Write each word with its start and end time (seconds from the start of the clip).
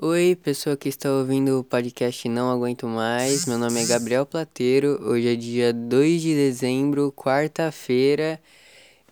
Oi, 0.00 0.36
pessoa 0.40 0.76
que 0.76 0.88
está 0.88 1.10
ouvindo 1.10 1.58
o 1.58 1.64
podcast 1.64 2.28
Não 2.28 2.48
Aguento 2.52 2.86
Mais. 2.86 3.46
Meu 3.46 3.58
nome 3.58 3.82
é 3.82 3.86
Gabriel 3.86 4.24
Plateiro. 4.24 4.96
Hoje 5.02 5.32
é 5.32 5.34
dia 5.34 5.72
2 5.72 6.22
de 6.22 6.34
dezembro, 6.36 7.12
quarta-feira. 7.12 8.40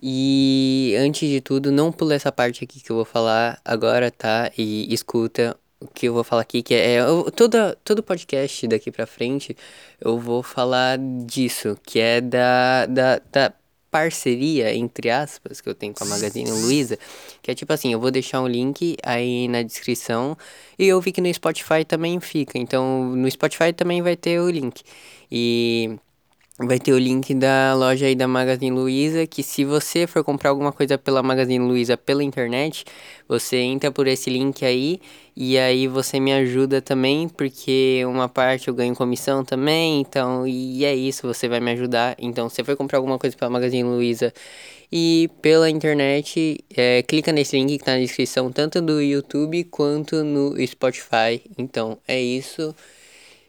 E 0.01 0.95
antes 0.97 1.29
de 1.29 1.41
tudo, 1.41 1.73
não 1.73 1.91
pula 1.91 2.15
essa 2.15 2.31
parte 2.31 2.63
aqui 2.63 2.81
que 2.81 2.91
eu 2.93 2.97
vou 2.97 3.05
falar 3.05 3.61
agora, 3.65 4.13
tá? 4.13 4.53
E 4.57 4.93
escuta 4.95 5.59
o 5.81 5.89
que 5.89 6.07
eu 6.07 6.15
vou 6.15 6.23
falar 6.23 6.43
aqui, 6.43 6.63
que 6.63 6.73
é, 6.75 6.99
é 6.99 7.31
toda, 7.35 7.77
todo 7.83 8.01
podcast 8.03 8.69
daqui 8.69 8.93
pra 8.93 9.07
frente, 9.07 9.57
eu 10.01 10.21
vou 10.21 10.41
falar 10.43 10.99
disso, 11.27 11.77
que 11.85 11.99
é 11.99 12.21
da, 12.21 12.87
da, 12.87 13.21
da 13.33 13.53
parceria, 13.91 14.75
entre 14.75 15.11
aspas, 15.11 15.61
que 15.61 15.69
eu 15.69 15.75
tenho 15.75 15.95
com 15.95 16.05
a 16.05 16.07
Magazine 16.07 16.51
Luiza, 16.51 16.99
que 17.43 17.51
é 17.51 17.55
tipo 17.55 17.73
assim, 17.73 17.93
eu 17.93 18.01
vou 18.01 18.11
deixar 18.11 18.41
um 18.41 18.49
link 18.49 18.97
aí 19.03 19.49
na 19.49 19.63
descrição, 19.63 20.37
e 20.79 20.87
eu 20.87 21.01
vi 21.01 21.13
que 21.13 21.21
no 21.21 21.33
Spotify 21.33 21.85
também 21.87 22.21
fica, 22.21 22.59
então 22.59 23.05
no 23.05 23.31
Spotify 23.31 23.73
também 23.73 24.03
vai 24.03 24.17
ter 24.17 24.41
o 24.41 24.51
link. 24.51 24.83
E 25.31 25.97
vai 26.59 26.79
ter 26.79 26.93
o 26.93 26.99
link 26.99 27.35
da 27.35 27.75
loja 27.75 28.07
aí 28.07 28.15
da 28.15 28.27
Magazine 28.27 28.75
Luiza, 28.75 29.27
que 29.27 29.43
se 29.43 29.63
você 29.65 30.07
for 30.07 30.25
comprar 30.25 30.51
alguma 30.51 30.73
coisa 30.73 30.97
pela 30.97 31.23
Magazine 31.23 31.59
Luiza 31.67 31.99
pela 31.99 32.25
internet, 32.25 32.85
você 33.29 33.59
entra 33.59 33.91
por 33.93 34.07
esse 34.07 34.31
link 34.31 34.65
aí 34.65 34.99
e 35.37 35.59
aí 35.59 35.87
você 35.87 36.19
me 36.19 36.33
ajuda 36.33 36.81
também, 36.81 37.29
porque 37.29 38.03
uma 38.07 38.27
parte 38.29 38.69
eu 38.69 38.75
ganho 38.75 38.95
comissão 38.97 39.45
também, 39.45 40.01
então 40.01 40.47
e 40.47 40.83
é 40.85 40.95
isso, 40.95 41.27
você 41.27 41.47
vai 41.47 41.61
me 41.61 41.73
ajudar. 41.73 42.17
Então, 42.19 42.49
se 42.49 42.57
você 42.57 42.65
for 42.65 42.77
comprar 42.77 42.99
alguma 42.99 43.19
coisa 43.19 43.37
pela 43.37 43.51
Magazine 43.51 43.83
Luiza 43.85 44.33
e 44.91 45.29
pela 45.43 45.69
internet, 45.69 46.59
é, 46.75 47.03
clica 47.03 47.33
nesse 47.33 47.57
link 47.57 47.79
que 47.79 47.85
tá 47.85 47.93
na 47.93 47.99
descrição, 47.99 48.51
tanto 48.51 48.81
do 48.81 49.03
YouTube 49.03 49.65
quanto 49.65 50.25
no 50.25 50.55
Spotify. 50.67 51.43
Então, 51.59 51.99
é 52.09 52.21
isso. 52.21 52.75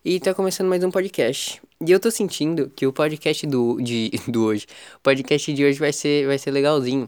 E 0.04 0.20
tá 0.20 0.34
começando 0.34 0.68
mais 0.68 0.84
um 0.84 0.92
podcast. 0.92 1.67
E 1.80 1.92
eu 1.92 2.00
tô 2.00 2.10
sentindo 2.10 2.72
que 2.76 2.88
o 2.88 2.94
podcast 2.94 3.46
do, 3.46 3.80
de, 3.80 4.10
do 4.28 4.46
hoje, 4.46 4.66
o 4.96 5.00
podcast 5.00 5.54
de 5.54 5.64
hoje 5.64 5.78
vai 5.80 5.94
ser, 5.94 6.26
vai 6.26 6.38
ser 6.38 6.50
legalzinho. 6.50 7.08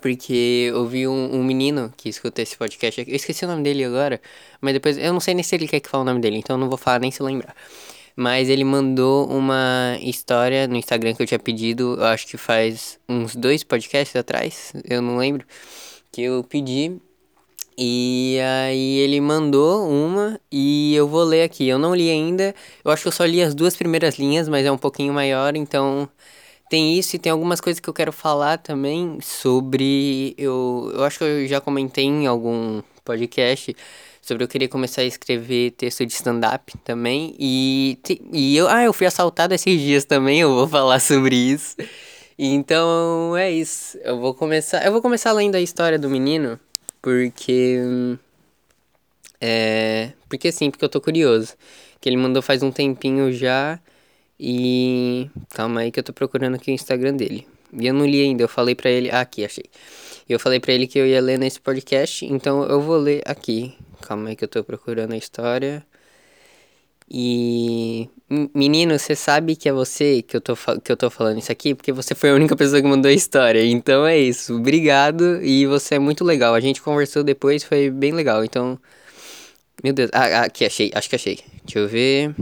Porque 0.00 0.68
eu 0.70 0.86
vi 0.86 1.08
um, 1.08 1.34
um 1.34 1.42
menino 1.42 1.92
que 1.96 2.08
escuta 2.08 2.40
esse 2.40 2.56
podcast, 2.56 3.00
eu 3.00 3.16
esqueci 3.16 3.44
o 3.44 3.48
nome 3.48 3.64
dele 3.64 3.84
agora, 3.84 4.20
mas 4.60 4.74
depois, 4.74 4.96
eu 4.96 5.12
não 5.12 5.18
sei 5.18 5.34
nem 5.34 5.42
se 5.42 5.56
ele 5.56 5.66
quer 5.66 5.80
que 5.80 5.88
fale 5.88 6.02
o 6.02 6.04
nome 6.04 6.20
dele, 6.20 6.36
então 6.38 6.54
eu 6.54 6.60
não 6.60 6.68
vou 6.68 6.78
falar 6.78 7.00
nem 7.00 7.10
se 7.10 7.20
lembrar. 7.22 7.56
Mas 8.14 8.48
ele 8.48 8.62
mandou 8.62 9.28
uma 9.28 9.98
história 10.00 10.68
no 10.68 10.76
Instagram 10.76 11.14
que 11.14 11.22
eu 11.22 11.26
tinha 11.26 11.38
pedido, 11.38 11.96
eu 11.98 12.04
acho 12.04 12.26
que 12.28 12.36
faz 12.36 13.00
uns 13.08 13.34
dois 13.34 13.64
podcasts 13.64 14.14
atrás, 14.14 14.72
eu 14.84 15.02
não 15.02 15.16
lembro, 15.16 15.44
que 16.12 16.22
eu 16.22 16.44
pedi 16.44 17.00
e 17.80 18.38
aí 18.40 18.98
ele 18.98 19.20
mandou 19.20 19.88
uma 19.88 20.40
e 20.50 20.94
eu 20.96 21.06
vou 21.06 21.22
ler 21.22 21.44
aqui. 21.44 21.68
Eu 21.68 21.78
não 21.78 21.94
li 21.94 22.10
ainda. 22.10 22.52
Eu 22.84 22.90
acho 22.90 23.02
que 23.02 23.08
eu 23.08 23.12
só 23.12 23.24
li 23.24 23.40
as 23.40 23.54
duas 23.54 23.76
primeiras 23.76 24.18
linhas, 24.18 24.48
mas 24.48 24.66
é 24.66 24.72
um 24.72 24.76
pouquinho 24.76 25.14
maior, 25.14 25.54
então 25.54 26.08
tem 26.68 26.98
isso 26.98 27.14
e 27.14 27.18
tem 27.20 27.30
algumas 27.30 27.60
coisas 27.60 27.78
que 27.78 27.88
eu 27.88 27.94
quero 27.94 28.12
falar 28.12 28.58
também 28.58 29.18
sobre 29.22 30.34
eu, 30.36 30.90
eu 30.94 31.04
acho 31.04 31.18
que 31.18 31.24
eu 31.24 31.46
já 31.46 31.60
comentei 31.60 32.04
em 32.04 32.26
algum 32.26 32.82
podcast 33.04 33.74
sobre 34.20 34.44
eu 34.44 34.48
querer 34.48 34.68
começar 34.68 35.02
a 35.02 35.04
escrever 35.04 35.70
texto 35.72 36.04
de 36.04 36.12
stand-up 36.12 36.76
também 36.84 37.34
e, 37.38 37.98
e 38.32 38.56
eu, 38.56 38.68
ah, 38.68 38.84
eu 38.84 38.92
fui 38.92 39.06
assaltado 39.06 39.54
esses 39.54 39.80
dias 39.80 40.04
também, 40.04 40.40
eu 40.40 40.54
vou 40.54 40.68
falar 40.68 41.00
sobre 41.00 41.36
isso. 41.36 41.76
Então 42.38 43.36
é 43.36 43.50
isso. 43.50 43.98
Eu 44.02 44.18
vou 44.18 44.34
começar, 44.34 44.84
eu 44.84 44.92
vou 44.92 45.02
começar 45.02 45.32
lendo 45.32 45.54
a 45.54 45.60
história 45.60 45.98
do 45.98 46.10
menino 46.10 46.58
porque. 47.02 47.78
É. 49.40 50.12
Porque 50.28 50.52
sim, 50.52 50.70
porque 50.70 50.84
eu 50.84 50.88
tô 50.88 51.00
curioso. 51.00 51.54
Que 52.00 52.08
ele 52.08 52.16
mandou 52.16 52.42
faz 52.42 52.62
um 52.62 52.70
tempinho 52.70 53.32
já. 53.32 53.80
E. 54.38 55.30
Calma 55.54 55.80
aí 55.80 55.90
que 55.90 55.98
eu 55.98 56.04
tô 56.04 56.12
procurando 56.12 56.56
aqui 56.56 56.70
o 56.70 56.74
Instagram 56.74 57.14
dele. 57.16 57.46
E 57.72 57.86
eu 57.86 57.94
não 57.94 58.06
li 58.06 58.22
ainda, 58.22 58.42
eu 58.42 58.48
falei 58.48 58.74
pra 58.74 58.90
ele. 58.90 59.10
Ah, 59.10 59.20
aqui, 59.20 59.44
achei. 59.44 59.64
Eu 60.28 60.38
falei 60.38 60.60
pra 60.60 60.72
ele 60.72 60.86
que 60.86 60.98
eu 60.98 61.06
ia 61.06 61.20
ler 61.20 61.38
nesse 61.38 61.60
podcast, 61.60 62.24
então 62.26 62.62
eu 62.64 62.80
vou 62.80 62.96
ler 62.96 63.22
aqui. 63.26 63.74
Calma 64.02 64.30
aí 64.30 64.36
que 64.36 64.44
eu 64.44 64.48
tô 64.48 64.62
procurando 64.64 65.12
a 65.12 65.16
história. 65.16 65.84
E. 67.10 68.08
Menino, 68.54 68.98
você 68.98 69.16
sabe 69.16 69.56
que 69.56 69.68
é 69.68 69.72
você 69.72 70.20
que 70.20 70.36
eu, 70.36 70.40
tô, 70.40 70.54
que 70.84 70.92
eu 70.92 70.96
tô 70.96 71.08
falando 71.08 71.38
isso 71.38 71.50
aqui, 71.50 71.74
porque 71.74 71.90
você 71.92 72.14
foi 72.14 72.30
a 72.30 72.34
única 72.34 72.54
pessoa 72.54 72.82
que 72.82 72.86
mandou 72.86 73.08
a 73.10 73.14
história. 73.14 73.64
Então 73.64 74.06
é 74.06 74.18
isso. 74.18 74.54
Obrigado 74.56 75.42
e 75.42 75.64
você 75.66 75.94
é 75.94 75.98
muito 75.98 76.24
legal. 76.24 76.54
A 76.54 76.60
gente 76.60 76.82
conversou 76.82 77.24
depois, 77.24 77.64
foi 77.64 77.90
bem 77.90 78.12
legal. 78.12 78.44
Então. 78.44 78.78
Meu 79.82 79.92
Deus. 79.92 80.10
Ah, 80.12 80.42
aqui 80.42 80.64
achei, 80.64 80.90
acho 80.94 81.08
que 81.08 81.16
achei. 81.16 81.38
Deixa 81.64 81.78
eu 81.78 81.88
ver. 81.88 82.34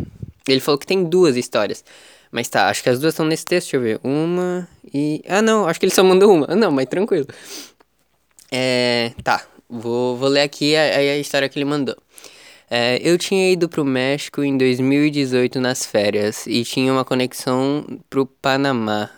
Ele 0.49 0.61
falou 0.61 0.79
que 0.79 0.87
tem 0.87 1.05
duas 1.05 1.37
histórias. 1.37 1.85
Mas 2.33 2.49
tá, 2.49 2.69
acho 2.69 2.83
que 2.83 2.89
as 2.89 2.99
duas 2.99 3.15
estão 3.15 3.27
nesse 3.27 3.45
texto. 3.45 3.71
Deixa 3.71 3.77
eu 3.77 3.81
ver. 3.81 4.01
Uma 4.03 4.69
e. 4.93 5.23
Ah, 5.29 5.43
não, 5.43 5.69
acho 5.69 5.79
que 5.79 5.87
ele 5.87 5.95
só 5.95 6.03
mandou 6.03 6.35
uma. 6.35 6.49
Não, 6.49 6.73
mas 6.73 6.87
tranquilo. 6.87 7.27
É. 8.51 9.13
Tá, 9.23 9.45
vou, 9.69 10.17
vou 10.17 10.29
ler 10.29 10.43
aqui 10.43 10.75
a, 10.75 10.83
a 10.83 11.17
história 11.19 11.49
que 11.49 11.59
ele 11.59 11.65
mandou. 11.65 11.97
É, 12.69 12.99
eu 13.03 13.17
tinha 13.17 13.53
ido 13.53 13.69
pro 13.69 13.85
México 13.85 14.43
em 14.43 14.57
2018 14.59 15.61
nas 15.61 15.87
férias 15.87 16.47
e 16.47 16.65
tinha 16.65 16.93
uma 16.93 17.05
conexão 17.05 17.85
pro 18.11 18.27
Panamá. 18.27 19.11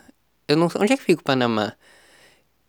Eu 0.47 0.57
não 0.57 0.67
onde 0.77 0.93
é 0.93 0.97
que 0.97 1.03
fica 1.03 1.21
o 1.21 1.23
Panamá? 1.23 1.73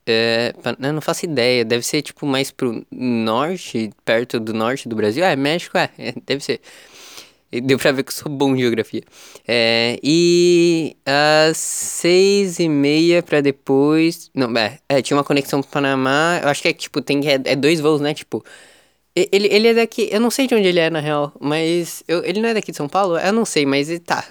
É, 0.06 0.54
eu 0.80 0.92
não 0.92 1.00
faço 1.00 1.24
ideia, 1.24 1.64
deve 1.64 1.84
ser 1.84 2.02
tipo 2.02 2.26
mais 2.26 2.50
pro 2.50 2.84
norte, 2.90 3.90
perto 4.04 4.40
do 4.40 4.52
norte 4.52 4.88
do 4.88 4.96
Brasil. 4.96 5.24
Ah, 5.24 5.30
é 5.30 5.36
México, 5.36 5.76
é, 5.78 5.90
é 5.98 6.14
deve 6.26 6.42
ser. 6.42 6.60
Deu 7.52 7.78
pra 7.78 7.90
ver 7.92 8.04
que 8.04 8.10
eu 8.10 8.14
sou 8.14 8.30
bom 8.30 8.54
em 8.54 8.60
geografia. 8.60 9.02
É, 9.46 9.98
e 10.02 10.96
às 11.04 11.56
seis 11.56 12.60
e 12.60 12.68
meia 12.68 13.22
pra 13.22 13.40
depois. 13.40 14.30
Não, 14.34 14.56
é, 14.56 14.78
é, 14.88 15.02
tinha 15.02 15.16
uma 15.16 15.24
conexão 15.24 15.60
pro 15.60 15.70
Panamá. 15.70 16.38
Eu 16.42 16.48
acho 16.48 16.62
que 16.62 16.68
é 16.68 16.72
tipo, 16.72 17.02
tem 17.02 17.20
é, 17.28 17.34
é 17.44 17.56
dois 17.56 17.80
voos, 17.80 18.00
né? 18.00 18.14
Tipo, 18.14 18.44
ele, 19.14 19.48
ele 19.48 19.68
é 19.68 19.74
daqui, 19.74 20.08
eu 20.10 20.20
não 20.20 20.30
sei 20.30 20.46
de 20.46 20.54
onde 20.54 20.68
ele 20.68 20.78
é 20.80 20.90
na 20.90 21.00
real, 21.00 21.32
mas 21.40 22.02
eu, 22.06 22.24
ele 22.24 22.40
não 22.40 22.48
é 22.48 22.54
daqui 22.54 22.70
de 22.70 22.76
São 22.76 22.88
Paulo? 22.88 23.18
Eu 23.18 23.32
não 23.32 23.44
sei, 23.44 23.66
mas 23.66 23.88
ele 23.90 24.00
tá. 24.00 24.24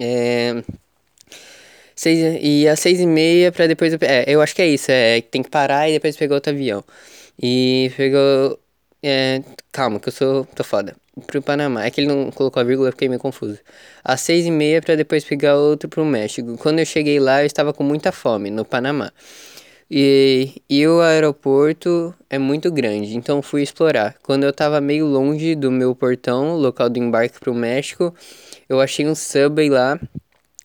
É. 0.00 0.62
Seis, 1.96 2.38
e 2.40 2.68
às 2.68 2.78
seis 2.78 3.00
e 3.00 3.06
meia 3.06 3.50
pra 3.50 3.66
depois. 3.66 3.92
É, 4.00 4.24
eu 4.28 4.40
acho 4.40 4.54
que 4.54 4.62
é 4.62 4.68
isso, 4.68 4.90
é 4.90 5.20
tem 5.20 5.42
que 5.42 5.50
parar 5.50 5.88
e 5.88 5.94
depois 5.94 6.16
pegar 6.16 6.36
outro 6.36 6.52
avião. 6.52 6.84
E 7.42 7.90
pegou. 7.96 8.58
É, 9.02 9.42
calma, 9.72 9.98
que 10.00 10.08
eu 10.08 10.12
sou. 10.12 10.44
tô 10.54 10.62
foda. 10.64 10.96
Pro 11.26 11.42
Panamá. 11.42 11.84
É 11.84 11.90
que 11.90 12.00
ele 12.00 12.08
não 12.08 12.30
colocou 12.30 12.60
a 12.60 12.64
vírgula, 12.64 12.88
eu 12.88 12.92
fiquei 12.92 13.08
meio 13.08 13.20
confuso. 13.20 13.58
Às 14.04 14.20
seis 14.20 14.46
e 14.46 14.50
meia 14.50 14.80
pra 14.80 14.94
depois 14.94 15.24
pegar 15.24 15.56
outro 15.56 15.88
pro 15.88 16.04
México. 16.04 16.56
Quando 16.58 16.78
eu 16.78 16.86
cheguei 16.86 17.18
lá, 17.18 17.42
eu 17.42 17.46
estava 17.46 17.72
com 17.72 17.82
muita 17.82 18.12
fome, 18.12 18.50
no 18.50 18.64
Panamá. 18.64 19.12
E, 19.90 20.60
e 20.68 20.86
o 20.86 21.00
aeroporto 21.00 22.14
é 22.28 22.38
muito 22.38 22.70
grande, 22.70 23.16
então 23.16 23.40
fui 23.40 23.62
explorar. 23.62 24.16
Quando 24.22 24.44
eu 24.44 24.50
estava 24.50 24.80
meio 24.82 25.06
longe 25.06 25.54
do 25.54 25.70
meu 25.70 25.94
portão, 25.94 26.56
local 26.56 26.90
do 26.90 26.98
embarque 26.98 27.40
para 27.40 27.50
o 27.50 27.54
México, 27.54 28.14
eu 28.68 28.80
achei 28.80 29.06
um 29.06 29.14
subway 29.14 29.70
lá, 29.70 29.98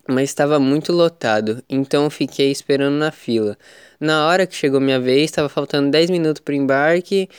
mas 0.07 0.29
estava 0.29 0.59
muito 0.59 0.91
lotado, 0.91 1.63
então 1.69 2.09
fiquei 2.09 2.51
esperando 2.51 2.95
na 2.95 3.11
fila. 3.11 3.57
Na 3.97 4.28
hora 4.28 4.45
que 4.45 4.56
chegou 4.56 4.81
minha 4.81 5.00
vez, 5.00 5.25
estava 5.25 5.47
faltando 5.47 5.90
10 5.90 6.09
minutos 6.09 6.41
para 6.41 6.51
o 6.51 6.55
embarque 6.55 7.29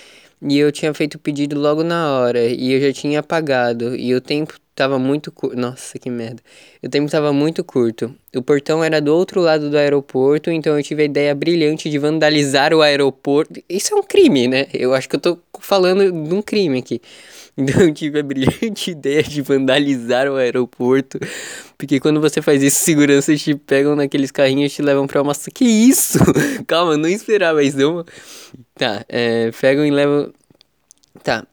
e 0.41 0.59
eu 0.59 0.73
tinha 0.73 0.95
feito 0.95 1.17
o 1.17 1.19
pedido 1.19 1.61
logo 1.61 1.83
na 1.83 2.13
hora 2.13 2.47
e 2.47 2.73
eu 2.73 2.81
já 2.81 2.93
tinha 2.93 3.23
pagado 3.23 3.95
e 3.95 4.15
o 4.15 4.21
tempo 4.23 4.55
tava 4.75 4.99
muito 4.99 5.31
curto. 5.31 5.57
Nossa, 5.57 5.99
que 5.99 6.11
merda. 6.11 6.43
O 6.83 6.89
tempo 6.89 7.11
tava 7.11 7.33
muito 7.33 7.63
curto. 7.63 8.15
O 8.35 8.43
portão 8.43 8.83
era 8.83 9.01
do 9.01 9.15
outro 9.15 9.41
lado 9.41 9.71
do 9.71 9.79
aeroporto, 9.79 10.51
então 10.51 10.77
eu 10.77 10.83
tive 10.83 11.03
a 11.03 11.05
ideia 11.07 11.35
brilhante 11.35 11.89
de 11.89 11.99
vandalizar 11.99 12.75
o 12.75 12.83
aeroporto. 12.83 13.63
Isso 13.69 13.95
é 13.95 13.97
um 13.97 14.03
crime, 14.03 14.49
né? 14.49 14.67
Eu 14.73 14.93
acho 14.93 15.09
que 15.09 15.17
eu 15.17 15.21
tô 15.21 15.39
falando 15.61 16.11
de 16.11 16.35
um 16.35 16.43
crime 16.43 16.79
aqui. 16.79 17.01
Então 17.57 17.83
eu 17.83 17.95
tive 17.95 18.19
a 18.19 18.23
brilhante 18.25 18.91
ideia 18.91 19.23
de 19.23 19.41
vandalizar 19.41 20.27
o 20.29 20.35
aeroporto. 20.35 21.21
Porque 21.79 22.01
quando 22.01 22.21
você 22.21 22.43
faz 22.43 22.61
isso, 22.61 22.81
seguranças 22.81 23.41
te 23.41 23.55
pegam 23.55 23.95
naqueles 23.95 24.33
carrinhos 24.33 24.73
e 24.73 24.75
te 24.75 24.83
levam 24.83 25.07
pra 25.07 25.23
uma. 25.23 25.33
Que 25.55 25.65
isso? 25.65 26.19
Calma, 26.67 26.97
não 26.97 27.09
esperava 27.09 27.63
isso, 27.63 27.79
não. 27.79 28.05
Tá, 28.75 29.05
é, 29.09 29.53
pegam 29.53 29.87
e 29.87 29.91
levam. 29.93 30.33
Tá, 31.23 31.47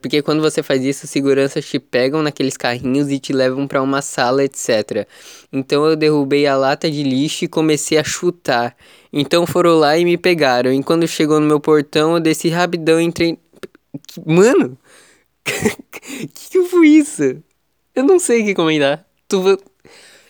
porque 0.00 0.22
quando 0.22 0.42
você 0.42 0.62
faz 0.62 0.84
isso, 0.84 1.06
seguranças 1.06 1.64
te 1.64 1.78
pegam 1.78 2.22
naqueles 2.22 2.56
carrinhos 2.56 3.10
e 3.10 3.18
te 3.18 3.32
levam 3.32 3.66
para 3.66 3.80
uma 3.80 4.02
sala, 4.02 4.44
etc. 4.44 5.06
Então 5.52 5.86
eu 5.86 5.94
derrubei 5.94 6.46
a 6.46 6.56
lata 6.56 6.90
de 6.90 7.02
lixo 7.02 7.44
e 7.44 7.48
comecei 7.48 7.96
a 7.96 8.04
chutar. 8.04 8.76
Então 9.12 9.46
foram 9.46 9.78
lá 9.78 9.96
e 9.96 10.04
me 10.04 10.18
pegaram. 10.18 10.72
E 10.72 10.82
quando 10.82 11.06
chegou 11.06 11.38
no 11.38 11.46
meu 11.46 11.60
portão, 11.60 12.14
eu 12.14 12.20
desci 12.20 12.48
rapidão 12.48 13.00
e 13.00 13.04
entrei. 13.04 13.38
Mano! 14.26 14.76
que 15.44 16.50
que 16.50 16.64
foi 16.64 16.88
isso? 16.88 17.42
Eu 17.94 18.02
não 18.02 18.18
sei 18.18 18.42
o 18.42 18.44
que 18.44 18.54
comentar. 18.54 19.06
Tu... 19.28 19.58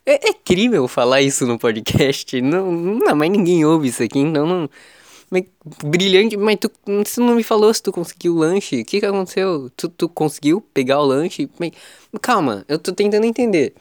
É, 0.07 0.29
é 0.29 0.35
eu 0.75 0.87
falar 0.87 1.23
isso 1.23 1.47
no 1.47 1.59
podcast. 1.59 2.41
Não, 2.43 2.71
não, 2.71 3.17
mas 3.17 3.31
ninguém 3.31 3.65
ouve 3.65 3.89
isso 3.89 4.03
aqui, 4.03 4.19
então 4.19 4.47
não. 4.47 4.71
Mas, 5.31 5.45
brilhante, 5.85 6.37
mas 6.37 6.59
tu, 6.61 6.71
você 7.05 7.21
não 7.21 7.35
me 7.35 7.43
falou 7.43 7.73
se 7.73 7.83
tu 7.83 7.93
conseguiu 7.93 8.35
o 8.35 8.39
lanche. 8.39 8.83
O 8.83 8.85
que 8.85 9.01
que 9.01 9.07
aconteceu? 9.07 9.71
Tu, 9.77 9.89
tu 9.89 10.09
conseguiu 10.09 10.61
pegar 10.61 11.01
o 11.01 11.05
lanche? 11.05 11.49
Mas, 11.59 11.73
calma, 12.23 12.65
eu 12.69 12.79
tô 12.79 12.93
tentando 12.93 13.25
entender. 13.25 13.75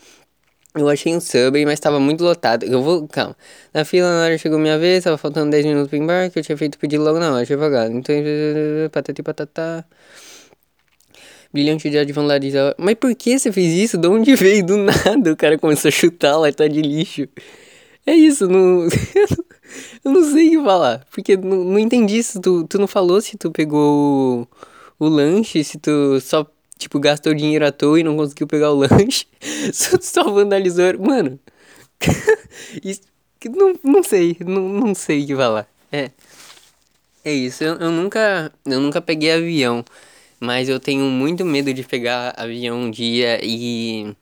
Eu 0.76 0.90
achei 0.90 1.16
um 1.16 1.20
Subway, 1.20 1.66
mas 1.66 1.80
tava 1.80 2.00
muito 2.00 2.24
lotado. 2.24 2.64
Eu 2.66 2.82
vou, 2.82 3.08
calma. 3.08 3.38
Na 3.74 3.86
fila, 3.86 4.10
na 4.10 4.24
hora 4.26 4.38
chegou 4.40 4.58
minha 4.58 4.78
vez, 4.80 5.04
tava 5.04 5.18
faltando 5.18 5.52
10 5.52 5.66
minutos 5.66 5.90
pro 5.90 5.98
embarque, 5.98 6.40
eu 6.40 6.44
tinha 6.44 6.58
feito 6.58 6.80
pedido 6.80 7.04
logo 7.04 7.20
na 7.20 7.32
hora, 7.32 7.46
pagado. 7.58 7.94
Então, 7.96 8.16
patati 8.92 9.22
patatá. 9.22 9.86
Brilhante 11.54 11.88
de 11.88 12.12
vandalizar. 12.12 12.74
Mas 12.80 12.96
por 12.96 13.14
que 13.14 13.38
você 13.38 13.52
fez 13.52 13.72
isso? 13.74 13.98
De 14.00 14.08
onde 14.08 14.36
veio? 14.36 14.66
Do 14.66 14.78
nada 14.78 15.32
o 15.32 15.36
cara 15.36 15.58
começou 15.60 15.90
a 15.90 15.92
chutar 15.92 16.36
lá, 16.38 16.52
tá 16.52 16.68
de 16.68 16.82
lixo. 16.82 17.28
É 18.06 18.14
isso, 18.14 18.48
não. 18.48 18.84
eu 18.84 18.90
não 20.04 20.24
sei 20.32 20.56
o 20.58 20.60
que 20.60 20.66
falar. 20.66 21.06
Porque 21.12 21.38
não, 21.38 21.64
não 21.64 21.80
entendi 21.80 22.22
se 22.24 22.40
tu, 22.40 22.66
tu 22.68 22.78
não 22.80 22.88
falou 22.88 23.22
se 23.22 23.38
tu 23.38 23.52
pegou 23.52 24.48
o, 25.00 25.06
o 25.06 25.10
lanche, 25.10 25.64
se 25.64 25.78
tu 25.78 26.20
só 26.22 26.46
tipo, 26.78 27.00
gastou 27.00 27.34
dinheiro 27.34 27.66
à 27.66 27.72
toa 27.72 28.00
e 28.00 28.04
não 28.04 28.18
conseguiu 28.18 28.48
pegar 28.48 28.72
o 28.72 28.76
lanche. 28.80 29.26
só, 29.74 29.98
só 30.02 30.24
vandalizou. 30.32 31.00
Mano. 31.00 31.40
isso, 32.84 33.02
não, 33.50 33.74
não 33.84 34.04
sei, 34.04 34.38
não, 34.40 34.62
não 34.70 34.96
sei 34.96 35.24
o 35.24 35.28
que 35.28 35.36
falar. 35.36 35.68
É. 35.92 36.12
É 37.26 37.34
isso, 37.34 37.64
eu, 37.64 37.76
eu 37.76 37.92
nunca. 37.92 38.52
Eu 38.66 38.80
nunca 38.82 39.02
peguei 39.02 39.32
avião. 39.32 39.84
Mas 40.40 40.68
eu 40.68 40.80
tenho 40.80 41.06
muito 41.06 41.46
medo 41.46 41.74
de 41.74 41.84
pegar 41.84 42.34
avião 42.38 42.78
um 42.82 42.92
dia 42.92 43.40
e. 43.42 44.14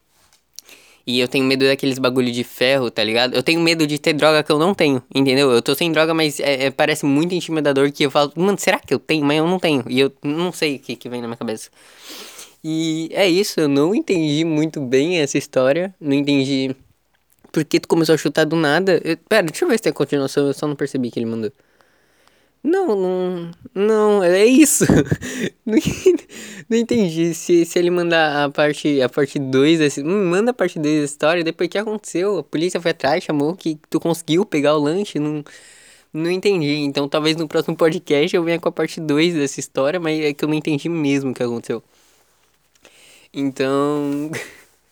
E 1.06 1.20
eu 1.20 1.28
tenho 1.28 1.46
medo 1.46 1.66
daqueles 1.66 1.98
bagulho 1.98 2.32
de 2.32 2.44
ferro, 2.44 2.92
tá 2.92 3.04
ligado? 3.04 3.34
Eu 3.34 3.44
tenho 3.44 3.60
medo 3.60 3.88
de 3.88 3.98
ter 3.98 4.14
droga 4.14 4.44
que 4.44 4.52
eu 4.52 4.60
não 4.60 4.74
tenho, 4.74 5.02
entendeu? 5.14 5.52
Eu 5.52 5.62
tô 5.62 5.74
sem 5.76 5.92
droga, 5.92 6.14
mas 6.14 6.40
é, 6.40 6.66
é, 6.66 6.72
parece 6.72 7.06
muito 7.06 7.34
intimidador 7.34 7.92
que 7.92 8.04
eu 8.04 8.12
falo, 8.12 8.32
mano, 8.36 8.58
será 8.60 8.80
que 8.80 8.94
eu 8.94 9.00
tenho? 9.00 9.26
Mas 9.26 9.38
eu 9.38 9.48
não 9.48 9.60
tenho. 9.60 9.84
E 9.90 10.00
eu 10.00 10.12
não 10.24 10.52
sei 10.52 10.76
o 10.76 10.80
que, 10.80 10.96
que 10.96 11.10
vem 11.10 11.22
na 11.22 11.28
minha 11.28 11.38
cabeça. 11.38 11.70
E 12.64 13.10
é 13.14 13.28
isso, 13.28 13.60
eu 13.60 13.68
não 13.68 13.96
entendi 13.96 14.46
muito 14.46 14.80
bem 14.80 15.20
essa 15.20 15.38
história. 15.38 15.94
Não 16.00 16.14
entendi 16.14 16.76
por 17.52 17.66
que 17.66 17.80
tu 17.80 17.88
começou 17.88 18.16
a 18.16 18.18
chutar 18.18 18.46
do 18.46 18.56
nada. 18.56 19.02
Eu, 19.04 19.18
pera, 19.18 19.44
deixa 19.44 19.66
eu 19.66 19.70
ver 19.70 19.78
se 19.78 19.84
tem 19.84 19.94
continuação, 19.94 20.48
eu 20.48 20.54
só 20.54 20.68
não 20.68 20.76
percebi 20.76 21.10
que 21.12 21.20
ele 21.20 21.26
mandou. 21.26 21.52
Não, 22.64 22.96
não. 22.96 23.52
Não, 23.74 24.24
é 24.24 24.46
isso. 24.46 24.86
não, 25.66 25.78
não 26.70 26.78
entendi. 26.78 27.34
Se, 27.34 27.66
se 27.66 27.80
ele 27.80 27.90
mandar 27.90 28.46
a 28.46 28.50
parte 28.52 29.02
a 29.02 29.10
parte 29.10 29.40
2, 29.40 29.82
assim, 29.82 30.04
manda 30.04 30.52
a 30.52 30.54
parte 30.54 30.78
2 30.80 31.00
da 31.00 31.06
história, 31.06 31.44
depois 31.44 31.68
o 31.68 31.72
que 31.72 31.78
aconteceu? 31.78 32.40
A 32.40 32.44
polícia 32.44 32.80
foi 32.80 32.92
atrás, 32.92 33.24
chamou 33.24 33.56
que 33.56 33.80
tu 33.90 34.00
conseguiu 34.00 34.46
pegar 34.46 34.76
o 34.76 34.80
lanche, 34.80 35.20
não. 35.20 35.44
Não 36.14 36.30
entendi. 36.30 36.76
Então 36.80 37.08
talvez 37.10 37.38
no 37.38 37.48
próximo 37.48 37.76
podcast 37.76 38.36
eu 38.36 38.44
venha 38.44 38.60
com 38.60 38.70
a 38.70 38.72
parte 38.72 39.00
2 39.00 39.34
dessa 39.36 39.60
história, 39.60 40.00
mas 40.00 40.20
é 40.20 40.34
que 40.34 40.44
eu 40.44 40.50
não 40.50 40.56
entendi 40.56 40.90
mesmo 40.90 41.32
o 41.32 41.34
que 41.34 41.44
aconteceu. 41.44 41.84
Então. 43.34 44.32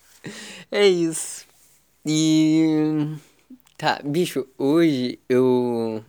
é 0.70 0.86
isso. 0.88 1.46
E. 2.06 3.16
Tá, 3.76 4.00
bicho, 4.04 4.46
hoje 4.58 5.18
eu. 5.28 6.04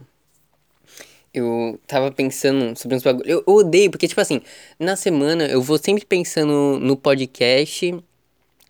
Eu 1.34 1.80
tava 1.88 2.12
pensando 2.12 2.78
sobre 2.78 2.98
uns 2.98 3.04
bagulhos. 3.04 3.28
Eu, 3.30 3.44
eu 3.48 3.56
odeio, 3.56 3.90
porque, 3.90 4.08
tipo 4.08 4.20
assim, 4.20 4.42
na 4.78 4.96
semana 4.96 5.46
eu 5.46 5.62
vou 5.62 5.78
sempre 5.78 6.06
pensando 6.06 6.78
no 6.80 6.98
podcast 6.98 7.94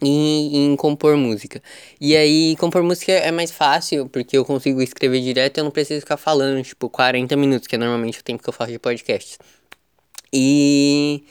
e 0.01 0.57
em 0.57 0.75
compor 0.75 1.15
música. 1.17 1.61
E 1.99 2.15
aí, 2.15 2.55
compor 2.57 2.83
música 2.83 3.11
é 3.11 3.31
mais 3.31 3.51
fácil, 3.51 4.09
porque 4.09 4.37
eu 4.37 4.45
consigo 4.45 4.81
escrever 4.81 5.21
direto 5.21 5.57
e 5.57 5.59
eu 5.59 5.63
não 5.63 5.71
preciso 5.71 6.01
ficar 6.01 6.17
falando, 6.17 6.63
tipo, 6.63 6.89
40 6.89 7.35
minutos, 7.35 7.67
que 7.67 7.75
é 7.75 7.77
normalmente 7.79 8.19
o 8.19 8.23
tempo 8.23 8.43
que 8.43 8.49
eu 8.49 8.53
faço 8.53 8.71
de 8.71 8.79
podcast. 8.79 9.37
E. 10.33 11.23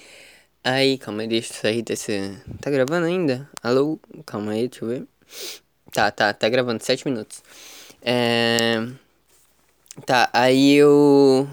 Aí, 0.64 0.98
calma 0.98 1.22
aí, 1.22 1.28
deixa 1.28 1.52
eu 1.52 1.56
sair 1.56 1.82
desse. 1.82 2.36
Tá 2.60 2.70
gravando 2.70 3.06
ainda? 3.06 3.48
Alô? 3.62 3.98
Calma 4.26 4.52
aí, 4.52 4.68
deixa 4.68 4.84
eu 4.84 4.88
ver. 4.88 5.06
Tá, 5.92 6.10
tá, 6.10 6.32
tá 6.32 6.48
gravando, 6.48 6.82
7 6.82 7.06
minutos. 7.06 7.42
É. 8.02 8.86
Tá, 10.06 10.30
aí 10.32 10.74
eu. 10.74 11.48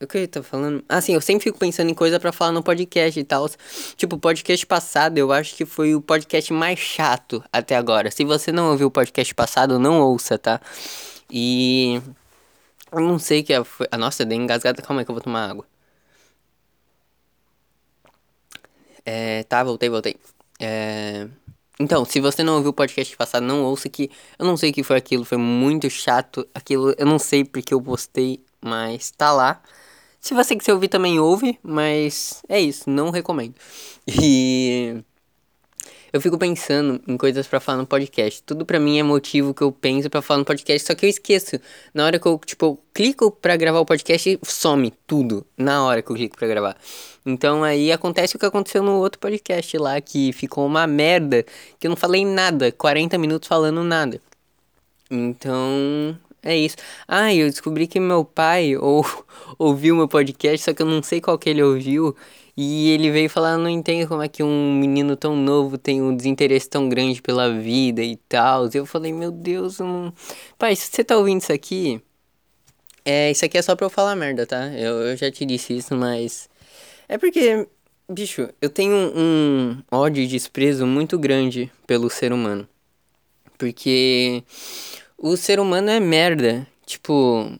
O 0.00 0.06
que 0.06 0.18
eu 0.18 0.28
tô 0.28 0.42
falando? 0.42 0.84
Ah, 0.88 1.00
sim, 1.00 1.14
eu 1.14 1.20
sempre 1.20 1.44
fico 1.44 1.58
pensando 1.58 1.90
em 1.90 1.94
coisa 1.94 2.18
para 2.18 2.32
falar 2.32 2.52
no 2.52 2.62
podcast 2.62 3.18
e 3.18 3.24
tal. 3.24 3.48
Tipo, 3.96 4.16
o 4.16 4.18
podcast 4.18 4.66
passado 4.66 5.18
eu 5.18 5.32
acho 5.32 5.54
que 5.54 5.64
foi 5.64 5.94
o 5.94 6.00
podcast 6.00 6.52
mais 6.52 6.78
chato 6.78 7.42
até 7.52 7.76
agora. 7.76 8.10
Se 8.10 8.24
você 8.24 8.50
não 8.52 8.70
ouviu 8.70 8.88
o 8.88 8.90
podcast 8.90 9.34
passado, 9.34 9.78
não 9.78 10.00
ouça, 10.00 10.38
tá? 10.38 10.60
E. 11.30 12.00
Eu 12.92 13.00
não 13.00 13.18
sei 13.18 13.42
que. 13.42 13.62
Foi... 13.64 13.86
Ah, 13.90 13.98
nossa, 13.98 14.24
dei 14.24 14.38
engasgada. 14.38 14.82
Calma 14.82 15.00
aí 15.02 15.04
que 15.04 15.10
eu 15.10 15.14
vou 15.14 15.22
tomar 15.22 15.50
água. 15.50 15.66
É, 19.04 19.42
tá, 19.44 19.62
voltei, 19.64 19.88
voltei. 19.88 20.16
É... 20.60 21.28
Então, 21.80 22.04
se 22.04 22.20
você 22.20 22.42
não 22.42 22.56
ouviu 22.56 22.70
o 22.70 22.74
podcast 22.74 23.16
passado, 23.16 23.44
não 23.44 23.64
ouça 23.64 23.88
que 23.88 24.10
eu 24.38 24.46
não 24.46 24.56
sei 24.56 24.70
o 24.70 24.72
que 24.72 24.82
foi 24.82 24.96
aquilo, 24.96 25.24
foi 25.24 25.38
muito 25.38 25.88
chato. 25.88 26.46
Aquilo, 26.54 26.94
eu 26.98 27.06
não 27.06 27.18
sei 27.18 27.44
porque 27.44 27.74
eu 27.74 27.80
postei, 27.80 28.40
mas 28.60 29.10
tá 29.10 29.32
lá. 29.32 29.62
Se 30.20 30.34
você 30.34 30.54
quiser 30.54 30.72
ouvir 30.74 30.88
também 30.88 31.18
ouve, 31.18 31.58
mas 31.62 32.42
é 32.48 32.60
isso, 32.60 32.88
não 32.88 33.10
recomendo. 33.10 33.54
E 34.06 35.02
eu 36.12 36.20
fico 36.20 36.36
pensando 36.36 37.00
em 37.08 37.16
coisas 37.16 37.46
para 37.46 37.58
falar 37.58 37.78
no 37.78 37.86
podcast. 37.86 38.42
Tudo 38.42 38.66
para 38.66 38.78
mim 38.78 38.98
é 38.98 39.02
motivo 39.02 39.54
que 39.54 39.62
eu 39.62 39.72
penso 39.72 40.10
para 40.10 40.20
falar 40.20 40.38
no 40.38 40.44
podcast, 40.44 40.86
só 40.86 40.94
que 40.94 41.06
eu 41.06 41.10
esqueço. 41.10 41.58
Na 41.94 42.04
hora 42.04 42.18
que 42.18 42.26
eu, 42.26 42.38
tipo, 42.44 42.66
eu 42.66 42.78
clico 42.92 43.30
para 43.30 43.56
gravar 43.56 43.80
o 43.80 43.86
podcast, 43.86 44.38
some 44.42 44.92
tudo 45.06 45.46
na 45.56 45.84
hora 45.84 46.02
que 46.02 46.10
eu 46.10 46.16
clico 46.16 46.36
para 46.36 46.46
gravar. 46.46 46.76
Então 47.24 47.64
aí 47.64 47.90
acontece 47.90 48.36
o 48.36 48.38
que 48.38 48.44
aconteceu 48.44 48.82
no 48.82 48.98
outro 48.98 49.18
podcast 49.18 49.78
lá, 49.78 50.00
que 50.00 50.32
ficou 50.32 50.66
uma 50.66 50.86
merda, 50.86 51.44
que 51.80 51.86
eu 51.86 51.88
não 51.88 51.96
falei 51.96 52.26
nada, 52.26 52.70
40 52.70 53.16
minutos 53.16 53.48
falando 53.48 53.82
nada. 53.82 54.20
Então, 55.10 56.18
é 56.42 56.56
isso. 56.56 56.76
Ah, 57.06 57.32
eu 57.34 57.48
descobri 57.48 57.86
que 57.86 58.00
meu 58.00 58.24
pai 58.24 58.76
ou, 58.76 59.04
ouviu 59.58 59.96
meu 59.96 60.08
podcast, 60.08 60.64
só 60.64 60.74
que 60.74 60.82
eu 60.82 60.86
não 60.86 61.02
sei 61.02 61.20
qual 61.20 61.38
que 61.38 61.48
ele 61.50 61.62
ouviu. 61.62 62.16
E 62.56 62.90
ele 62.90 63.10
veio 63.10 63.30
falar, 63.30 63.56
não 63.56 63.68
entendo 63.68 64.06
como 64.08 64.22
é 64.22 64.28
que 64.28 64.42
um 64.42 64.74
menino 64.74 65.16
tão 65.16 65.34
novo 65.34 65.78
tem 65.78 66.02
um 66.02 66.14
desinteresse 66.14 66.68
tão 66.68 66.88
grande 66.88 67.22
pela 67.22 67.50
vida 67.50 68.02
e 68.02 68.16
tal. 68.28 68.68
Eu 68.74 68.84
falei, 68.84 69.12
meu 69.12 69.30
Deus, 69.30 69.78
não... 69.78 70.12
pai, 70.58 70.76
se 70.76 70.90
você 70.90 71.02
tá 71.02 71.16
ouvindo 71.16 71.40
isso 71.40 71.52
aqui, 71.52 72.02
é, 73.04 73.30
isso 73.30 73.44
aqui 73.44 73.56
é 73.58 73.62
só 73.62 73.74
pra 73.74 73.86
eu 73.86 73.90
falar 73.90 74.14
merda, 74.14 74.46
tá? 74.46 74.66
Eu, 74.74 75.00
eu 75.00 75.16
já 75.16 75.30
te 75.30 75.44
disse 75.46 75.76
isso, 75.76 75.96
mas... 75.96 76.48
É 77.08 77.18
porque, 77.18 77.66
bicho, 78.08 78.48
eu 78.60 78.70
tenho 78.70 78.94
um 78.94 79.82
ódio 79.90 80.22
e 80.22 80.26
desprezo 80.26 80.86
muito 80.86 81.18
grande 81.18 81.70
pelo 81.86 82.10
ser 82.10 82.32
humano. 82.32 82.68
Porque 83.58 84.42
o 85.18 85.36
ser 85.36 85.58
humano 85.58 85.90
é 85.90 86.00
merda. 86.00 86.66
Tipo, 86.84 87.50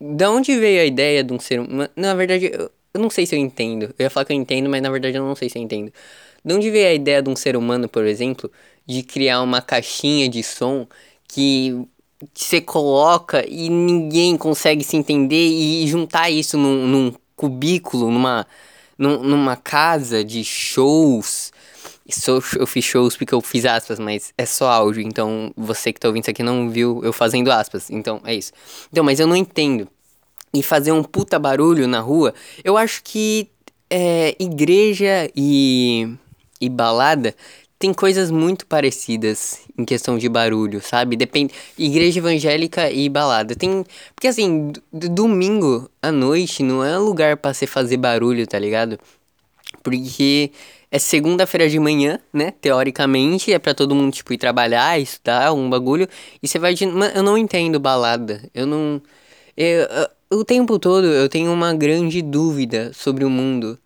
da 0.00 0.30
onde 0.30 0.58
veio 0.58 0.82
a 0.82 0.84
ideia 0.84 1.22
de 1.22 1.32
um 1.32 1.38
ser 1.38 1.60
humano? 1.60 1.90
Na 1.94 2.14
verdade, 2.14 2.50
eu, 2.52 2.70
eu 2.96 3.00
não 3.00 3.10
sei 3.10 3.26
se 3.26 3.34
eu 3.34 3.38
entendo. 3.38 3.94
Eu 3.98 4.04
ia 4.04 4.10
falar 4.10 4.24
que 4.24 4.32
eu 4.32 4.36
entendo, 4.36 4.68
mas 4.68 4.82
na 4.82 4.90
verdade 4.90 5.16
eu 5.16 5.24
não 5.24 5.36
sei 5.36 5.48
se 5.48 5.58
eu 5.58 5.62
entendo. 5.62 5.92
De 6.44 6.54
onde 6.54 6.70
veio 6.70 6.88
a 6.88 6.94
ideia 6.94 7.22
de 7.22 7.28
um 7.28 7.36
ser 7.36 7.56
humano, 7.56 7.88
por 7.88 8.04
exemplo, 8.04 8.50
de 8.86 9.02
criar 9.02 9.42
uma 9.42 9.60
caixinha 9.60 10.28
de 10.28 10.42
som 10.42 10.86
que 11.28 11.86
você 12.34 12.60
coloca 12.60 13.44
e 13.46 13.68
ninguém 13.68 14.36
consegue 14.36 14.82
se 14.82 14.96
entender 14.96 15.46
e 15.46 15.86
juntar 15.86 16.30
isso 16.30 16.56
num, 16.56 16.86
num 16.86 17.14
cubículo, 17.34 18.10
numa, 18.10 18.46
num, 18.96 19.22
numa 19.22 19.56
casa 19.56 20.24
de 20.24 20.42
shows. 20.42 21.52
Eu 22.56 22.66
fiz 22.66 22.84
shows 22.84 23.16
porque 23.16 23.34
eu 23.34 23.40
fiz 23.40 23.64
aspas, 23.66 23.98
mas 23.98 24.32
é 24.38 24.46
só 24.46 24.68
áudio, 24.68 25.02
então 25.02 25.52
você 25.56 25.92
que 25.92 25.98
tá 25.98 26.08
ouvindo 26.08 26.22
isso 26.22 26.30
aqui 26.30 26.42
não 26.42 26.70
viu 26.70 27.00
eu 27.02 27.12
fazendo 27.12 27.50
aspas, 27.50 27.90
então 27.90 28.20
é 28.24 28.34
isso. 28.34 28.52
Então, 28.92 29.04
mas 29.04 29.18
eu 29.18 29.26
não 29.26 29.34
entendo 29.36 29.88
e 30.58 30.62
fazer 30.62 30.92
um 30.92 31.02
puta 31.02 31.38
barulho 31.38 31.86
na 31.86 32.00
rua, 32.00 32.34
eu 32.64 32.76
acho 32.76 33.02
que 33.02 33.48
é, 33.90 34.34
igreja 34.38 35.30
e, 35.36 36.08
e 36.60 36.68
balada 36.68 37.34
tem 37.78 37.92
coisas 37.92 38.30
muito 38.30 38.66
parecidas 38.66 39.60
em 39.76 39.84
questão 39.84 40.16
de 40.16 40.28
barulho, 40.28 40.80
sabe? 40.80 41.14
Depende. 41.14 41.52
Igreja 41.78 42.18
evangélica 42.20 42.90
e 42.90 43.08
balada. 43.08 43.54
Tem. 43.54 43.84
Porque 44.14 44.28
assim, 44.28 44.72
domingo 44.90 45.90
à 46.00 46.10
noite 46.10 46.62
não 46.62 46.82
é 46.82 46.96
lugar 46.96 47.36
para 47.36 47.52
você 47.52 47.66
fazer 47.66 47.98
barulho, 47.98 48.46
tá 48.46 48.58
ligado? 48.58 48.98
Porque 49.82 50.52
é 50.90 50.98
segunda-feira 50.98 51.68
de 51.68 51.78
manhã, 51.78 52.18
né? 52.32 52.52
Teoricamente, 52.60 53.52
é 53.52 53.58
para 53.58 53.74
todo 53.74 53.94
mundo, 53.94 54.12
tipo, 54.12 54.32
ir 54.32 54.38
trabalhar, 54.38 54.98
estudar, 54.98 55.52
um 55.52 55.68
bagulho. 55.68 56.08
E 56.42 56.48
você 56.48 56.58
vai 56.58 56.72
de. 56.74 56.84
Eu 56.84 57.22
não 57.22 57.36
entendo 57.36 57.78
balada. 57.78 58.42
Eu 58.54 58.66
não. 58.66 59.02
Eu, 59.56 59.86
o 60.30 60.44
tempo 60.44 60.78
todo 60.78 61.06
eu 61.06 61.28
tenho 61.28 61.52
uma 61.52 61.74
grande 61.74 62.22
dúvida 62.22 62.92
sobre 62.92 63.24
o 63.24 63.30
mundo. 63.30 63.78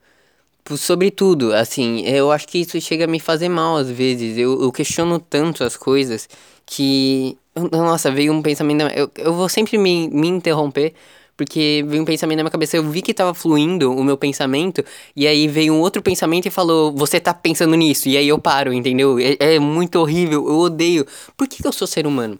Sobre 0.76 1.10
tudo, 1.10 1.52
assim, 1.52 2.02
eu 2.06 2.30
acho 2.30 2.46
que 2.46 2.58
isso 2.58 2.80
chega 2.80 3.04
a 3.04 3.08
me 3.08 3.18
fazer 3.18 3.48
mal 3.48 3.76
às 3.76 3.90
vezes. 3.90 4.38
Eu, 4.38 4.62
eu 4.62 4.72
questiono 4.72 5.18
tanto 5.18 5.64
as 5.64 5.76
coisas 5.76 6.28
que. 6.64 7.36
Nossa, 7.72 8.10
veio 8.10 8.32
um 8.32 8.42
pensamento. 8.42 8.82
Eu, 8.94 9.10
eu 9.16 9.32
vou 9.34 9.48
sempre 9.48 9.76
me, 9.78 10.08
me 10.08 10.28
interromper, 10.28 10.94
porque 11.36 11.84
veio 11.88 12.02
um 12.02 12.04
pensamento 12.04 12.36
na 12.36 12.44
minha 12.44 12.50
cabeça, 12.52 12.76
eu 12.76 12.84
vi 12.88 13.02
que 13.02 13.12
tava 13.14 13.34
fluindo 13.34 13.92
o 13.92 14.04
meu 14.04 14.16
pensamento, 14.16 14.84
e 15.16 15.26
aí 15.26 15.48
veio 15.48 15.74
um 15.74 15.80
outro 15.80 16.02
pensamento 16.02 16.46
e 16.46 16.50
falou, 16.50 16.92
você 16.92 17.18
tá 17.18 17.34
pensando 17.34 17.74
nisso, 17.74 18.08
e 18.08 18.16
aí 18.16 18.28
eu 18.28 18.38
paro, 18.38 18.72
entendeu? 18.72 19.18
É, 19.18 19.54
é 19.54 19.58
muito 19.58 19.98
horrível, 19.98 20.46
eu 20.46 20.58
odeio. 20.58 21.06
Por 21.36 21.48
que, 21.48 21.62
que 21.62 21.66
eu 21.66 21.72
sou 21.72 21.86
ser 21.88 22.06
humano? 22.06 22.38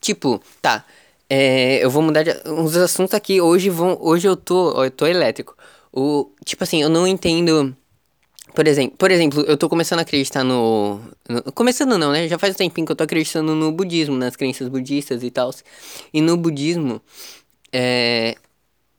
Tipo, 0.00 0.40
tá, 0.62 0.84
é, 1.28 1.84
eu 1.84 1.90
vou 1.90 2.02
mudar 2.02 2.22
de, 2.22 2.32
uns 2.46 2.76
assuntos 2.76 3.14
aqui, 3.14 3.40
hoje 3.40 3.70
vão, 3.70 3.98
hoje 4.00 4.28
eu 4.28 4.36
tô, 4.36 4.84
eu 4.84 4.90
tô 4.90 5.06
elétrico. 5.06 5.56
O, 5.92 6.30
tipo 6.44 6.62
assim, 6.64 6.82
eu 6.82 6.88
não 6.88 7.06
entendo 7.06 7.76
por 8.56 8.66
exemplo, 8.66 8.96
por 8.96 9.10
exemplo, 9.10 9.42
eu 9.42 9.56
tô 9.58 9.68
começando 9.68 9.98
a 9.98 10.02
acreditar 10.02 10.42
no, 10.42 10.98
no, 11.28 11.42
Começando 11.52 11.98
não, 11.98 12.10
né? 12.10 12.26
Já 12.26 12.38
faz 12.38 12.54
um 12.54 12.56
tempinho 12.56 12.86
que 12.86 12.92
eu 12.92 12.96
tô 12.96 13.04
acreditando 13.04 13.54
no 13.54 13.70
budismo, 13.70 14.16
nas 14.16 14.34
crenças 14.34 14.66
budistas 14.68 15.22
e 15.22 15.30
tal. 15.30 15.50
E 16.10 16.22
no 16.22 16.38
budismo, 16.38 17.00
é. 17.72 18.36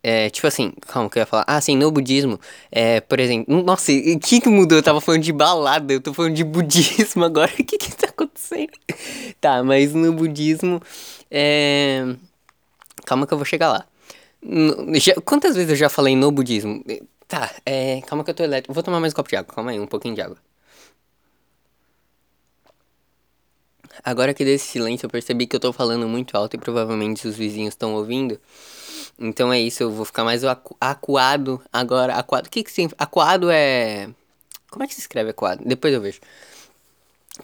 É, 0.03 0.29
tipo 0.29 0.47
assim, 0.47 0.71
calma 0.81 1.09
que 1.09 1.17
eu 1.17 1.21
ia 1.21 1.25
falar. 1.25 1.43
Ah, 1.47 1.59
sim, 1.59 1.75
no 1.75 1.91
budismo, 1.91 2.39
é, 2.71 3.01
por 3.01 3.19
exemplo. 3.19 3.63
Nossa, 3.63 3.91
o 3.91 4.19
que 4.19 4.39
que 4.39 4.47
mudou? 4.47 4.77
Eu 4.77 4.83
tava 4.83 5.01
falando 5.01 5.23
de 5.23 5.33
balada, 5.33 5.91
eu 5.91 5.99
tô 5.99 6.13
falando 6.13 6.35
de 6.35 6.43
budismo 6.43 7.25
agora. 7.25 7.51
O 7.59 7.63
que 7.65 7.77
que 7.77 7.95
tá 7.95 8.06
acontecendo? 8.37 8.71
Tá, 9.41 9.63
mas 9.63 9.93
no 9.93 10.13
budismo, 10.13 10.81
é. 11.29 12.15
Calma 13.05 13.25
que 13.25 13.33
eu 13.33 13.37
vou 13.37 13.45
chegar 13.45 13.69
lá. 13.69 13.85
No, 14.41 14.95
já, 14.99 15.15
quantas 15.21 15.55
vezes 15.55 15.71
eu 15.71 15.75
já 15.75 15.89
falei 15.89 16.15
no 16.15 16.31
budismo? 16.31 16.83
Tá, 17.27 17.51
é. 17.65 18.01
Calma 18.01 18.23
que 18.23 18.29
eu 18.29 18.35
tô 18.35 18.43
elétrico. 18.43 18.73
Vou 18.73 18.83
tomar 18.83 18.99
mais 18.99 19.13
um 19.13 19.15
copo 19.15 19.29
de 19.29 19.35
água. 19.35 19.53
Calma 19.53 19.71
aí, 19.71 19.79
um 19.79 19.87
pouquinho 19.87 20.15
de 20.15 20.21
água. 20.21 20.37
Agora 24.03 24.33
que 24.33 24.45
desse 24.45 24.67
silêncio 24.67 25.07
eu 25.07 25.09
percebi 25.09 25.47
que 25.47 25.55
eu 25.55 25.59
tô 25.59 25.73
falando 25.73 26.07
muito 26.07 26.37
alto 26.37 26.55
e 26.55 26.59
provavelmente 26.59 27.27
os 27.27 27.35
vizinhos 27.35 27.73
estão 27.73 27.95
ouvindo. 27.95 28.39
Então 29.19 29.51
é 29.51 29.59
isso, 29.59 29.81
eu 29.81 29.91
vou 29.91 30.05
ficar 30.05 30.23
mais 30.23 30.43
acu 30.43 30.77
acuado 30.79 31.61
agora. 31.73 32.13
Acuado. 32.15 32.45
O 32.45 32.49
que 32.49 32.63
que 32.63 32.71
significa? 32.71 33.03
Acuado 33.03 33.49
é. 33.49 34.09
Como 34.69 34.83
é 34.83 34.87
que 34.87 34.93
se 34.93 35.01
escreve 35.01 35.31
acuado? 35.31 35.63
Depois 35.65 35.93
eu 35.93 36.01
vejo. 36.01 36.19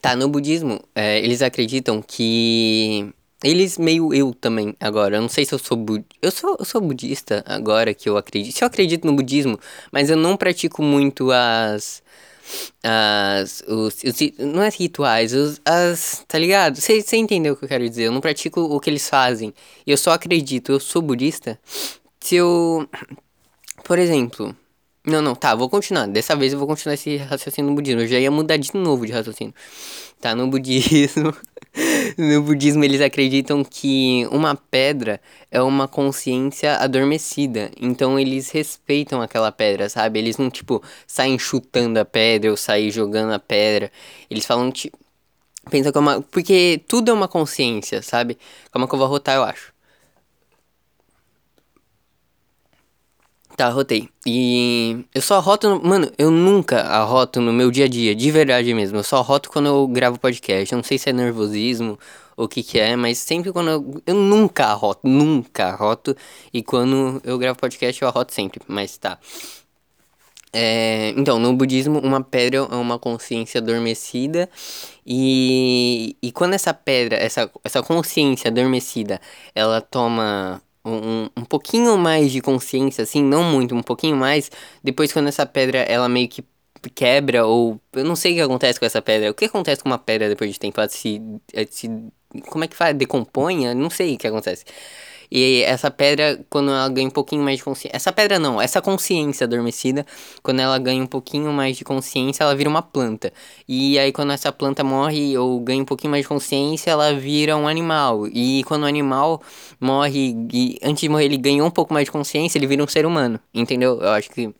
Tá, 0.01 0.15
no 0.15 0.27
budismo, 0.27 0.81
é, 0.95 1.19
eles 1.19 1.41
acreditam 1.41 2.01
que 2.01 3.13
eles 3.43 3.77
meio 3.77 4.13
eu 4.13 4.33
também 4.33 4.75
agora. 4.79 5.17
Eu 5.17 5.21
não 5.21 5.29
sei 5.29 5.45
se 5.45 5.53
eu 5.53 5.59
sou 5.59 5.77
bud... 5.77 6.05
eu 6.21 6.31
sou 6.31 6.55
eu 6.59 6.65
sou 6.65 6.81
budista 6.81 7.43
agora 7.45 7.93
que 7.93 8.09
eu 8.09 8.17
acredito. 8.17 8.55
Se 8.55 8.63
eu 8.63 8.67
acredito 8.67 9.05
no 9.05 9.13
budismo, 9.13 9.59
mas 9.91 10.09
eu 10.09 10.17
não 10.17 10.37
pratico 10.37 10.81
muito 10.81 11.31
as 11.31 12.01
as 12.83 13.63
os, 13.67 14.03
os 14.03 14.15
não 14.39 14.63
é 14.63 14.69
rituais, 14.69 15.33
os, 15.33 15.61
as, 15.65 16.23
tá 16.27 16.37
ligado? 16.37 16.77
Você 16.79 17.03
entendeu 17.17 17.53
o 17.53 17.57
que 17.57 17.65
eu 17.65 17.69
quero 17.69 17.87
dizer? 17.89 18.03
Eu 18.03 18.11
não 18.11 18.21
pratico 18.21 18.61
o 18.61 18.79
que 18.79 18.89
eles 18.89 19.09
fazem. 19.09 19.53
Eu 19.85 19.97
só 19.97 20.11
acredito, 20.11 20.71
eu 20.71 20.79
sou 20.79 21.01
budista. 21.01 21.59
Se 22.21 22.35
eu 22.35 22.87
por 23.83 23.99
exemplo, 23.99 24.55
não, 25.05 25.21
não, 25.21 25.35
tá, 25.35 25.53
vou 25.53 25.69
continuar. 25.69 26.07
Dessa 26.07 26.33
vez 26.33 26.53
eu 26.53 26.59
vou 26.59 26.65
continuar 26.65 26.93
esse 26.93 27.17
raciocínio 27.17 27.69
no 27.69 27.75
budismo. 27.75 28.01
Eu 28.01 28.07
já 28.07 28.17
ia 28.19 28.31
mudar 28.31 28.55
de 28.55 28.73
novo 28.73 29.05
de 29.05 29.11
raciocínio. 29.11 29.53
Tá, 30.21 30.33
no 30.33 30.47
budismo. 30.47 31.35
no 32.17 32.41
budismo 32.41 32.85
eles 32.85 33.01
acreditam 33.01 33.65
que 33.65 34.25
uma 34.31 34.55
pedra 34.55 35.19
é 35.51 35.61
uma 35.61 35.89
consciência 35.89 36.77
adormecida. 36.77 37.69
Então 37.81 38.17
eles 38.17 38.49
respeitam 38.51 39.21
aquela 39.21 39.51
pedra, 39.51 39.89
sabe? 39.89 40.19
Eles 40.19 40.37
não, 40.37 40.49
tipo, 40.49 40.81
saem 41.05 41.37
chutando 41.37 41.99
a 41.99 42.05
pedra 42.05 42.49
ou 42.49 42.55
saem 42.55 42.89
jogando 42.89 43.33
a 43.33 43.39
pedra. 43.39 43.91
Eles 44.29 44.45
falam, 44.45 44.71
tipo. 44.71 44.97
Pensa 45.69 45.91
que 45.91 45.97
é 45.97 46.01
uma. 46.01 46.21
Porque 46.21 46.81
tudo 46.87 47.11
é 47.11 47.13
uma 47.13 47.27
consciência, 47.27 48.01
sabe? 48.01 48.37
Calma 48.71 48.87
que 48.87 48.95
eu 48.95 48.99
vou 48.99 49.07
rotar, 49.07 49.35
eu 49.35 49.43
acho. 49.43 49.72
Tá, 53.55 53.67
arrotei. 53.67 54.09
E 54.25 55.05
eu 55.13 55.21
só 55.21 55.35
arroto. 55.35 55.69
No... 55.69 55.83
Mano, 55.83 56.11
eu 56.17 56.31
nunca 56.31 56.81
arroto 56.81 57.39
no 57.39 57.53
meu 57.53 57.69
dia 57.69 57.85
a 57.85 57.87
dia, 57.87 58.15
de 58.15 58.31
verdade 58.31 58.73
mesmo. 58.73 58.97
Eu 58.97 59.03
só 59.03 59.17
arroto 59.17 59.49
quando 59.49 59.67
eu 59.67 59.87
gravo 59.87 60.19
podcast. 60.19 60.73
Eu 60.73 60.77
não 60.77 60.83
sei 60.83 60.97
se 60.97 61.09
é 61.09 61.13
nervosismo 61.13 61.99
ou 62.35 62.45
o 62.45 62.47
que 62.47 62.63
que 62.63 62.79
é, 62.79 62.95
mas 62.95 63.19
sempre 63.19 63.51
quando 63.51 63.69
eu. 63.69 64.01
Eu 64.07 64.15
nunca 64.15 64.65
arroto, 64.65 65.07
nunca 65.07 65.65
arroto. 65.65 66.15
E 66.53 66.63
quando 66.63 67.21
eu 67.23 67.37
gravo 67.37 67.59
podcast 67.59 68.01
eu 68.01 68.07
arroto 68.07 68.33
sempre, 68.33 68.61
mas 68.67 68.97
tá. 68.97 69.19
É, 70.55 71.09
então, 71.17 71.39
no 71.39 71.53
budismo, 71.55 71.99
uma 71.99 72.23
pedra 72.23 72.59
é 72.59 72.75
uma 72.75 72.99
consciência 72.99 73.59
adormecida. 73.59 74.49
E, 75.05 76.15
e 76.21 76.31
quando 76.31 76.53
essa 76.53 76.73
pedra, 76.73 77.17
essa, 77.17 77.49
essa 77.63 77.81
consciência 77.83 78.49
adormecida, 78.49 79.19
ela 79.55 79.81
toma 79.81 80.61
um, 80.85 81.29
um 81.37 81.45
pouquinho 81.45 81.97
mais 81.97 82.31
de 82.31 82.41
consciência, 82.41 83.03
assim, 83.03 83.23
não 83.23 83.43
muito, 83.43 83.75
um 83.75 83.83
pouquinho 83.83 84.15
mais, 84.17 84.51
depois 84.83 85.13
quando 85.13 85.27
essa 85.27 85.45
pedra, 85.45 85.79
ela 85.79 86.09
meio 86.09 86.27
que 86.27 86.43
quebra, 86.95 87.45
ou 87.45 87.79
eu 87.93 88.03
não 88.03 88.15
sei 88.15 88.33
o 88.33 88.35
que 88.35 88.41
acontece 88.41 88.79
com 88.79 88.85
essa 88.85 89.01
pedra. 89.01 89.31
O 89.31 89.33
que 89.33 89.45
acontece 89.45 89.81
com 89.81 89.89
uma 89.89 89.97
pedra 89.97 90.27
depois 90.29 90.51
de 90.51 90.59
tempo? 90.59 90.79
Ela 90.79 90.89
se, 90.89 91.21
se 91.69 91.89
como 92.49 92.63
é 92.63 92.67
que 92.67 92.75
faz? 92.75 92.95
Decompõe? 92.95 93.73
Não 93.73 93.89
sei 93.89 94.15
o 94.15 94.17
que 94.17 94.27
acontece. 94.27 94.65
E 95.35 95.63
essa 95.63 95.89
pedra, 95.89 96.39
quando 96.47 96.69
ela 96.69 96.87
ganha 96.89 97.07
um 97.07 97.11
pouquinho 97.11 97.41
mais 97.41 97.57
de 97.57 97.63
consciência. 97.63 97.95
Essa 97.95 98.11
pedra 98.13 98.37
não, 98.37 98.61
essa 98.61 98.79
consciência 98.79 99.45
adormecida, 99.45 100.05
quando 100.43 100.59
ela 100.59 100.77
ganha 100.77 101.01
um 101.01 101.07
pouquinho 101.07 101.51
mais 101.51 101.75
de 101.75 101.83
consciência, 101.83 102.43
ela 102.43 102.55
vira 102.55 102.69
uma 102.69 102.83
planta. 102.83 103.33
E 103.67 103.97
aí, 103.97 104.11
quando 104.11 104.31
essa 104.31 104.51
planta 104.51 104.83
morre 104.83 105.35
ou 105.35 105.59
ganha 105.59 105.81
um 105.81 105.85
pouquinho 105.85 106.11
mais 106.11 106.23
de 106.23 106.29
consciência, 106.29 106.91
ela 106.91 107.15
vira 107.15 107.57
um 107.57 107.67
animal. 107.67 108.27
E 108.27 108.63
quando 108.65 108.83
o 108.83 108.85
animal 108.85 109.41
morre, 109.79 110.35
e 110.53 110.77
antes 110.83 111.01
de 111.01 111.09
morrer, 111.09 111.25
ele 111.25 111.37
ganhou 111.37 111.65
um 111.65 111.71
pouco 111.71 111.91
mais 111.95 112.05
de 112.05 112.11
consciência, 112.11 112.59
ele 112.59 112.67
vira 112.67 112.83
um 112.83 112.87
ser 112.87 113.03
humano. 113.03 113.39
Entendeu? 113.51 113.99
Eu 113.99 114.09
acho 114.09 114.29
que 114.29 114.53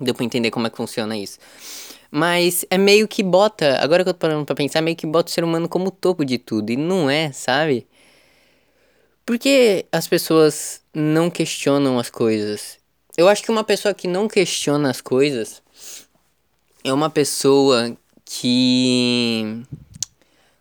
deu 0.00 0.14
pra 0.14 0.24
entender 0.24 0.52
como 0.52 0.68
é 0.68 0.70
que 0.70 0.76
funciona 0.76 1.16
isso. 1.16 1.36
Mas 2.12 2.64
é 2.70 2.78
meio 2.78 3.08
que 3.08 3.24
bota, 3.24 3.76
agora 3.80 4.04
que 4.04 4.10
eu 4.10 4.14
tô 4.14 4.20
parando 4.20 4.44
pra 4.44 4.54
pensar, 4.54 4.80
meio 4.82 4.96
que 4.96 5.04
bota 5.04 5.30
o 5.30 5.34
ser 5.34 5.42
humano 5.42 5.68
como 5.68 5.90
topo 5.90 6.24
de 6.24 6.38
tudo. 6.38 6.70
E 6.70 6.76
não 6.76 7.10
é, 7.10 7.32
sabe? 7.32 7.88
Por 9.26 9.40
que 9.40 9.84
as 9.90 10.06
pessoas 10.06 10.80
não 10.94 11.28
questionam 11.28 11.98
as 11.98 12.08
coisas? 12.08 12.78
Eu 13.18 13.26
acho 13.26 13.42
que 13.42 13.50
uma 13.50 13.64
pessoa 13.64 13.92
que 13.92 14.06
não 14.06 14.28
questiona 14.28 14.88
as 14.88 15.00
coisas 15.00 15.60
é 16.84 16.92
uma 16.92 17.10
pessoa 17.10 17.96
que. 18.24 19.64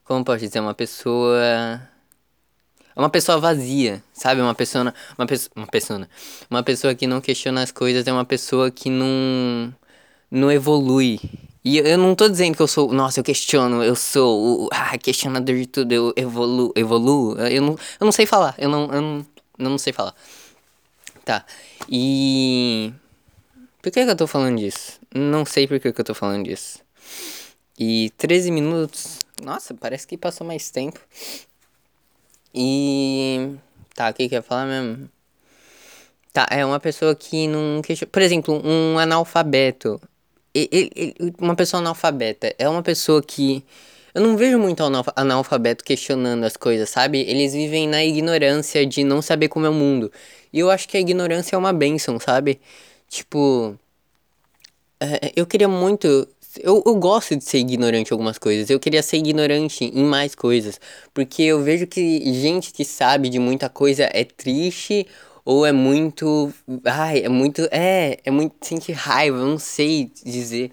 Como 0.03 0.25
posso 0.25 0.39
dizer? 0.39 0.61
Uma 0.61 0.73
pessoa. 0.73 1.39
É 2.95 2.99
uma 2.99 3.09
pessoa 3.09 3.37
vazia, 3.37 4.03
sabe? 4.11 4.41
Uma 4.41 4.55
pessoa. 4.55 4.91
Uma, 5.15 5.27
pessoa, 5.27 5.51
uma 5.55 5.67
pessoa. 5.67 6.09
Uma 6.49 6.63
pessoa 6.63 6.95
que 6.95 7.05
não 7.05 7.21
questiona 7.21 7.61
as 7.61 7.71
coisas 7.71 8.07
é 8.07 8.11
uma 8.11 8.25
pessoa 8.25 8.71
que 8.71 8.89
não. 8.89 9.71
Não 10.31 10.51
evolui. 10.51 11.19
E 11.65 11.79
eu 11.79 11.97
não 11.97 12.13
tô 12.13 12.29
dizendo 12.29 12.55
que 12.55 12.61
eu 12.61 12.67
sou, 12.67 12.93
nossa, 12.93 13.19
eu 13.19 13.23
questiono, 13.23 13.83
eu 13.83 13.95
sou 13.95 14.65
o 14.65 14.69
ah, 14.71 14.95
questionador 14.99 15.55
de 15.55 15.65
tudo, 15.65 15.91
eu 15.91 16.13
evoluo, 16.15 16.71
evoluo. 16.75 17.35
Eu 17.39 17.61
não, 17.63 17.71
eu 17.99 18.05
não 18.05 18.11
sei 18.11 18.27
falar, 18.27 18.53
eu 18.59 18.69
não, 18.69 18.93
eu 18.93 19.01
não, 19.01 19.25
eu 19.57 19.69
não 19.71 19.77
sei 19.79 19.91
falar. 19.91 20.13
Tá. 21.25 21.43
E. 21.89 22.93
Por 23.81 23.91
que, 23.91 24.05
que 24.05 24.11
eu 24.11 24.15
tô 24.15 24.27
falando 24.27 24.59
disso? 24.59 24.99
Não 25.13 25.43
sei 25.43 25.67
por 25.67 25.79
que, 25.79 25.91
que 25.91 26.01
eu 26.01 26.05
tô 26.05 26.13
falando 26.13 26.45
disso. 26.45 26.79
E 27.79 28.11
13 28.15 28.51
minutos. 28.51 29.19
Nossa, 29.41 29.73
parece 29.73 30.05
que 30.05 30.17
passou 30.17 30.45
mais 30.45 30.69
tempo. 30.69 30.99
E. 32.53 33.55
Tá, 33.95 34.11
o 34.11 34.13
que, 34.13 34.23
eu 34.23 34.29
ia 34.29 34.43
falar 34.43 34.67
mesmo? 34.67 35.09
Tá, 36.31 36.45
é 36.51 36.63
uma 36.63 36.79
pessoa 36.79 37.15
que 37.15 37.47
não 37.47 37.81
questiona. 37.81 38.11
Por 38.11 38.21
exemplo, 38.21 38.61
um 38.63 38.99
analfabeto 38.99 39.99
uma 41.39 41.55
pessoa 41.55 41.81
analfabeta 41.81 42.53
é 42.57 42.67
uma 42.69 42.83
pessoa 42.83 43.21
que. 43.21 43.63
Eu 44.13 44.21
não 44.21 44.37
vejo 44.37 44.57
muito 44.57 44.81
analfabeto 45.13 45.83
questionando 45.83 46.45
as 46.45 46.55
coisas, 46.55 46.89
sabe? 46.89 47.19
Eles 47.19 47.51
vivem 47.51 47.85
na 47.85 48.03
ignorância 48.03 48.85
de 48.85 49.03
não 49.03 49.21
saber 49.21 49.49
como 49.49 49.65
é 49.65 49.69
o 49.69 49.73
mundo. 49.73 50.09
E 50.53 50.59
eu 50.59 50.71
acho 50.71 50.87
que 50.87 50.95
a 50.95 50.99
ignorância 51.01 51.55
é 51.55 51.59
uma 51.59 51.73
benção, 51.73 52.19
sabe? 52.19 52.61
Tipo. 53.09 53.77
É, 54.99 55.33
eu 55.35 55.45
queria 55.45 55.67
muito. 55.67 56.07
Eu, 56.59 56.81
eu 56.85 56.95
gosto 56.95 57.35
de 57.35 57.43
ser 57.43 57.57
ignorante 57.57 58.11
em 58.11 58.13
algumas 58.13 58.37
coisas. 58.37 58.69
Eu 58.69 58.79
queria 58.79 59.03
ser 59.03 59.17
ignorante 59.17 59.83
em 59.83 60.03
mais 60.05 60.33
coisas. 60.33 60.79
Porque 61.13 61.43
eu 61.43 61.61
vejo 61.61 61.85
que 61.85 62.33
gente 62.33 62.71
que 62.71 62.85
sabe 62.85 63.27
de 63.27 63.39
muita 63.39 63.67
coisa 63.69 64.09
é 64.13 64.23
triste 64.23 65.05
ou 65.45 65.65
é 65.65 65.71
muito. 65.71 66.51
Ai, 66.83 67.19
é 67.19 67.29
muito. 67.29 67.61
É, 67.71 68.19
é 68.25 68.31
muito. 68.31 68.55
Sente 68.61 68.91
raiva, 68.91 69.37
eu 69.37 69.45
não 69.45 69.59
sei 69.59 70.11
dizer. 70.25 70.71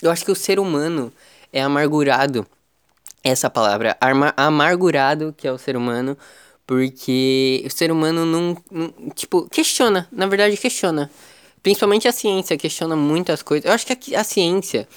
Eu 0.00 0.10
acho 0.10 0.24
que 0.24 0.32
o 0.32 0.34
ser 0.34 0.58
humano 0.58 1.12
é 1.52 1.62
amargurado. 1.62 2.46
Essa 3.22 3.50
palavra, 3.50 3.96
amargurado, 4.36 5.34
que 5.36 5.48
é 5.48 5.52
o 5.52 5.58
ser 5.58 5.76
humano, 5.76 6.16
porque 6.66 7.62
o 7.66 7.70
ser 7.70 7.90
humano 7.92 8.24
não, 8.24 8.56
não. 8.70 8.94
Tipo, 9.14 9.48
questiona. 9.50 10.08
Na 10.10 10.26
verdade, 10.26 10.56
questiona. 10.56 11.10
Principalmente 11.62 12.08
a 12.08 12.12
ciência 12.12 12.56
questiona 12.56 12.96
muitas 12.96 13.42
coisas. 13.42 13.66
Eu 13.66 13.72
acho 13.72 13.86
que 13.86 14.14
a, 14.14 14.20
a 14.20 14.24
ciência. 14.24 14.88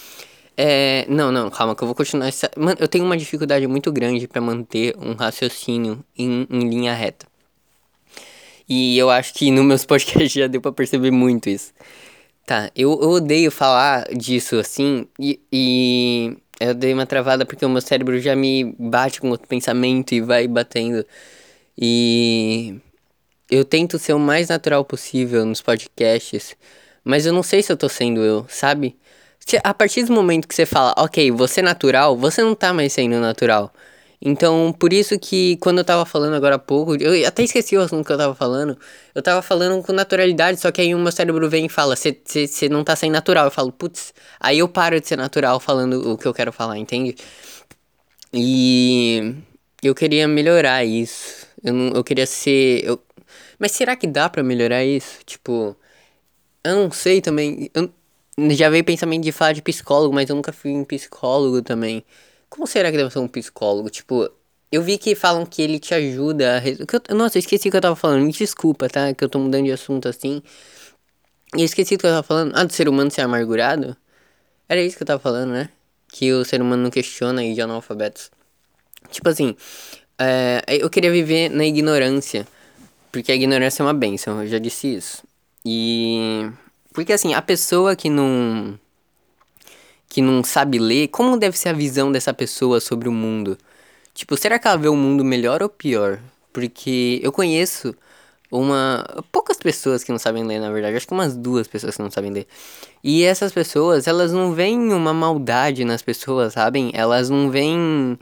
É, 0.55 1.05
não, 1.09 1.31
não, 1.31 1.49
calma, 1.49 1.75
que 1.75 1.83
eu 1.83 1.87
vou 1.87 1.95
continuar. 1.95 2.27
Essa, 2.27 2.51
mano, 2.57 2.77
eu 2.79 2.87
tenho 2.87 3.05
uma 3.05 3.17
dificuldade 3.17 3.65
muito 3.67 3.91
grande 3.91 4.27
para 4.27 4.41
manter 4.41 4.95
um 4.97 5.13
raciocínio 5.13 6.03
em, 6.17 6.47
em 6.49 6.69
linha 6.69 6.93
reta. 6.93 7.25
E 8.69 8.97
eu 8.97 9.09
acho 9.09 9.33
que 9.33 9.51
no 9.51 9.63
meus 9.63 9.83
podcasts 9.85 10.31
já 10.31 10.47
deu 10.47 10.61
pra 10.61 10.71
perceber 10.71 11.11
muito 11.11 11.49
isso. 11.49 11.73
Tá, 12.45 12.71
eu, 12.75 12.99
eu 13.01 13.09
odeio 13.11 13.51
falar 13.51 14.07
disso 14.15 14.57
assim, 14.57 15.07
e, 15.19 15.39
e 15.51 16.37
eu 16.59 16.73
dei 16.73 16.93
uma 16.93 17.05
travada 17.05 17.45
porque 17.45 17.65
o 17.65 17.69
meu 17.69 17.81
cérebro 17.81 18.19
já 18.19 18.35
me 18.35 18.75
bate 18.79 19.21
com 19.21 19.29
outro 19.29 19.47
pensamento 19.47 20.13
e 20.13 20.21
vai 20.21 20.47
batendo. 20.47 21.05
E 21.77 22.75
eu 23.49 23.65
tento 23.65 23.99
ser 23.99 24.13
o 24.13 24.19
mais 24.19 24.49
natural 24.49 24.83
possível 24.85 25.45
nos 25.45 25.61
podcasts, 25.61 26.55
mas 27.03 27.25
eu 27.25 27.33
não 27.33 27.43
sei 27.43 27.61
se 27.63 27.71
eu 27.71 27.77
tô 27.77 27.89
sendo 27.89 28.21
eu, 28.21 28.45
sabe? 28.49 28.97
A 29.63 29.73
partir 29.73 30.03
do 30.03 30.13
momento 30.13 30.47
que 30.47 30.55
você 30.55 30.65
fala, 30.65 30.93
ok, 30.97 31.31
você 31.31 31.61
é 31.61 31.63
natural, 31.63 32.15
você 32.17 32.41
não 32.43 32.53
tá 32.55 32.73
mais 32.73 32.93
sendo 32.93 33.19
natural. 33.19 33.73
Então, 34.21 34.73
por 34.77 34.91
isso 34.91 35.17
que 35.17 35.55
quando 35.57 35.77
eu 35.77 35.85
tava 35.85 36.05
falando 36.05 36.33
agora 36.35 36.55
há 36.55 36.59
pouco, 36.59 36.95
eu 36.95 37.25
até 37.25 37.43
esqueci 37.43 37.77
o 37.77 37.81
assunto 37.81 38.05
que 38.05 38.11
eu 38.11 38.17
tava 38.17 38.35
falando. 38.35 38.77
Eu 39.15 39.21
tava 39.21 39.41
falando 39.41 39.81
com 39.81 39.93
naturalidade, 39.93 40.59
só 40.59 40.71
que 40.71 40.81
aí 40.81 40.93
o 40.93 40.99
meu 40.99 41.11
cérebro 41.11 41.49
vem 41.49 41.67
e 41.67 41.69
fala: 41.69 41.95
Você 41.95 42.69
não 42.69 42.83
tá 42.83 42.95
sendo 42.95 43.13
natural. 43.13 43.45
Eu 43.45 43.51
falo, 43.51 43.71
putz. 43.71 44.13
Aí 44.39 44.59
eu 44.59 44.67
paro 44.67 44.99
de 44.99 45.07
ser 45.07 45.15
natural 45.17 45.59
falando 45.59 46.11
o 46.13 46.17
que 46.17 46.27
eu 46.27 46.33
quero 46.33 46.51
falar, 46.51 46.77
entende? 46.77 47.15
E 48.33 49.35
eu 49.81 49.95
queria 49.95 50.27
melhorar 50.27 50.83
isso. 50.85 51.47
Eu, 51.63 51.73
não, 51.73 51.87
eu 51.95 52.03
queria 52.03 52.25
ser. 52.25 52.83
Eu... 52.85 53.01
Mas 53.57 53.71
será 53.71 53.95
que 53.95 54.07
dá 54.07 54.29
para 54.29 54.43
melhorar 54.43 54.83
isso? 54.85 55.19
Tipo, 55.25 55.75
eu 56.63 56.75
não 56.75 56.91
sei 56.91 57.21
também. 57.21 57.69
Eu... 57.73 57.91
Já 58.51 58.69
veio 58.69 58.83
pensamento 58.85 59.23
de 59.23 59.31
falar 59.33 59.53
de 59.53 59.61
psicólogo, 59.61 60.13
mas 60.15 60.29
eu 60.29 60.35
nunca 60.35 60.53
fui 60.53 60.71
um 60.71 60.85
psicólogo 60.85 61.61
também. 61.61 62.05
Como 62.49 62.65
será 62.67 62.91
que 62.91 62.97
deve 62.97 63.11
ser 63.11 63.19
um 63.19 63.27
psicólogo? 63.27 63.89
Tipo, 63.89 64.29
eu 64.71 64.81
vi 64.81 64.97
que 64.97 65.15
falam 65.15 65.45
que 65.45 65.61
ele 65.61 65.79
te 65.79 65.93
ajuda 65.93 66.57
a. 66.57 66.67
Eu... 66.67 67.15
Nossa, 67.15 67.37
eu 67.37 67.39
esqueci 67.39 67.67
o 67.69 67.71
que 67.71 67.77
eu 67.77 67.81
tava 67.81 67.95
falando. 67.95 68.23
Me 68.25 68.31
desculpa, 68.31 68.89
tá? 68.89 69.13
Que 69.13 69.23
eu 69.23 69.29
tô 69.29 69.39
mudando 69.39 69.65
de 69.65 69.71
assunto 69.71 70.07
assim. 70.07 70.41
E 71.55 71.61
eu 71.61 71.65
esqueci 71.65 71.95
o 71.95 71.97
que 71.97 72.05
eu 72.05 72.11
tava 72.11 72.23
falando. 72.23 72.53
Ah, 72.55 72.63
do 72.63 72.73
ser 72.73 72.87
humano 72.87 73.09
ser 73.09 73.21
amargurado? 73.21 73.95
Era 74.67 74.81
isso 74.81 74.97
que 74.97 75.03
eu 75.03 75.07
tava 75.07 75.19
falando, 75.19 75.51
né? 75.51 75.69
Que 76.07 76.31
o 76.33 76.45
ser 76.45 76.61
humano 76.61 76.83
não 76.83 76.91
questiona 76.91 77.43
e 77.43 77.53
de 77.53 77.61
analfabetos. 77.61 78.31
Tipo 79.09 79.29
assim, 79.29 79.55
é, 80.17 80.63
eu 80.67 80.89
queria 80.89 81.11
viver 81.11 81.49
na 81.49 81.65
ignorância. 81.65 82.47
Porque 83.11 83.31
a 83.31 83.35
ignorância 83.35 83.81
é 83.81 83.85
uma 83.85 83.93
benção, 83.93 84.43
eu 84.43 84.47
já 84.47 84.59
disse 84.59 84.95
isso. 84.95 85.23
E. 85.65 86.47
Porque 86.93 87.13
assim, 87.13 87.33
a 87.33 87.41
pessoa 87.41 87.95
que 87.95 88.09
não 88.09 88.79
que 90.09 90.21
não 90.21 90.43
sabe 90.43 90.79
ler, 90.79 91.09
como 91.09 91.37
deve 91.37 91.57
ser 91.57 91.69
a 91.69 91.73
visão 91.73 92.11
dessa 92.11 92.33
pessoa 92.33 92.79
sobre 92.81 93.07
o 93.07 93.11
mundo? 93.11 93.57
Tipo, 94.13 94.35
será 94.35 94.59
que 94.59 94.67
ela 94.67 94.77
vê 94.77 94.89
o 94.89 94.95
mundo 94.95 95.23
melhor 95.23 95.63
ou 95.63 95.69
pior? 95.69 96.19
Porque 96.51 97.19
eu 97.23 97.31
conheço 97.31 97.95
uma. 98.51 99.05
poucas 99.31 99.57
pessoas 99.57 100.03
que 100.03 100.11
não 100.11 100.19
sabem 100.19 100.43
ler, 100.43 100.59
na 100.59 100.71
verdade. 100.71 100.97
Acho 100.97 101.07
que 101.07 101.13
umas 101.13 101.35
duas 101.35 101.67
pessoas 101.67 101.95
que 101.95 102.01
não 102.01 102.11
sabem 102.11 102.31
ler. 102.31 102.47
E 103.03 103.23
essas 103.23 103.51
pessoas, 103.51 104.07
elas 104.07 104.31
não 104.33 104.53
veem 104.53 104.91
uma 104.93 105.13
maldade 105.13 105.85
nas 105.85 106.01
pessoas, 106.01 106.53
sabem? 106.53 106.91
Elas 106.93 107.29
não 107.29 107.49
veem. 107.51 108.17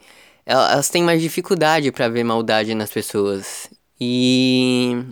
Elas 0.45 0.89
têm 0.89 1.03
mais 1.03 1.21
dificuldade 1.21 1.91
para 1.91 2.09
ver 2.09 2.23
maldade 2.23 2.75
nas 2.75 2.89
pessoas. 2.91 3.69
E 3.99 5.03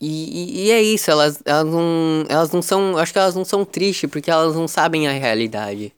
e, 0.00 0.66
e, 0.66 0.70
é 0.70 0.80
isso, 0.82 1.10
elas, 1.10 1.42
elas, 1.44 1.66
não, 1.66 2.24
elas 2.28 2.50
não 2.52 2.62
são. 2.62 2.96
Acho 2.96 3.12
que 3.12 3.18
elas 3.18 3.34
não 3.34 3.44
são 3.44 3.64
tristes 3.64 4.08
porque 4.10 4.30
elas 4.30 4.54
não 4.56 4.66
sabem 4.66 5.06
a 5.06 5.12
realidade. 5.12 5.92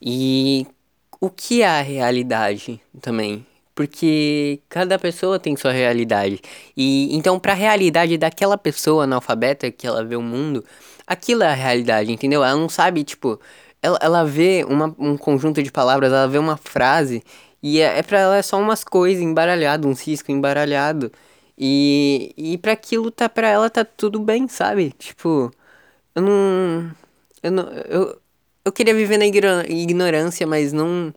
E 0.00 0.66
o 1.20 1.28
que 1.30 1.62
é 1.62 1.66
a 1.66 1.82
realidade 1.82 2.80
também? 3.00 3.44
Porque 3.74 4.60
cada 4.68 4.98
pessoa 4.98 5.38
tem 5.38 5.56
sua 5.56 5.72
realidade. 5.72 6.40
E 6.76 7.14
então, 7.16 7.38
para 7.40 7.52
a 7.52 7.56
realidade 7.56 8.16
daquela 8.18 8.56
pessoa 8.58 9.04
analfabeta 9.04 9.70
que 9.70 9.86
ela 9.86 10.04
vê 10.04 10.16
o 10.16 10.22
mundo, 10.22 10.64
aquilo 11.06 11.42
é 11.42 11.48
a 11.48 11.54
realidade, 11.54 12.12
entendeu? 12.12 12.44
Ela 12.44 12.58
não 12.58 12.68
sabe, 12.68 13.04
tipo, 13.04 13.40
ela, 13.82 13.98
ela 14.00 14.24
vê 14.24 14.64
uma, 14.68 14.94
um 14.98 15.16
conjunto 15.16 15.62
de 15.62 15.72
palavras, 15.72 16.12
ela 16.12 16.28
vê 16.28 16.38
uma 16.38 16.56
frase, 16.56 17.22
e 17.62 17.80
é, 17.80 17.98
é 17.98 18.02
pra 18.02 18.20
ela 18.20 18.36
é 18.36 18.42
só 18.42 18.60
umas 18.60 18.84
coisas 18.84 19.22
embaralhado, 19.22 19.88
um 19.88 19.94
cisco 19.94 20.30
embaralhado. 20.32 21.10
E, 21.58 22.32
e 22.36 22.58
para 22.58 22.72
aquilo 22.72 23.10
tá 23.10 23.28
pra 23.28 23.48
ela 23.48 23.68
tá 23.68 23.84
tudo 23.84 24.20
bem, 24.20 24.46
sabe? 24.46 24.92
Tipo, 24.96 25.52
eu 26.14 26.22
não. 26.22 26.90
Eu 27.42 27.50
não. 27.50 27.68
Eu, 27.88 28.20
eu 28.64 28.72
queria 28.72 28.94
viver 28.94 29.18
na 29.18 29.26
ignorância, 29.26 30.46
mas 30.46 30.72
não. 30.72 31.12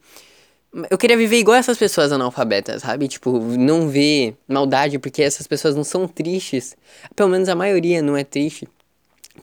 Eu 0.89 0.97
queria 0.97 1.17
viver 1.17 1.37
igual 1.37 1.57
essas 1.57 1.77
pessoas 1.77 2.11
analfabetas, 2.11 2.81
sabe? 2.81 3.07
Tipo, 3.07 3.39
não 3.39 3.89
ver 3.89 4.35
maldade, 4.47 4.97
porque 4.99 5.21
essas 5.21 5.45
pessoas 5.45 5.75
não 5.75 5.83
são 5.83 6.07
tristes. 6.07 6.75
Pelo 7.15 7.29
menos 7.29 7.49
a 7.49 7.55
maioria 7.55 8.01
não 8.01 8.17
é 8.17 8.23
triste. 8.23 8.67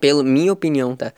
Pela 0.01 0.25
minha 0.25 0.53
opinião, 0.53 0.97
tá? 0.97 1.13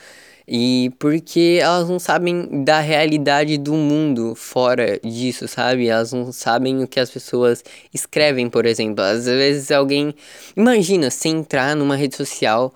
E 0.53 0.91
porque 0.99 1.61
elas 1.63 1.89
não 1.89 2.01
sabem 2.01 2.65
da 2.65 2.81
realidade 2.81 3.57
do 3.57 3.73
mundo 3.75 4.35
fora 4.35 4.99
disso, 4.99 5.47
sabe? 5.47 5.87
Elas 5.87 6.13
não 6.13 6.33
sabem 6.33 6.83
o 6.83 6.89
que 6.89 6.99
as 6.99 7.09
pessoas 7.09 7.63
escrevem, 7.95 8.51
por 8.51 8.67
exemplo. 8.67 9.05
Às 9.05 9.27
vezes 9.27 9.71
alguém. 9.71 10.13
Imagina 10.57 11.09
você 11.09 11.29
entrar 11.29 11.77
numa 11.77 11.95
rede 11.95 12.17
social 12.17 12.75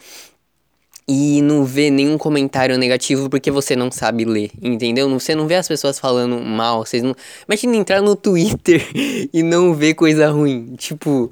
e 1.09 1.43
não 1.43 1.65
ver 1.65 1.91
nenhum 1.91 2.17
comentário 2.17 2.79
negativo 2.79 3.29
porque 3.29 3.51
você 3.51 3.75
não 3.75 3.91
sabe 3.91 4.25
ler, 4.25 4.53
entendeu? 4.63 5.11
Você 5.11 5.35
não 5.35 5.49
vê 5.49 5.57
as 5.57 5.67
pessoas 5.67 5.99
falando 5.99 6.41
mal, 6.41 6.87
vocês 6.87 7.03
não. 7.03 7.13
Imagina 7.49 7.75
entrar 7.75 8.01
no 8.01 8.15
Twitter 8.15 8.87
e 9.35 9.43
não 9.43 9.75
ver 9.75 9.95
coisa 9.95 10.31
ruim. 10.31 10.77
Tipo, 10.77 11.29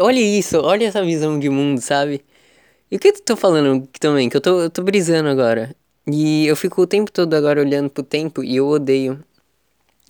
olha 0.00 0.20
isso, 0.20 0.58
olha 0.60 0.86
essa 0.86 1.04
visão 1.04 1.38
de 1.38 1.48
mundo, 1.48 1.80
sabe? 1.80 2.24
E 2.90 2.96
o 2.96 2.98
que 2.98 3.08
eu 3.08 3.20
tô 3.22 3.36
falando 3.36 3.86
também? 4.00 4.28
Que 4.28 4.36
eu 4.36 4.40
tô, 4.40 4.62
eu 4.62 4.70
tô 4.70 4.82
brisando 4.82 5.28
agora. 5.28 5.74
E 6.06 6.46
eu 6.46 6.56
fico 6.56 6.82
o 6.82 6.86
tempo 6.86 7.12
todo 7.12 7.34
agora 7.34 7.60
olhando 7.60 7.90
pro 7.90 8.02
tempo 8.02 8.42
e 8.42 8.56
eu 8.56 8.66
odeio 8.66 9.22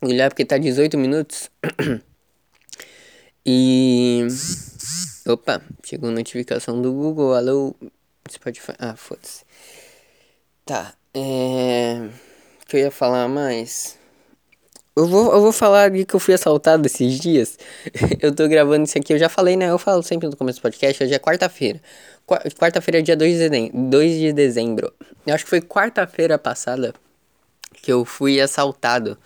olhar 0.01 0.31
porque 0.31 0.45
tá 0.45 0.57
18 0.57 0.97
minutos. 0.97 1.51
e. 3.45 4.27
Opa, 5.27 5.61
chegou 5.85 6.11
notificação 6.11 6.81
do 6.81 6.93
Google. 6.93 7.35
Alô, 7.35 7.75
Spotify. 8.31 8.73
Ah, 8.79 8.95
foda-se. 8.95 9.45
Tá, 10.65 10.95
é. 11.13 12.09
O 12.63 12.67
que 12.67 12.77
eu 12.77 12.81
ia 12.81 12.91
falar 12.91 13.27
mais? 13.29 13.98
Eu 14.99 15.07
vou, 15.07 15.33
eu 15.33 15.41
vou 15.41 15.53
falar 15.53 15.85
aqui 15.85 16.05
que 16.05 16.17
eu 16.17 16.19
fui 16.19 16.35
assaltado 16.35 16.85
esses 16.85 17.21
dias. 17.21 17.57
eu 18.21 18.35
tô 18.35 18.49
gravando 18.49 18.83
isso 18.83 18.99
aqui, 18.99 19.13
eu 19.13 19.19
já 19.19 19.29
falei, 19.29 19.57
né? 19.57 19.71
Eu 19.71 19.79
falo 19.79 20.03
sempre 20.03 20.29
no 20.29 20.37
começo 20.37 20.59
do 20.59 20.63
podcast, 20.63 21.05
hoje 21.05 21.15
é 21.15 21.21
quarta-feira. 21.21 21.81
Quarta-feira, 22.27 23.01
dia 23.01 23.17
2 23.17 23.33
de, 23.33 23.49
dezembro, 23.49 23.91
2 23.91 24.19
de 24.19 24.33
dezembro. 24.33 24.93
Eu 25.25 25.37
acho 25.37 25.45
que 25.45 25.51
foi 25.51 25.61
quarta-feira 25.61 26.37
passada 26.37 26.93
que 27.81 27.93
eu 27.93 28.05
fui 28.05 28.41
assaltado. 28.41 29.17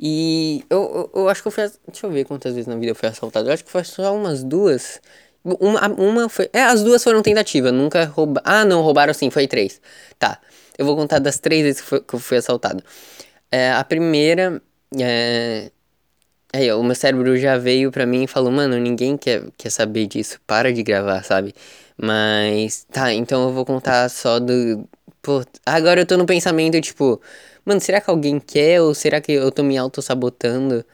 E 0.00 0.64
eu, 0.68 1.10
eu, 1.14 1.20
eu, 1.22 1.28
acho 1.28 1.42
que 1.42 1.46
eu 1.46 1.52
fui. 1.52 1.70
Deixa 1.86 2.06
eu 2.06 2.10
ver 2.10 2.24
quantas 2.24 2.52
vezes 2.52 2.66
na 2.66 2.74
vida 2.74 2.90
eu 2.90 2.96
fui 2.96 3.08
assaltado. 3.08 3.48
Eu 3.48 3.52
acho 3.54 3.64
que 3.64 3.70
foi 3.70 3.84
só 3.84 4.16
umas 4.16 4.42
duas. 4.42 5.00
Uma, 5.44 5.86
uma 5.90 6.28
foi. 6.28 6.50
É, 6.52 6.62
as 6.62 6.82
duas 6.82 7.04
foram 7.04 7.22
tentativa. 7.22 7.70
Nunca 7.70 8.04
roubaram. 8.06 8.44
Ah, 8.44 8.64
não, 8.64 8.82
roubaram 8.82 9.14
sim, 9.14 9.30
foi 9.30 9.46
três. 9.46 9.80
Tá. 10.18 10.40
Eu 10.76 10.84
vou 10.84 10.96
contar 10.96 11.20
das 11.20 11.38
três 11.38 11.62
vezes 11.62 11.80
que, 11.82 11.86
foi, 11.86 12.00
que 12.00 12.14
eu 12.14 12.18
fui 12.18 12.36
assaltado. 12.36 12.82
É, 13.48 13.70
a 13.70 13.84
primeira 13.84 14.60
é... 15.02 15.70
Aí, 16.52 16.72
o 16.72 16.82
meu 16.84 16.94
cérebro 16.94 17.36
já 17.36 17.58
veio 17.58 17.90
pra 17.92 18.06
mim 18.06 18.24
e 18.24 18.26
falou, 18.28 18.50
mano, 18.52 18.78
ninguém 18.78 19.16
quer, 19.16 19.44
quer 19.58 19.70
saber 19.70 20.06
disso, 20.06 20.40
para 20.46 20.72
de 20.72 20.82
gravar, 20.84 21.24
sabe? 21.24 21.54
Mas, 21.96 22.84
tá, 22.92 23.12
então 23.12 23.44
eu 23.48 23.52
vou 23.54 23.64
contar 23.64 24.08
só 24.08 24.38
do. 24.38 24.88
Pô, 25.22 25.44
agora 25.66 26.00
eu 26.02 26.06
tô 26.06 26.16
no 26.16 26.26
pensamento, 26.26 26.80
tipo, 26.80 27.20
mano, 27.64 27.80
será 27.80 28.00
que 28.00 28.10
alguém 28.10 28.38
quer 28.40 28.80
ou 28.82 28.94
será 28.94 29.20
que 29.20 29.32
eu 29.32 29.50
tô 29.52 29.62
me 29.64 29.76
auto-sabotando? 29.78 30.84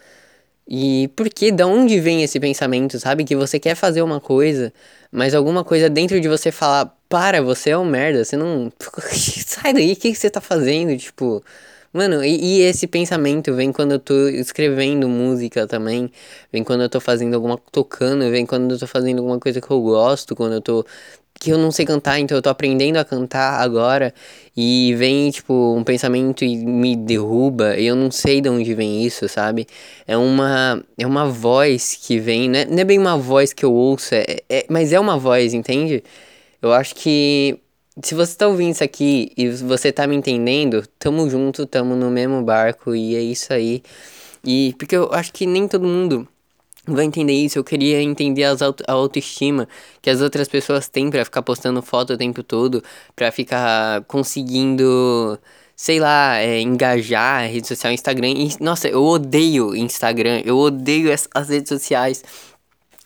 E 0.69 1.09
por 1.17 1.29
que, 1.31 1.51
da 1.51 1.67
onde 1.67 1.99
vem 2.01 2.23
esse 2.23 2.39
pensamento, 2.39 2.99
sabe? 3.01 3.25
Que 3.25 3.35
você 3.37 3.59
quer 3.59 3.75
fazer 3.75 4.03
uma 4.03 4.21
coisa, 4.21 4.73
mas 5.11 5.35
alguma 5.35 5.65
coisa 5.65 5.91
dentro 5.91 6.21
de 6.21 6.29
você 6.29 6.53
fala, 6.53 6.87
para, 7.09 7.43
você 7.43 7.71
é 7.71 7.79
um 7.79 7.85
merda, 7.85 8.25
você 8.25 8.37
não. 8.37 8.73
Sai 9.47 9.73
daí, 9.73 9.93
o 9.93 9.97
que, 9.97 10.13
que 10.13 10.19
você 10.19 10.31
tá 10.31 10.41
fazendo? 10.41 10.97
Tipo. 10.97 11.43
Mano, 11.93 12.23
e, 12.25 12.61
e, 12.61 12.63
esse 12.63 12.87
pensamento 12.87 13.53
vem 13.53 13.73
quando 13.73 13.93
eu 13.93 13.99
tô 13.99 14.29
escrevendo 14.29 15.09
música 15.09 15.67
também, 15.67 16.09
vem 16.53 16.63
quando 16.63 16.83
eu 16.83 16.89
tô 16.89 17.01
fazendo 17.01 17.35
alguma 17.35 17.59
tocando, 17.73 18.31
vem 18.31 18.47
quando 18.47 18.73
eu 18.73 18.79
tô 18.79 18.87
fazendo 18.87 19.19
alguma 19.19 19.41
coisa 19.41 19.61
que 19.61 19.69
eu 19.71 19.81
gosto, 19.83 20.37
quando 20.37 20.53
eu 20.55 20.61
tô 20.61 20.85
que 21.41 21.51
eu 21.51 21.59
não 21.59 21.71
sei 21.73 21.87
cantar, 21.87 22.21
então 22.21 22.37
eu 22.37 22.43
tô 22.43 22.51
aprendendo 22.51 22.99
a 22.99 23.05
cantar 23.05 23.61
agora 23.61 24.13
e 24.57 24.95
vem 24.97 25.31
tipo 25.31 25.75
um 25.77 25.83
pensamento 25.83 26.45
e 26.45 26.65
me 26.65 26.95
derruba, 26.95 27.77
e 27.79 27.87
eu 27.87 27.97
não 27.97 28.11
sei 28.11 28.41
de 28.41 28.49
onde 28.49 28.75
vem 28.75 29.05
isso, 29.05 29.29
sabe? 29.29 29.67
É 30.07 30.17
uma 30.17 30.85
é 30.99 31.07
uma 31.07 31.27
voz 31.29 31.97
que 32.01 32.19
vem, 32.21 32.49
não 32.49 32.59
é, 32.61 32.65
não 32.67 32.79
é 32.79 32.85
bem 32.85 32.99
uma 32.99 33.17
voz 33.17 33.53
que 33.53 33.65
eu 33.65 33.73
ouço, 33.73 34.15
é, 34.15 34.25
é, 34.49 34.67
mas 34.69 34.93
é 34.93 35.01
uma 35.01 35.19
voz, 35.19 35.55
entende? 35.55 36.05
Eu 36.63 36.73
acho 36.73 36.95
que 36.95 37.59
se 38.03 38.15
você 38.15 38.37
tá 38.37 38.49
ouvindo 38.49 38.73
isso 38.73 38.85
aqui 38.85 39.33
e 39.37 39.49
você 39.51 39.93
tá 39.93 40.07
me 40.07 40.17
entendendo, 40.17 40.87
tamo 40.99 41.29
junto, 41.29 41.67
tamo 41.67 41.95
no 41.97 42.11
mesmo 42.11 42.43
barco 42.43 42.95
e 42.95 43.17
é 43.17 43.21
isso 43.21 43.53
aí. 43.53 43.83
E 44.45 44.75
porque 44.79 44.97
eu 44.97 45.13
acho 45.13 45.33
que 45.33 45.47
nem 45.47 45.69
todo 45.69 45.87
mundo 45.87 46.27
vou 46.87 47.03
entender 47.03 47.33
isso, 47.33 47.59
eu 47.59 47.65
queria 47.65 48.03
entender 48.03 48.45
as 48.45 48.63
auto, 48.63 48.83
a 48.87 48.93
autoestima 48.93 49.69
que 50.03 50.11
as 50.11 50.21
outras 50.21 50.49
pessoas 50.49 50.89
têm 50.89 51.11
para 51.11 51.25
ficar 51.25 51.43
postando 51.43 51.83
foto 51.83 52.15
o 52.15 52.19
tempo 52.19 52.43
todo, 52.43 52.83
para 53.15 53.31
ficar 53.31 54.03
conseguindo, 54.05 55.39
sei 55.77 56.01
lá, 56.01 56.39
é, 56.39 56.61
engajar 56.61 57.45
a 57.45 57.47
rede 57.47 57.69
social, 57.69 57.93
Instagram. 57.93 58.31
E, 58.31 58.57
nossa, 58.61 58.89
eu 58.89 59.03
odeio 59.05 59.75
Instagram, 59.77 60.43
eu 60.45 60.57
odeio 60.59 61.13
as, 61.13 61.29
as 61.35 61.49
redes 61.49 61.69
sociais. 61.69 62.25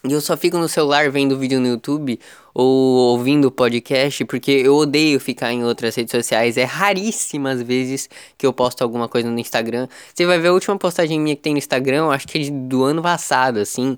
E 0.07 0.13
eu 0.13 0.21
só 0.21 0.37
fico 0.37 0.59
no 0.59 0.69
celular 0.69 1.11
vendo 1.11 1.39
vídeo 1.39 1.59
no 1.59 1.67
YouTube 1.67 2.21
ou 2.53 3.13
ouvindo 3.13 3.51
podcast 3.51 4.23
porque 4.27 4.51
eu 4.51 4.75
odeio 4.77 5.19
ficar 5.19 5.51
em 5.51 5.65
outras 5.65 5.95
redes 5.95 6.11
sociais. 6.11 6.59
É 6.59 6.65
raríssimas 6.65 7.63
vezes 7.63 8.11
que 8.37 8.47
eu 8.47 8.53
posto 8.53 8.83
alguma 8.83 9.09
coisa 9.09 9.31
no 9.31 9.39
Instagram. 9.39 9.89
Você 10.15 10.27
vai 10.27 10.39
ver 10.39 10.49
a 10.49 10.53
última 10.53 10.77
postagem 10.77 11.19
minha 11.19 11.35
que 11.35 11.41
tem 11.41 11.55
no 11.55 11.59
Instagram, 11.59 12.09
acho 12.11 12.29
que 12.29 12.39
é 12.39 12.51
do 12.51 12.85
ano 12.85 13.01
passado, 13.03 13.59
assim. 13.59 13.97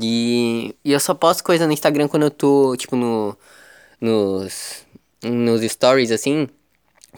E, 0.00 0.74
e 0.82 0.92
eu 0.92 0.98
só 1.00 1.12
posto 1.12 1.44
coisa 1.44 1.66
no 1.66 1.72
Instagram 1.74 2.08
quando 2.08 2.22
eu 2.22 2.30
tô, 2.30 2.74
tipo, 2.78 2.96
no, 2.96 3.36
nos, 4.00 4.86
nos 5.22 5.60
stories, 5.62 6.10
assim 6.12 6.48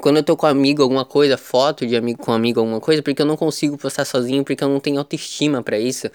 quando 0.00 0.16
eu 0.16 0.24
tô 0.24 0.36
com 0.36 0.46
amigo 0.46 0.82
alguma 0.82 1.04
coisa, 1.04 1.38
foto 1.38 1.86
de 1.86 1.96
amigo 1.96 2.18
com 2.20 2.32
amigo 2.32 2.58
alguma 2.60 2.80
coisa, 2.80 3.00
porque 3.00 3.22
eu 3.22 3.26
não 3.26 3.36
consigo 3.36 3.78
postar 3.78 4.04
sozinho, 4.04 4.44
porque 4.44 4.62
eu 4.62 4.68
não 4.68 4.80
tenho 4.80 4.98
autoestima 4.98 5.62
para 5.62 5.78
isso. 5.78 6.10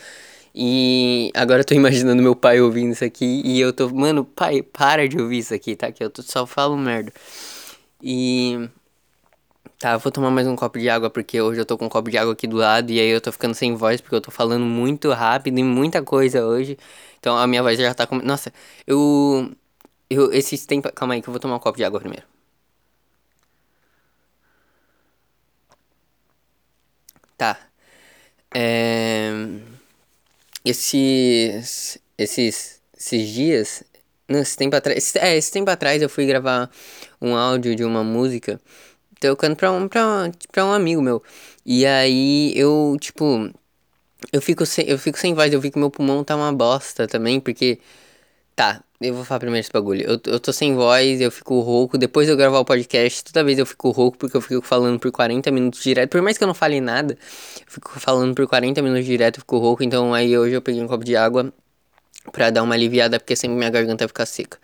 E 0.62 1.32
agora 1.36 1.62
eu 1.62 1.66
tô 1.66 1.74
imaginando 1.76 2.22
meu 2.22 2.36
pai 2.36 2.60
ouvindo 2.62 2.92
isso 2.94 3.06
aqui 3.06 3.42
e 3.46 3.60
eu 3.62 3.72
tô, 3.74 3.90
mano, 3.90 4.26
pai, 4.26 4.62
para 4.62 5.08
de 5.08 5.18
ouvir 5.20 5.38
isso 5.40 5.54
aqui, 5.54 5.76
tá? 5.76 5.92
Que 5.92 6.04
eu 6.04 6.10
tô, 6.10 6.22
só 6.22 6.46
falo 6.46 6.78
merda. 6.78 7.14
E 8.04 8.70
tá, 9.78 9.94
eu 9.94 10.00
vou 10.00 10.12
tomar 10.12 10.30
mais 10.32 10.48
um 10.48 10.56
copo 10.56 10.80
de 10.80 10.90
água 10.90 11.10
porque 11.10 11.42
hoje 11.42 11.60
eu 11.62 11.66
tô 11.66 11.78
com 11.78 11.86
um 11.86 11.90
copo 11.90 12.10
de 12.10 12.18
água 12.18 12.34
aqui 12.34 12.48
do 12.48 12.58
lado 12.58 12.92
e 12.92 13.00
aí 13.00 13.10
eu 13.10 13.22
tô 13.22 13.32
ficando 13.32 13.54
sem 13.54 13.76
voz 13.76 14.02
porque 14.02 14.16
eu 14.16 14.22
tô 14.22 14.32
falando 14.32 14.66
muito 14.66 15.12
rápido 15.12 15.58
e 15.60 15.64
muita 15.64 16.02
coisa 16.04 16.46
hoje. 16.46 16.78
Então 17.20 17.38
a 17.38 17.48
minha 17.48 17.62
voz 17.64 17.78
já 17.80 17.94
tá 17.94 18.06
com, 18.08 18.18
nossa, 18.18 18.52
eu 18.88 19.52
eu 20.10 20.32
esses 20.34 20.66
tempos, 20.66 20.92
calma 20.96 21.16
aí 21.16 21.22
que 21.24 21.30
eu 21.30 21.34
vou 21.34 21.40
tomar 21.42 21.56
um 21.58 21.60
copo 21.60 21.78
de 21.78 21.84
água 21.86 22.00
primeiro. 22.02 22.26
Tá. 27.38 27.58
É 28.54 29.32
esses, 30.66 32.00
esses, 32.18 32.82
esses 32.98 33.30
dias, 33.30 33.84
não, 34.28 34.40
esse 34.40 34.58
tempo 34.58 34.76
atrás, 34.76 35.16
é, 35.16 35.38
esse 35.38 35.52
tempo 35.52 35.70
atrás 35.72 36.02
eu 36.02 36.10
fui 36.10 36.26
gravar 36.26 36.70
um 37.22 37.36
áudio 37.36 37.76
de 37.76 37.84
uma 37.84 38.04
música 38.04 38.62
tocando 39.20 39.56
pra 39.56 39.72
um, 39.72 39.88
pra 39.88 40.66
um 40.66 40.74
amigo 40.74 41.02
meu. 41.02 41.24
E 41.66 41.86
aí 41.86 42.54
eu, 42.56 42.98
tipo, 43.00 43.52
eu 44.34 44.42
fico 44.42 44.66
sem, 44.66 44.88
eu 44.88 44.98
fico 45.00 45.20
sem 45.20 45.34
voz, 45.34 45.54
eu 45.54 45.62
vi 45.62 45.72
que 45.72 45.80
meu 45.80 45.92
pulmão 45.92 46.24
tá 46.24 46.36
uma 46.36 46.54
bosta 46.54 47.08
também, 47.08 47.40
porque 47.40 47.80
Tá, 48.56 48.84
eu 49.02 49.14
vou 49.14 49.24
falar 49.24 49.40
primeiro 49.40 49.62
esse 49.62 49.72
bagulho. 49.72 50.02
Eu, 50.02 50.20
eu 50.34 50.40
tô 50.40 50.52
sem 50.52 50.76
voz, 50.76 51.22
eu 51.22 51.32
fico 51.32 51.60
rouco. 51.62 51.98
Depois 51.98 52.28
de 52.28 52.34
eu 52.34 52.38
gravar 52.38 52.60
o 52.60 52.66
podcast, 52.66 53.24
toda 53.24 53.44
vez 53.44 53.58
eu 53.58 53.66
fico 53.66 53.90
rouco 53.92 54.18
porque 54.18 54.36
eu 54.36 54.42
fico 54.42 54.62
falando 54.62 55.00
por 55.00 55.12
40 55.12 55.50
minutos 55.52 55.82
direto. 55.82 56.10
Por 56.10 56.22
mais 56.22 56.38
que 56.38 56.44
eu 56.44 56.48
não 56.48 56.54
fale 56.54 56.82
nada, 56.82 57.14
eu 57.14 57.66
fico 57.68 57.98
falando 58.00 58.36
por 58.36 58.46
40 58.48 58.82
minutos 58.82 59.06
direto, 59.06 59.38
eu 59.38 59.42
fico 59.42 59.58
rouco. 59.58 59.84
Então 59.84 60.14
aí 60.14 60.38
hoje 60.38 60.54
eu 60.56 60.62
peguei 60.62 60.82
um 60.84 60.88
copo 60.88 61.06
de 61.06 61.16
água 61.16 61.54
pra 62.32 62.50
dar 62.50 62.64
uma 62.64 62.76
aliviada, 62.76 63.20
porque 63.20 63.36
sempre 63.36 63.58
minha 63.58 63.70
garganta 63.70 64.08
fica 64.08 64.26
seca. 64.26 64.58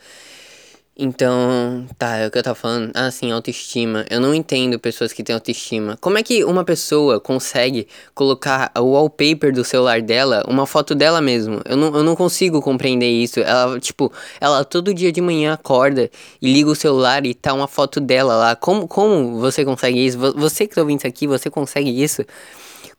Então, 0.97 1.85
tá, 1.97 2.15
é 2.15 2.27
o 2.27 2.31
que 2.31 2.37
eu 2.37 2.43
tava 2.43 2.55
falando. 2.55 2.89
Ah, 2.95 3.11
sim, 3.11 3.29
autoestima. 3.29 4.05
Eu 4.09 4.21
não 4.21 4.33
entendo 4.33 4.79
pessoas 4.79 5.11
que 5.11 5.21
têm 5.23 5.33
autoestima. 5.33 5.97
Como 5.99 6.17
é 6.17 6.23
que 6.23 6.45
uma 6.45 6.63
pessoa 6.63 7.19
consegue 7.19 7.85
colocar 8.13 8.71
o 8.77 8.91
wallpaper 8.93 9.51
do 9.53 9.65
celular 9.65 10.01
dela, 10.01 10.41
uma 10.47 10.65
foto 10.65 10.95
dela 10.95 11.19
mesmo? 11.19 11.59
Eu 11.65 11.75
não, 11.75 11.97
eu 11.97 12.03
não 12.03 12.15
consigo 12.15 12.61
compreender 12.61 13.09
isso. 13.09 13.41
Ela, 13.41 13.77
tipo, 13.77 14.09
ela 14.39 14.63
todo 14.63 14.93
dia 14.93 15.11
de 15.11 15.19
manhã 15.19 15.53
acorda 15.53 16.09
e 16.41 16.53
liga 16.53 16.69
o 16.69 16.75
celular 16.75 17.25
e 17.25 17.33
tá 17.33 17.53
uma 17.53 17.67
foto 17.67 17.99
dela 17.99 18.33
lá. 18.37 18.55
Como, 18.55 18.87
como 18.87 19.37
você 19.41 19.65
consegue 19.65 20.05
isso? 20.05 20.17
Você 20.17 20.65
que 20.65 20.75
tá 20.75 20.81
ouvindo 20.81 20.99
isso 20.99 21.07
aqui, 21.07 21.27
você 21.27 21.49
consegue 21.49 21.89
isso? 22.01 22.23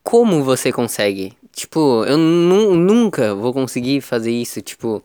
Como 0.02 0.44
você 0.44 0.70
consegue? 0.70 1.32
Tipo, 1.50 2.04
eu 2.04 2.18
nunca 2.18 3.34
vou 3.34 3.54
conseguir 3.54 4.02
fazer 4.02 4.30
isso, 4.32 4.60
tipo. 4.60 5.02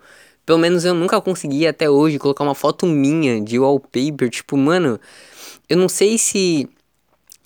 Pelo 0.52 0.60
menos 0.60 0.84
eu 0.84 0.94
nunca 0.94 1.22
consegui 1.22 1.66
até 1.66 1.90
hoje 1.90 2.20
colocar 2.20 2.44
uma 2.44 2.54
foto 2.54 2.86
minha 2.86 3.40
de 3.40 3.58
wallpaper. 3.58 4.30
Tipo, 4.30 4.58
mano, 4.58 5.00
eu 5.70 5.78
não 5.78 5.88
sei 5.88 6.18
se 6.18 6.68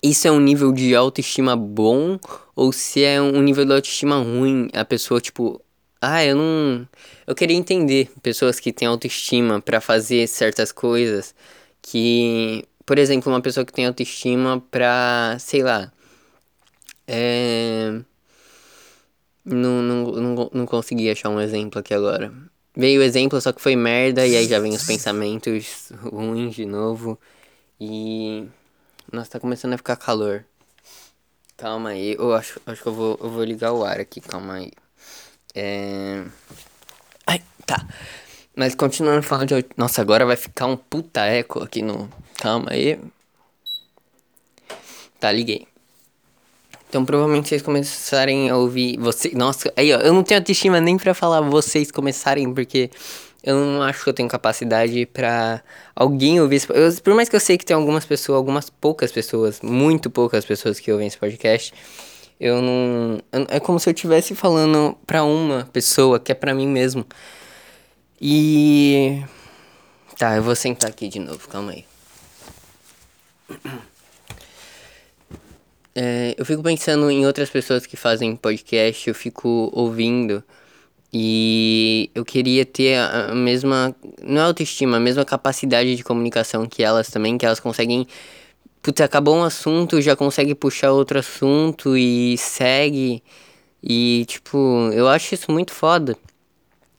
isso 0.02 0.26
é 0.26 0.32
um 0.32 0.40
nível 0.40 0.72
de 0.72 0.92
autoestima 0.92 1.54
bom 1.54 2.18
ou 2.56 2.72
se 2.72 3.04
é 3.04 3.22
um 3.22 3.40
nível 3.42 3.64
de 3.64 3.74
autoestima 3.74 4.16
ruim. 4.16 4.68
A 4.72 4.84
pessoa, 4.84 5.20
tipo, 5.20 5.62
ah, 6.02 6.24
eu 6.24 6.34
não. 6.34 6.88
Eu 7.28 7.36
queria 7.36 7.56
entender 7.56 8.10
pessoas 8.24 8.58
que 8.58 8.72
têm 8.72 8.88
autoestima 8.88 9.60
para 9.62 9.80
fazer 9.80 10.26
certas 10.26 10.72
coisas. 10.72 11.32
Que, 11.80 12.64
por 12.84 12.98
exemplo, 12.98 13.32
uma 13.32 13.40
pessoa 13.40 13.64
que 13.64 13.72
tem 13.72 13.86
autoestima 13.86 14.60
pra, 14.68 15.36
sei 15.38 15.62
lá. 15.62 15.92
É. 17.06 18.00
Não, 19.44 19.80
não, 19.80 20.04
não, 20.12 20.50
não 20.52 20.66
consegui 20.66 21.08
achar 21.08 21.28
um 21.28 21.40
exemplo 21.40 21.78
aqui 21.78 21.94
agora. 21.94 22.32
Veio 22.76 23.00
o 23.00 23.04
exemplo, 23.04 23.40
só 23.40 23.52
que 23.52 23.62
foi 23.62 23.74
merda, 23.74 24.26
e 24.26 24.36
aí 24.36 24.46
já 24.46 24.60
vem 24.60 24.74
os 24.74 24.84
pensamentos 24.84 25.90
ruins 26.02 26.54
de 26.54 26.66
novo. 26.66 27.18
E. 27.80 28.46
Nossa, 29.10 29.30
tá 29.30 29.40
começando 29.40 29.72
a 29.72 29.78
ficar 29.78 29.96
calor. 29.96 30.44
Calma 31.56 31.90
aí, 31.90 32.14
eu 32.18 32.34
acho, 32.34 32.60
acho 32.66 32.82
que 32.82 32.88
eu 32.88 32.92
vou, 32.92 33.18
eu 33.22 33.30
vou 33.30 33.42
ligar 33.42 33.72
o 33.72 33.82
ar 33.82 33.98
aqui, 33.98 34.20
calma 34.20 34.54
aí. 34.54 34.72
É. 35.54 36.22
Ai, 37.26 37.42
tá. 37.64 37.86
Mas 38.54 38.74
continuando 38.74 39.22
falando 39.22 39.48
de. 39.48 39.66
Nossa, 39.76 40.02
agora 40.02 40.26
vai 40.26 40.36
ficar 40.36 40.66
um 40.66 40.76
puta 40.76 41.24
eco 41.24 41.62
aqui 41.62 41.80
no. 41.80 42.10
Calma 42.38 42.72
aí. 42.72 43.00
Tá, 45.18 45.32
liguei. 45.32 45.66
Então 46.96 47.04
provavelmente 47.04 47.50
vocês 47.50 47.60
começarem 47.60 48.48
a 48.48 48.56
ouvir. 48.56 48.96
Você, 48.98 49.30
nossa, 49.34 49.70
aí 49.76 49.92
ó, 49.92 49.98
eu 49.98 50.14
não 50.14 50.22
tenho 50.22 50.40
autoestima 50.40 50.80
nem 50.80 50.96
pra 50.96 51.12
falar 51.12 51.42
vocês 51.42 51.90
começarem, 51.90 52.54
porque 52.54 52.90
eu 53.44 53.54
não 53.54 53.82
acho 53.82 54.02
que 54.02 54.08
eu 54.08 54.14
tenho 54.14 54.26
capacidade 54.30 55.04
para 55.04 55.62
alguém 55.94 56.40
ouvir 56.40 56.56
esse, 56.56 56.66
eu, 56.70 56.90
Por 57.04 57.14
mais 57.14 57.28
que 57.28 57.36
eu 57.36 57.40
sei 57.40 57.58
que 57.58 57.66
tem 57.66 57.76
algumas 57.76 58.06
pessoas, 58.06 58.34
algumas 58.34 58.70
poucas 58.70 59.12
pessoas, 59.12 59.60
muito 59.60 60.08
poucas 60.08 60.46
pessoas 60.46 60.80
que 60.80 60.90
ouvem 60.90 61.06
esse 61.06 61.18
podcast, 61.18 61.74
eu 62.40 62.62
não. 62.62 63.20
É 63.50 63.60
como 63.60 63.78
se 63.78 63.90
eu 63.90 63.92
estivesse 63.92 64.34
falando 64.34 64.96
pra 65.06 65.22
uma 65.22 65.68
pessoa 65.70 66.18
que 66.18 66.32
é 66.32 66.34
pra 66.34 66.54
mim 66.54 66.66
mesmo. 66.66 67.04
E. 68.18 69.22
Tá, 70.16 70.34
eu 70.34 70.42
vou 70.42 70.56
sentar 70.56 70.88
aqui 70.88 71.08
de 71.08 71.18
novo, 71.18 71.46
calma 71.46 71.72
aí. 71.72 71.84
É, 75.98 76.34
eu 76.36 76.44
fico 76.44 76.62
pensando 76.62 77.10
em 77.10 77.26
outras 77.26 77.48
pessoas 77.48 77.86
que 77.86 77.96
fazem 77.96 78.36
podcast, 78.36 79.08
eu 79.08 79.14
fico 79.14 79.70
ouvindo 79.72 80.44
e 81.10 82.10
eu 82.14 82.22
queria 82.22 82.66
ter 82.66 82.98
a, 82.98 83.34
mesma, 83.34 83.96
não 84.22 84.42
é 84.42 84.44
autoestima, 84.44 84.98
a 84.98 85.00
mesma 85.00 85.24
capacidade 85.24 85.96
de 85.96 86.04
comunicação 86.04 86.66
que 86.66 86.82
elas 86.82 87.08
também, 87.08 87.38
que 87.38 87.46
elas 87.46 87.60
conseguem, 87.60 88.06
putz, 88.82 89.00
acabou 89.00 89.36
um 89.36 89.42
assunto, 89.42 90.02
já 90.02 90.14
consegue 90.14 90.54
puxar 90.54 90.92
outro 90.92 91.18
assunto 91.18 91.96
e 91.96 92.36
segue. 92.36 93.22
E, 93.82 94.26
tipo, 94.28 94.90
eu 94.92 95.08
acho 95.08 95.34
isso 95.34 95.50
muito 95.50 95.72
foda. 95.72 96.14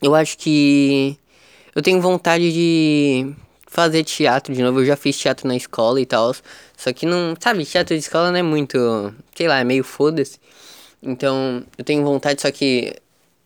Eu 0.02 0.16
acho 0.16 0.38
que 0.40 1.18
eu 1.76 1.84
tenho 1.84 2.02
vontade 2.02 2.52
de 2.52 3.36
fazer 3.68 4.04
teatro 4.04 4.54
de 4.54 4.62
novo. 4.64 4.82
Eu 4.82 4.86
já 4.86 4.96
fiz 4.96 5.18
teatro 5.18 5.48
na 5.48 5.56
escola 5.56 6.02
e 6.02 6.06
tal. 6.06 6.34
Só 6.76 6.92
que 6.94 7.06
não, 7.06 7.36
sabe, 7.40 7.66
teatro 7.66 7.96
de 7.96 8.02
escola 8.02 8.32
não 8.32 8.40
é 8.40 8.44
muito, 8.44 9.14
sei 9.36 9.48
lá, 9.48 9.60
é 9.60 9.64
meio 9.64 9.84
foda-se. 9.84 10.40
Então, 11.02 11.64
eu 11.78 11.84
tenho 11.84 12.04
vontade, 12.04 12.42
só 12.42 12.52
que 12.52 12.96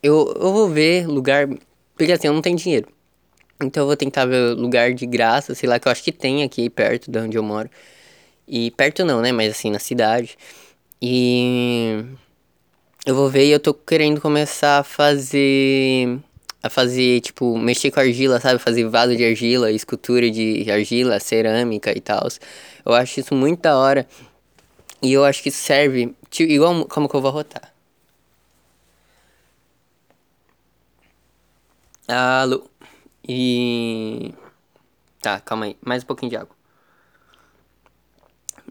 eu, 0.01 0.33
eu 0.39 0.53
vou 0.53 0.69
ver 0.69 1.07
lugar. 1.07 1.47
Porque 1.95 2.11
assim, 2.11 2.27
eu 2.27 2.33
não 2.33 2.41
tenho 2.41 2.57
dinheiro. 2.57 2.87
Então 3.61 3.83
eu 3.83 3.87
vou 3.87 3.95
tentar 3.95 4.25
ver 4.25 4.55
lugar 4.55 4.93
de 4.93 5.05
graça, 5.05 5.53
sei 5.53 5.69
lá, 5.69 5.79
que 5.79 5.87
eu 5.87 5.91
acho 5.91 6.03
que 6.03 6.11
tem 6.11 6.43
aqui 6.43 6.69
perto 6.69 7.11
de 7.11 7.19
onde 7.19 7.37
eu 7.37 7.43
moro. 7.43 7.69
E 8.47 8.71
perto 8.71 9.05
não, 9.05 9.21
né? 9.21 9.31
Mas 9.31 9.51
assim, 9.51 9.71
na 9.71 9.79
cidade. 9.79 10.37
E 11.01 12.03
eu 13.05 13.15
vou 13.15 13.29
ver 13.29 13.45
e 13.47 13.51
eu 13.51 13.59
tô 13.59 13.73
querendo 13.73 14.21
começar 14.21 14.79
a 14.79 14.83
fazer 14.83 16.19
a 16.63 16.69
fazer, 16.69 17.21
tipo, 17.21 17.57
mexer 17.57 17.91
com 17.91 17.99
argila, 17.99 18.39
sabe? 18.39 18.59
Fazer 18.59 18.87
vaso 18.87 19.15
de 19.15 19.23
argila, 19.25 19.71
escultura 19.71 20.29
de 20.29 20.69
argila, 20.71 21.19
cerâmica 21.19 21.95
e 21.97 22.01
tal. 22.01 22.27
Eu 22.85 22.93
acho 22.93 23.19
isso 23.19 23.33
muito 23.35 23.61
da 23.61 23.77
hora. 23.77 24.07
E 25.01 25.13
eu 25.13 25.25
acho 25.25 25.41
que 25.43 25.51
serve, 25.51 26.15
tipo, 26.29 26.51
igual 26.51 26.85
como 26.85 27.09
que 27.09 27.15
eu 27.15 27.21
vou 27.21 27.31
rotar. 27.31 27.73
Alô. 32.07 32.69
E. 33.27 34.33
Tá, 35.21 35.39
calma 35.39 35.65
aí. 35.65 35.77
Mais 35.81 36.03
um 36.03 36.05
pouquinho 36.05 36.29
de 36.29 36.35
água. 36.37 36.55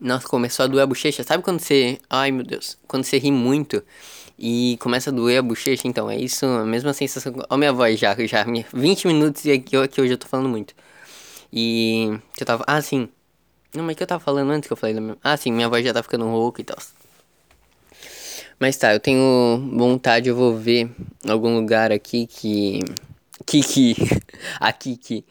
Nossa, 0.01 0.27
começou 0.27 0.65
a 0.65 0.67
doer 0.67 0.83
a 0.83 0.87
bochecha. 0.87 1.23
Sabe 1.25 1.43
quando 1.43 1.61
você. 1.61 1.99
Ai 2.09 2.31
meu 2.31 2.45
Deus. 2.45 2.79
Quando 2.87 3.05
você 3.05 3.19
ri 3.19 3.31
muito 3.33 3.83
e 4.41 4.79
começa 4.81 5.11
a 5.11 5.13
doer 5.13 5.39
a 5.39 5.43
bochecha? 5.43 5.87
Então, 5.87 6.11
é 6.11 6.17
isso, 6.17 6.47
a 6.47 6.65
mesma 6.65 6.95
sensação. 6.95 7.33
Olha 7.51 7.59
minha 7.59 7.73
voz 7.73 8.01
já, 8.01 8.17
já. 8.27 8.45
20 8.73 9.07
minutos 9.07 9.45
e 9.45 9.53
aqui, 9.53 9.77
aqui 9.77 10.01
hoje 10.01 10.15
eu 10.15 10.19
tô 10.19 10.27
falando 10.27 10.49
muito. 10.49 10.75
E. 11.53 12.19
Eu 12.39 12.47
tava. 12.47 12.65
Ah, 12.67 12.81
sim. 12.81 13.09
Não, 13.75 13.85
mas 13.85 13.97
que 13.97 14.03
eu 14.03 14.07
tava 14.07 14.21
falando 14.21 14.51
antes 14.51 14.67
que 14.67 14.73
eu 14.73 14.77
falei 14.77 14.95
da 14.95 15.01
minha... 15.01 15.17
Ah, 15.23 15.37
sim, 15.37 15.53
minha 15.53 15.69
voz 15.69 15.85
já 15.85 15.93
tá 15.93 16.03
ficando 16.03 16.27
rouca 16.27 16.61
e 16.61 16.65
tal. 16.65 16.77
Mas 18.59 18.77
tá, 18.77 18.93
eu 18.93 19.01
tenho 19.01 19.71
vontade, 19.77 20.29
eu 20.29 20.37
vou 20.37 20.57
ver 20.57 20.91
algum 21.27 21.55
lugar 21.57 21.93
aqui 21.93 22.27
que. 22.27 22.81
Que 23.47 23.63
que. 23.63 23.95
aqui 24.61 24.97
que. 24.97 25.25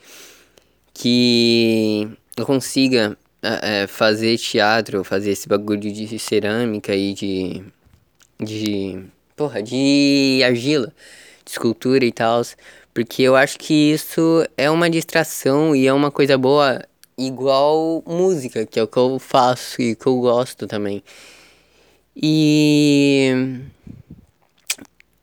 Que 0.94 2.10
eu 2.38 2.46
consiga 2.46 3.18
é, 3.42 3.88
fazer 3.88 4.38
teatro, 4.38 5.04
fazer 5.04 5.32
esse 5.32 5.48
bagulho 5.48 5.80
de 5.80 6.20
cerâmica 6.20 6.96
e 6.96 7.14
de. 7.14 7.64
De. 8.40 9.04
porra, 9.36 9.62
de 9.62 10.42
argila, 10.46 10.94
de 11.46 11.52
escultura 11.52 12.06
e 12.06 12.12
tal. 12.12 12.42
Porque 12.94 13.22
eu 13.24 13.36
acho 13.36 13.58
que 13.60 13.92
isso 13.94 14.46
é 14.58 14.70
uma 14.70 14.90
distração 14.90 15.76
e 15.76 15.88
é 15.88 15.94
uma 15.94 16.12
coisa 16.12 16.38
boa, 16.38 16.84
igual 17.18 18.04
música, 18.06 18.66
que 18.66 18.80
é 18.80 18.84
o 18.84 18.88
que 18.88 18.98
eu 18.98 19.20
faço 19.20 19.82
e 19.82 19.96
que 19.96 20.08
eu 20.08 20.20
gosto 20.20 20.68
também. 20.68 21.04
E. 22.16 23.62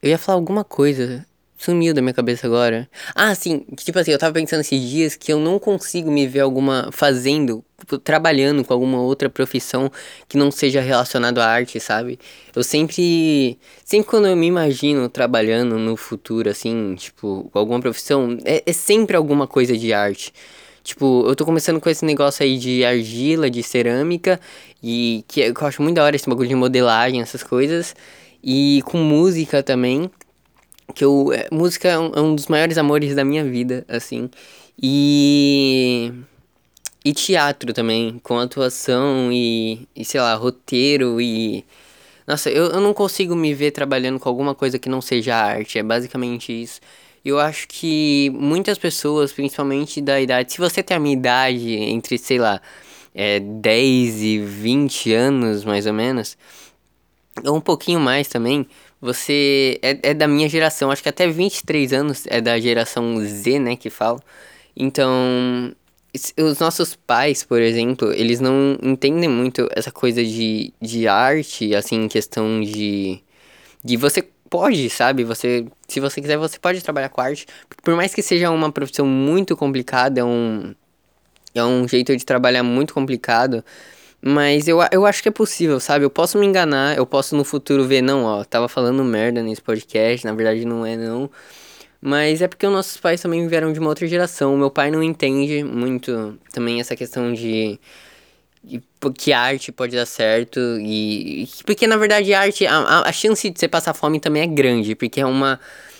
Eu 0.02 0.10
ia 0.10 0.18
falar 0.18 0.38
alguma 0.38 0.64
coisa. 0.64 1.26
Sumiu 1.58 1.94
da 1.94 2.02
minha 2.02 2.12
cabeça 2.12 2.46
agora. 2.46 2.88
Ah, 3.14 3.34
sim. 3.34 3.64
Tipo 3.76 3.98
assim, 3.98 4.10
eu 4.10 4.18
tava 4.18 4.34
pensando 4.34 4.60
esses 4.60 4.80
dias 4.80 5.16
que 5.16 5.32
eu 5.32 5.38
não 5.40 5.58
consigo 5.58 6.10
me 6.10 6.26
ver 6.26 6.40
alguma. 6.40 6.90
fazendo, 6.92 7.64
tipo, 7.78 7.98
trabalhando 7.98 8.62
com 8.62 8.74
alguma 8.74 9.00
outra 9.00 9.30
profissão 9.30 9.90
que 10.28 10.36
não 10.36 10.50
seja 10.50 10.82
relacionado 10.82 11.38
à 11.38 11.46
arte, 11.46 11.80
sabe? 11.80 12.18
Eu 12.54 12.62
sempre. 12.62 13.58
Sempre 13.84 14.08
quando 14.08 14.28
eu 14.28 14.36
me 14.36 14.46
imagino 14.46 15.08
trabalhando 15.08 15.78
no 15.78 15.96
futuro, 15.96 16.50
assim, 16.50 16.94
tipo, 16.96 17.48
com 17.50 17.58
alguma 17.58 17.80
profissão, 17.80 18.36
é, 18.44 18.62
é 18.66 18.72
sempre 18.72 19.16
alguma 19.16 19.46
coisa 19.46 19.76
de 19.76 19.92
arte. 19.94 20.32
Tipo, 20.84 21.24
eu 21.26 21.34
tô 21.34 21.44
começando 21.44 21.80
com 21.80 21.90
esse 21.90 22.04
negócio 22.04 22.44
aí 22.44 22.58
de 22.58 22.84
argila, 22.84 23.50
de 23.50 23.62
cerâmica, 23.62 24.38
e 24.82 25.24
que 25.26 25.40
eu 25.40 25.54
acho 25.62 25.82
muito 25.82 25.96
da 25.96 26.04
hora 26.04 26.14
esse 26.14 26.28
bagulho 26.28 26.48
de 26.48 26.54
modelagem, 26.54 27.20
essas 27.20 27.42
coisas. 27.42 27.96
E 28.42 28.82
com 28.86 28.98
música 28.98 29.62
também 29.62 30.10
que 30.94 31.04
eu 31.04 31.32
é, 31.32 31.48
música 31.52 31.88
é 31.88 31.98
um, 31.98 32.12
é 32.14 32.20
um, 32.20 32.34
dos 32.34 32.46
maiores 32.46 32.78
amores 32.78 33.14
da 33.14 33.24
minha 33.24 33.44
vida 33.44 33.84
assim. 33.88 34.30
E 34.80 36.12
e 37.04 37.12
teatro 37.12 37.72
também 37.72 38.18
com 38.22 38.38
atuação 38.38 39.30
e, 39.32 39.86
e 39.94 40.04
sei 40.04 40.20
lá 40.20 40.34
roteiro 40.34 41.20
e 41.20 41.64
nossa 42.26 42.50
eu, 42.50 42.66
eu 42.66 42.80
não 42.80 42.92
consigo 42.92 43.36
me 43.36 43.54
ver 43.54 43.70
trabalhando 43.70 44.18
com 44.18 44.28
alguma 44.28 44.54
coisa 44.54 44.78
que 44.78 44.88
não 44.88 45.00
seja 45.00 45.36
arte 45.36 45.78
é 45.78 45.82
basicamente 45.82 46.52
isso. 46.52 46.80
Eu 47.24 47.40
acho 47.40 47.66
que 47.68 48.30
muitas 48.34 48.78
pessoas 48.78 49.32
principalmente 49.32 50.00
da 50.00 50.20
idade 50.20 50.52
se 50.52 50.58
você 50.58 50.82
tem 50.82 50.96
a 50.96 51.00
minha 51.00 51.14
idade 51.16 51.74
entre 51.74 52.18
sei 52.18 52.38
lá 52.38 52.60
é, 53.14 53.40
10 53.40 54.22
e 54.22 54.38
20 54.40 55.12
anos 55.12 55.64
mais 55.64 55.86
ou 55.86 55.92
menos 55.92 56.36
ou 57.44 57.56
um 57.56 57.60
pouquinho 57.60 58.00
mais 58.00 58.28
também 58.28 58.66
você 59.06 59.78
é, 59.80 60.10
é 60.10 60.14
da 60.14 60.26
minha 60.26 60.48
geração, 60.48 60.90
acho 60.90 61.02
que 61.02 61.08
até 61.08 61.28
23 61.28 61.92
anos 61.92 62.24
é 62.26 62.40
da 62.40 62.58
geração 62.58 63.18
Z, 63.24 63.58
né, 63.60 63.76
que 63.76 63.88
fala. 63.88 64.20
Então, 64.76 65.72
os 66.36 66.58
nossos 66.58 66.96
pais, 66.96 67.44
por 67.44 67.60
exemplo, 67.60 68.12
eles 68.12 68.40
não 68.40 68.76
entendem 68.82 69.28
muito 69.28 69.68
essa 69.74 69.90
coisa 69.92 70.24
de, 70.24 70.72
de 70.80 71.06
arte, 71.06 71.74
assim, 71.74 72.04
em 72.04 72.08
questão 72.08 72.60
de. 72.60 73.22
de 73.84 73.96
você 73.96 74.22
pode, 74.50 74.90
sabe? 74.90 75.24
Você, 75.24 75.66
se 75.88 76.00
você 76.00 76.20
quiser, 76.20 76.36
você 76.38 76.58
pode 76.58 76.82
trabalhar 76.82 77.08
com 77.08 77.20
arte. 77.20 77.46
Por 77.82 77.94
mais 77.94 78.14
que 78.14 78.22
seja 78.22 78.50
uma 78.50 78.72
profissão 78.72 79.06
muito 79.06 79.56
complicada, 79.56 80.20
é 80.20 80.24
um, 80.24 80.74
é 81.54 81.64
um 81.64 81.86
jeito 81.88 82.16
de 82.16 82.24
trabalhar 82.24 82.62
muito 82.62 82.94
complicado. 82.94 83.64
Mas 84.20 84.66
eu, 84.66 84.78
eu 84.90 85.06
acho 85.06 85.22
que 85.22 85.28
é 85.28 85.32
possível, 85.32 85.78
sabe? 85.78 86.04
Eu 86.04 86.10
posso 86.10 86.38
me 86.38 86.46
enganar, 86.46 86.96
eu 86.96 87.06
posso 87.06 87.36
no 87.36 87.44
futuro 87.44 87.84
ver, 87.84 88.02
não, 88.02 88.24
ó, 88.24 88.44
tava 88.44 88.68
falando 88.68 89.04
merda 89.04 89.42
nesse 89.42 89.62
podcast, 89.62 90.26
na 90.26 90.32
verdade 90.32 90.64
não 90.64 90.84
é 90.84 90.96
não. 90.96 91.30
Mas 92.00 92.42
é 92.42 92.48
porque 92.48 92.66
os 92.66 92.72
nossos 92.72 92.96
pais 92.98 93.20
também 93.20 93.46
vieram 93.48 93.72
de 93.72 93.78
uma 93.78 93.88
outra 93.88 94.06
geração. 94.06 94.56
Meu 94.56 94.70
pai 94.70 94.90
não 94.90 95.02
entende 95.02 95.64
muito 95.64 96.38
também 96.52 96.80
essa 96.80 96.94
questão 96.94 97.32
de, 97.32 97.80
de 98.62 98.82
que 99.18 99.32
arte 99.32 99.72
pode 99.72 99.96
dar 99.96 100.06
certo. 100.06 100.60
E. 100.80 101.48
Porque 101.64 101.86
na 101.86 101.96
verdade 101.96 102.32
a 102.34 102.40
arte, 102.40 102.66
a, 102.66 103.00
a 103.00 103.12
chance 103.12 103.48
de 103.50 103.58
você 103.58 103.68
passar 103.68 103.94
fome 103.94 104.20
também 104.20 104.42
é 104.42 104.46
grande, 104.46 104.94
porque 104.94 105.20
é 105.20 105.26
uma. 105.26 105.58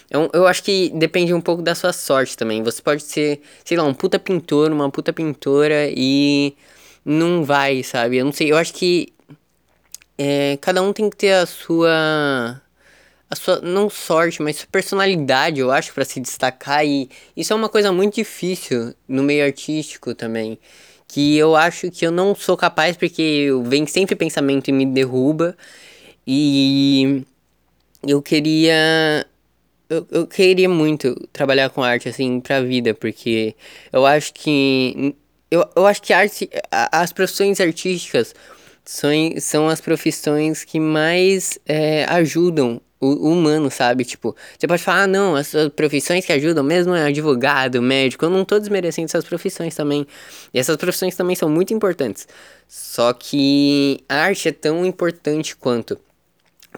É 0.09 0.17
um, 0.17 0.29
eu 0.33 0.47
acho 0.47 0.63
que 0.63 0.91
depende 0.95 1.35
um 1.35 1.41
pouco 1.41 1.63
da 1.63 1.75
sua 1.75 1.93
sorte 1.93 2.37
também. 2.37 2.63
Você 2.63 2.81
pode 2.81 3.03
ser, 3.03 3.41
sei 3.65 3.77
lá, 3.77 3.85
um 3.85 3.95
puta 3.95 4.19
pintor, 4.19 4.71
uma 4.71 4.89
puta 4.91 5.13
pintora 5.13 5.91
e 5.91 6.55
não 7.07 7.45
vai, 7.45 7.85
sabe? 7.85 8.16
Eu 8.16 8.25
não 8.25 8.33
sei, 8.33 8.51
eu 8.51 8.57
acho 8.57 8.75
que 8.75 9.12
é, 10.19 10.59
cada 10.61 10.83
um 10.83 10.92
tem 10.92 11.09
que 11.09 11.16
ter 11.16 11.33
a 11.33 11.47
sua 11.47 12.61
a 13.31 13.37
sua 13.37 13.61
não 13.61 13.90
sorte, 13.90 14.42
mas 14.42 14.57
sua 14.57 14.69
personalidade, 14.71 15.61
eu 15.61 15.71
acho, 15.71 15.92
para 15.95 16.05
se 16.05 16.21
destacar 16.21 16.85
e 16.87 17.09
isso 17.37 17.53
é 17.53 17.57
uma 17.57 17.69
coisa 17.69 17.92
muito 17.92 18.16
difícil 18.16 18.95
no 19.09 19.23
meio 19.23 19.45
artístico 19.45 20.14
também, 20.14 20.59
que 21.09 21.37
eu 21.37 21.57
acho 21.57 21.90
que 21.90 22.07
eu 22.07 22.11
não 22.12 22.35
sou 22.35 22.57
capaz 22.57 22.97
porque 22.97 23.49
vem 23.64 23.87
sempre 23.87 24.16
pensamento 24.16 24.69
e 24.69 24.73
me 24.73 24.87
derruba 24.87 25.57
e 26.27 27.25
eu 28.07 28.23
queria 28.23 29.27
eu, 29.88 30.07
eu 30.11 30.27
queria 30.27 30.69
muito 30.69 31.14
trabalhar 31.33 31.71
com 31.71 31.83
arte 31.83 32.09
assim 32.09 32.40
pra 32.40 32.61
vida, 32.62 32.95
porque 32.95 33.55
eu 33.92 34.05
acho 34.07 34.33
que 34.35 35.14
eu, 35.57 35.69
eu 35.77 35.87
acho 35.87 36.03
que 36.03 36.12
arte, 36.12 36.49
as 36.71 37.12
profissões 37.12 37.61
artísticas 37.61 38.35
são, 38.85 39.11
são 39.40 39.69
as 39.69 39.81
profissões 39.81 40.64
que 40.64 40.79
mais 40.79 41.59
é, 41.66 42.05
ajudam 42.05 42.81
o, 43.01 43.29
o, 43.29 43.33
humano, 43.33 43.71
sabe? 43.71 44.05
Tipo, 44.05 44.35
você 44.59 44.66
pode 44.66 44.83
falar, 44.83 45.03
ah, 45.03 45.07
não, 45.07 45.35
as 45.35 45.53
profissões 45.75 46.25
que 46.25 46.33
ajudam 46.33 46.64
mesmo 46.64 46.95
é 46.95 47.05
advogado, 47.07 47.83
médico. 47.83 48.25
Eu 48.25 48.31
não 48.31 48.45
tô 48.45 48.59
desmerecendo 48.59 49.07
essas 49.07 49.25
profissões 49.25 49.75
também. 49.75 50.07
E 50.53 50.59
essas 50.59 50.77
profissões 50.77 51.14
também 51.16 51.37
são 51.37 51.49
muito 51.49 51.75
importantes. 51.75 52.27
Só 52.69 53.12
que 53.12 54.01
a 54.09 54.16
arte 54.16 54.49
é 54.49 54.53
tão 54.53 54.85
importante 54.85 55.57
quanto. 55.57 55.99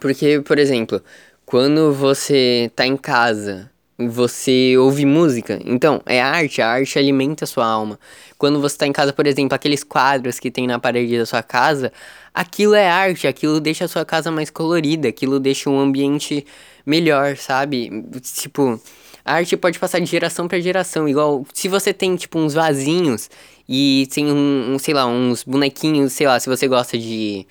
Porque, 0.01 0.41
por 0.41 0.59
exemplo, 0.59 1.03
quando 1.45 1.93
você 1.93 2.71
tá 2.75 2.87
em 2.87 2.97
casa 2.97 3.71
você 3.99 4.77
ouve 4.79 5.05
música. 5.05 5.59
Então, 5.65 6.01
é 6.07 6.21
arte, 6.21 6.63
a 6.63 6.69
arte 6.71 6.99
alimenta 6.99 7.45
a 7.45 7.49
sua 7.49 7.67
alma. 7.67 7.99
Quando 8.39 8.61
você 8.61 8.77
está 8.77 8.87
em 8.87 8.93
casa, 8.93 9.13
por 9.13 9.27
exemplo, 9.27 9.55
aqueles 9.57 9.83
quadros 9.83 10.39
que 10.39 10.51
tem 10.51 10.69
na 10.69 10.79
parede 10.79 11.19
da 11.19 11.27
sua 11.27 11.43
casa, 11.43 11.93
aquilo 12.33 12.75
é 12.75 12.89
arte, 12.89 13.27
aquilo 13.27 13.61
deixa 13.61 13.87
a 13.87 13.89
sua 13.89 14.05
casa 14.05 14.31
mais 14.31 14.51
colorida, 14.51 15.09
aquilo 15.09 15.41
deixa 15.41 15.69
um 15.69 15.81
ambiente 15.81 16.47
melhor, 16.87 17.37
sabe? 17.37 17.91
Tipo, 18.23 18.81
a 19.25 19.35
arte 19.35 19.57
pode 19.57 19.79
passar 19.81 19.99
de 19.99 20.07
geração 20.07 20.47
para 20.47 20.61
geração, 20.61 21.09
igual 21.09 21.45
se 21.53 21.67
você 21.67 21.93
tem 21.93 22.15
tipo 22.15 22.39
uns 22.39 22.55
vasinhos 22.55 23.29
e 23.69 24.09
tem 24.15 24.31
um, 24.31 24.75
um, 24.75 24.79
sei 24.79 24.95
lá, 24.95 25.07
uns 25.07 25.43
bonequinhos, 25.43 26.13
sei 26.13 26.29
lá, 26.29 26.39
se 26.39 26.49
você 26.49 26.69
gosta 26.69 26.97
de 26.97 27.45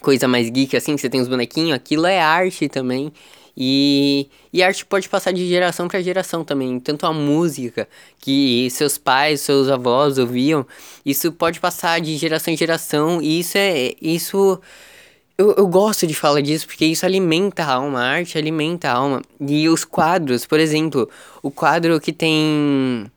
coisa 0.00 0.26
mais 0.26 0.50
geek 0.50 0.76
assim, 0.76 0.96
você 0.96 1.08
tem 1.08 1.20
uns 1.20 1.28
bonequinhos, 1.28 1.72
aquilo 1.72 2.04
é 2.04 2.20
arte 2.20 2.68
também. 2.68 3.12
E, 3.56 4.28
e 4.52 4.62
a 4.62 4.66
arte 4.66 4.84
pode 4.84 5.08
passar 5.08 5.32
de 5.32 5.46
geração 5.46 5.88
para 5.88 6.00
geração 6.00 6.44
também. 6.44 6.80
Tanto 6.80 7.06
a 7.06 7.12
música 7.12 7.88
que 8.18 8.68
seus 8.70 8.96
pais, 8.98 9.40
seus 9.42 9.68
avós 9.68 10.18
ouviam, 10.18 10.66
isso 11.04 11.30
pode 11.32 11.60
passar 11.60 12.00
de 12.00 12.16
geração 12.16 12.52
em 12.54 12.56
geração. 12.56 13.20
E 13.20 13.40
isso 13.40 13.58
é. 13.58 13.94
Isso. 14.00 14.60
Eu, 15.36 15.54
eu 15.56 15.66
gosto 15.66 16.06
de 16.06 16.14
falar 16.14 16.40
disso 16.40 16.66
porque 16.66 16.84
isso 16.84 17.04
alimenta 17.06 17.64
a 17.64 17.74
alma, 17.74 18.00
a 18.00 18.08
arte 18.10 18.38
alimenta 18.38 18.88
a 18.88 18.94
alma. 18.94 19.22
E 19.40 19.68
os 19.68 19.84
quadros, 19.84 20.46
por 20.46 20.60
exemplo, 20.60 21.08
o 21.42 21.50
quadro 21.50 22.00
que 22.00 22.12
tem 22.12 23.10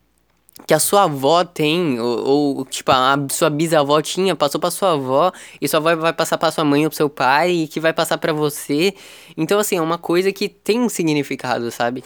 que 0.68 0.74
a 0.74 0.80
sua 0.80 1.04
avó 1.04 1.44
tem, 1.44 2.00
ou, 2.00 2.58
ou, 2.58 2.66
tipo, 2.66 2.92
a 2.92 3.18
sua 3.32 3.50
bisavó 3.50 4.02
tinha, 4.02 4.36
passou 4.36 4.60
pra 4.60 4.72
sua 4.72 4.94
avó, 4.94 5.32
e 5.62 5.68
sua 5.68 5.80
avó 5.80 5.96
vai 5.96 6.14
passar 6.14 6.38
pra 6.38 6.52
sua 6.52 6.64
mãe 6.64 6.84
ou 6.86 6.90
pro 6.90 6.98
seu 6.98 7.10
pai, 7.10 7.52
e 7.52 7.68
que 7.68 7.80
vai 7.80 7.94
passar 7.94 8.18
pra 8.18 8.34
você. 8.34 8.94
Então, 9.38 9.60
assim, 9.60 9.78
é 9.78 9.82
uma 9.82 9.98
coisa 9.98 10.32
que 10.32 10.50
tem 10.50 10.80
um 10.80 10.90
significado, 10.90 11.70
sabe? 11.72 12.04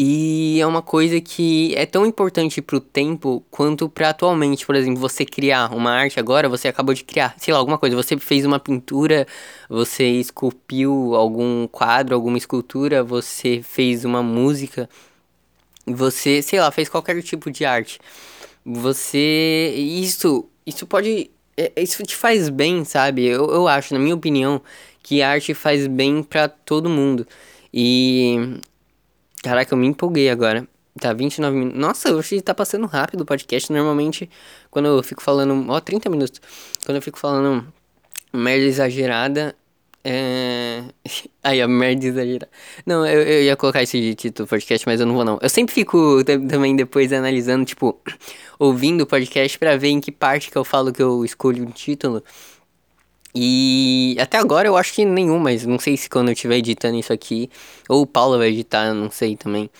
E 0.00 0.60
é 0.60 0.66
uma 0.66 0.80
coisa 0.80 1.20
que 1.20 1.74
é 1.74 1.84
tão 1.84 2.06
importante 2.06 2.62
pro 2.62 2.78
tempo 2.78 3.42
quanto 3.50 3.88
pra 3.88 4.10
atualmente. 4.10 4.64
Por 4.64 4.76
exemplo, 4.76 5.00
você 5.00 5.24
criar 5.24 5.74
uma 5.74 5.90
arte 5.90 6.20
agora, 6.20 6.48
você 6.48 6.68
acabou 6.68 6.94
de 6.94 7.02
criar, 7.02 7.34
sei 7.36 7.52
lá, 7.52 7.58
alguma 7.58 7.76
coisa. 7.78 7.96
Você 7.96 8.16
fez 8.16 8.44
uma 8.44 8.60
pintura, 8.60 9.26
você 9.68 10.06
esculpiu 10.06 11.16
algum 11.16 11.66
quadro, 11.66 12.14
alguma 12.14 12.38
escultura, 12.38 13.02
você 13.02 13.60
fez 13.60 14.04
uma 14.04 14.22
música 14.22 14.88
você, 15.94 16.42
sei 16.42 16.60
lá, 16.60 16.70
fez 16.70 16.88
qualquer 16.88 17.20
tipo 17.22 17.50
de 17.50 17.64
arte. 17.64 18.00
Você. 18.64 19.74
Isso. 19.76 20.48
Isso 20.66 20.86
pode 20.86 21.30
é, 21.58 21.72
isso 21.82 22.04
te 22.04 22.14
faz 22.14 22.48
bem, 22.48 22.84
sabe? 22.84 23.26
Eu, 23.26 23.50
eu 23.50 23.66
acho, 23.66 23.92
na 23.92 23.98
minha 23.98 24.14
opinião, 24.14 24.62
que 25.02 25.20
a 25.20 25.30
arte 25.30 25.52
faz 25.54 25.88
bem 25.88 26.22
para 26.22 26.48
todo 26.48 26.88
mundo. 26.88 27.26
E. 27.74 28.60
Caraca, 29.42 29.74
eu 29.74 29.78
me 29.78 29.88
empolguei 29.88 30.30
agora. 30.30 30.68
Tá, 31.00 31.12
29 31.12 31.56
minutos. 31.56 31.80
Nossa, 31.80 32.14
hoje 32.14 32.40
tá 32.40 32.54
passando 32.54 32.86
rápido 32.86 33.22
o 33.22 33.24
podcast. 33.24 33.72
Normalmente, 33.72 34.30
quando 34.70 34.86
eu 34.86 35.02
fico 35.02 35.20
falando. 35.20 35.68
Ó, 35.68 35.80
30 35.80 36.08
minutos. 36.08 36.40
Quando 36.86 36.96
eu 36.96 37.02
fico 37.02 37.18
falando 37.18 37.66
merda 38.32 38.64
exagerada. 38.64 39.56
É. 40.04 40.84
Aí, 41.42 41.60
a 41.60 41.68
merda 41.68 42.06
exagerada. 42.06 42.48
Não, 42.86 43.06
eu, 43.06 43.22
eu 43.22 43.42
ia 43.44 43.56
colocar 43.56 43.82
esse 43.82 44.14
título 44.14 44.46
do 44.46 44.50
podcast, 44.50 44.86
mas 44.86 45.00
eu 45.00 45.06
não 45.06 45.14
vou, 45.14 45.24
não. 45.24 45.38
Eu 45.42 45.48
sempre 45.48 45.74
fico 45.74 46.22
também 46.24 46.74
depois 46.76 47.12
analisando, 47.12 47.64
tipo, 47.64 48.00
ouvindo 48.58 49.02
o 49.02 49.06
podcast 49.06 49.58
pra 49.58 49.76
ver 49.76 49.88
em 49.88 50.00
que 50.00 50.12
parte 50.12 50.50
que 50.50 50.56
eu 50.58 50.64
falo 50.64 50.92
que 50.92 51.02
eu 51.02 51.24
escolho 51.24 51.64
um 51.64 51.70
título. 51.70 52.22
E 53.34 54.16
até 54.18 54.38
agora 54.38 54.66
eu 54.66 54.76
acho 54.76 54.92
que 54.94 55.04
nenhum, 55.04 55.38
mas 55.38 55.64
não 55.64 55.78
sei 55.78 55.96
se 55.96 56.08
quando 56.08 56.28
eu 56.28 56.32
estiver 56.32 56.56
editando 56.56 56.98
isso 56.98 57.12
aqui, 57.12 57.50
ou 57.88 58.02
o 58.02 58.06
Paulo 58.06 58.38
vai 58.38 58.48
editar, 58.48 58.92
não 58.94 59.10
sei 59.10 59.36
também 59.36 59.70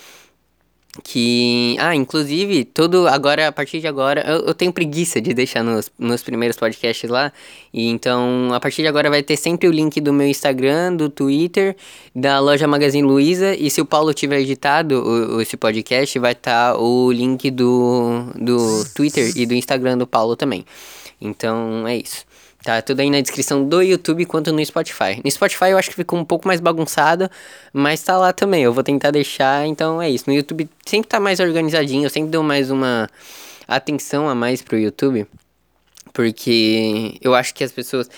que 1.02 1.76
ah 1.78 1.94
inclusive 1.94 2.64
tudo 2.64 3.06
agora 3.08 3.48
a 3.48 3.52
partir 3.52 3.80
de 3.80 3.87
agora 3.87 4.24
eu, 4.26 4.46
eu, 4.46 4.54
tenho 4.54 4.72
preguiça 4.72 5.20
de 5.20 5.32
deixar 5.32 5.62
nos, 5.62 5.90
nos 5.98 6.22
primeiros 6.22 6.56
podcasts 6.56 7.08
lá 7.08 7.32
e 7.72 7.88
então 7.88 8.52
a 8.52 8.61
partir 8.61 8.82
de 8.82 8.88
agora 8.88 9.08
vai 9.08 9.22
ter 9.22 9.37
sempre 9.37 9.68
o 9.68 9.72
link 9.72 10.00
do 10.00 10.12
meu 10.12 10.26
Instagram 10.26 10.94
do 10.94 11.08
Twitter 11.08 11.76
da 12.14 12.38
loja 12.40 12.66
Magazine 12.66 13.06
Luiza 13.06 13.54
e 13.54 13.70
se 13.70 13.80
o 13.80 13.87
Paulo 13.87 14.12
tiver 14.12 14.40
editado 14.40 15.02
o, 15.02 15.40
esse 15.40 15.56
podcast 15.56 16.18
vai 16.18 16.32
estar 16.32 16.72
tá 16.72 16.78
o 16.78 17.11
link 17.12 17.50
do 17.50 18.24
do 18.34 18.84
Twitter 18.94 19.32
e 19.37 19.46
do 19.46 19.54
Instagram 19.54 19.98
do 19.98 20.06
Paulo 20.06 20.37
também. 20.37 20.64
Então 21.20 21.87
é 21.87 21.96
isso 21.96 22.28
Tá 22.68 22.83
tudo 22.83 23.00
aí 23.00 23.09
na 23.09 23.22
descrição 23.22 23.66
do 23.66 23.81
YouTube 23.81 24.26
quanto 24.26 24.52
no 24.52 24.62
Spotify. 24.62 25.22
No 25.24 25.31
Spotify 25.31 25.70
eu 25.70 25.78
acho 25.78 25.88
que 25.88 25.96
ficou 25.96 26.18
um 26.18 26.24
pouco 26.24 26.46
mais 26.46 26.61
bagunçado, 26.61 27.31
mas 27.72 28.02
tá 28.02 28.18
lá 28.18 28.31
também. 28.31 28.62
Eu 28.62 28.74
vou 28.74 28.85
tentar 28.85 29.11
deixar, 29.11 29.66
então 29.66 30.02
é 30.02 30.11
isso. 30.11 30.24
No 30.26 30.37
YouTube 30.37 30.68
sempre 30.85 31.09
tá 31.09 31.18
mais 31.18 31.40
organizadinho, 31.40 32.04
eu 32.04 32.11
sempre 32.11 32.28
dou 32.31 32.42
mais 32.42 32.70
uma 32.70 33.09
atenção 33.66 34.28
a 34.28 34.35
mais 34.35 34.61
pro 34.61 34.78
YouTube. 34.78 35.26
Porque 36.12 37.14
eu 37.22 37.35
acho 37.35 37.54
que 37.54 37.64
as 37.64 37.72
pessoas. 37.72 38.11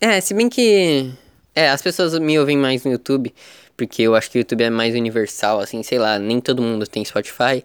É, 0.00 0.22
se 0.22 0.32
bem 0.32 0.48
que. 0.48 1.12
É, 1.54 1.68
as 1.68 1.82
pessoas 1.82 2.18
me 2.18 2.38
ouvem 2.38 2.56
mais 2.56 2.84
no 2.84 2.92
YouTube. 2.92 3.30
Porque 3.76 4.00
eu 4.00 4.14
acho 4.14 4.30
que 4.30 4.38
o 4.38 4.40
YouTube 4.40 4.62
é 4.62 4.70
mais 4.70 4.94
universal, 4.94 5.60
assim, 5.60 5.82
sei 5.82 5.98
lá, 5.98 6.18
nem 6.18 6.40
todo 6.40 6.62
mundo 6.62 6.86
tem 6.86 7.04
Spotify. 7.04 7.62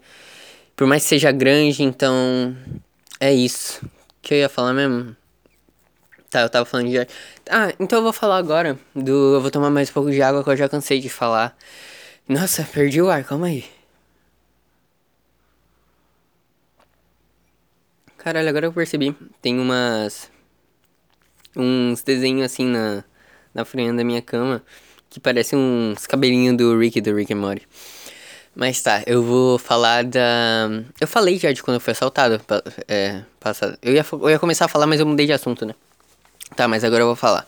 Por 0.75 0.87
mais 0.87 1.03
que 1.03 1.07
seja 1.07 1.31
grande, 1.31 1.83
então. 1.83 2.53
É 3.17 3.33
isso. 3.33 3.79
O 3.85 3.89
que 4.21 4.33
eu 4.33 4.39
ia 4.39 4.49
falar 4.49 4.73
mesmo? 4.73 5.15
Tá, 6.29 6.41
eu 6.41 6.49
tava 6.49 6.65
falando 6.65 6.89
de. 6.89 6.99
Ah, 7.49 7.73
então 7.79 7.99
eu 7.99 8.03
vou 8.03 8.13
falar 8.13 8.37
agora 8.37 8.77
do. 8.93 9.35
Eu 9.35 9.41
vou 9.41 9.49
tomar 9.49 9.69
mais 9.69 9.89
um 9.89 9.93
pouco 9.93 10.11
de 10.11 10.21
água 10.21 10.43
que 10.43 10.49
eu 10.49 10.57
já 10.57 10.67
cansei 10.67 10.99
de 10.99 11.09
falar. 11.09 11.57
Nossa, 12.27 12.63
perdi 12.63 13.01
o 13.01 13.09
ar, 13.09 13.23
calma 13.23 13.47
aí. 13.47 13.65
Caralho, 18.17 18.49
agora 18.49 18.65
eu 18.65 18.73
percebi. 18.73 19.15
Tem 19.41 19.57
umas. 19.57 20.29
Uns 21.55 22.03
desenhos 22.03 22.45
assim 22.45 22.65
na. 22.65 23.03
Na 23.53 23.63
frente 23.65 23.95
da 23.95 24.03
minha 24.03 24.21
cama. 24.21 24.61
Que 25.09 25.19
parece 25.21 25.55
uns 25.55 26.05
cabelinhos 26.05 26.57
do 26.57 26.77
Rick 26.77 26.99
do 26.99 27.15
Rick 27.15 27.33
and 27.33 27.37
Morty. 27.37 27.67
Mas 28.53 28.81
tá, 28.81 29.03
eu 29.07 29.23
vou 29.23 29.57
falar 29.57 30.03
da. 30.03 30.69
Eu 30.99 31.07
falei 31.07 31.37
já 31.39 31.53
de 31.53 31.63
quando 31.63 31.75
eu 31.75 31.81
fui 31.81 31.91
assaltado. 31.91 32.41
É, 32.87 33.21
passado. 33.39 33.77
Eu 33.81 33.93
ia, 33.93 34.05
eu 34.11 34.29
ia 34.29 34.39
começar 34.39 34.65
a 34.65 34.67
falar, 34.67 34.87
mas 34.87 34.99
eu 34.99 35.05
mudei 35.05 35.25
de 35.25 35.33
assunto, 35.33 35.65
né? 35.65 35.73
Tá, 36.55 36.67
mas 36.67 36.83
agora 36.83 37.03
eu 37.03 37.07
vou 37.07 37.15
falar. 37.15 37.47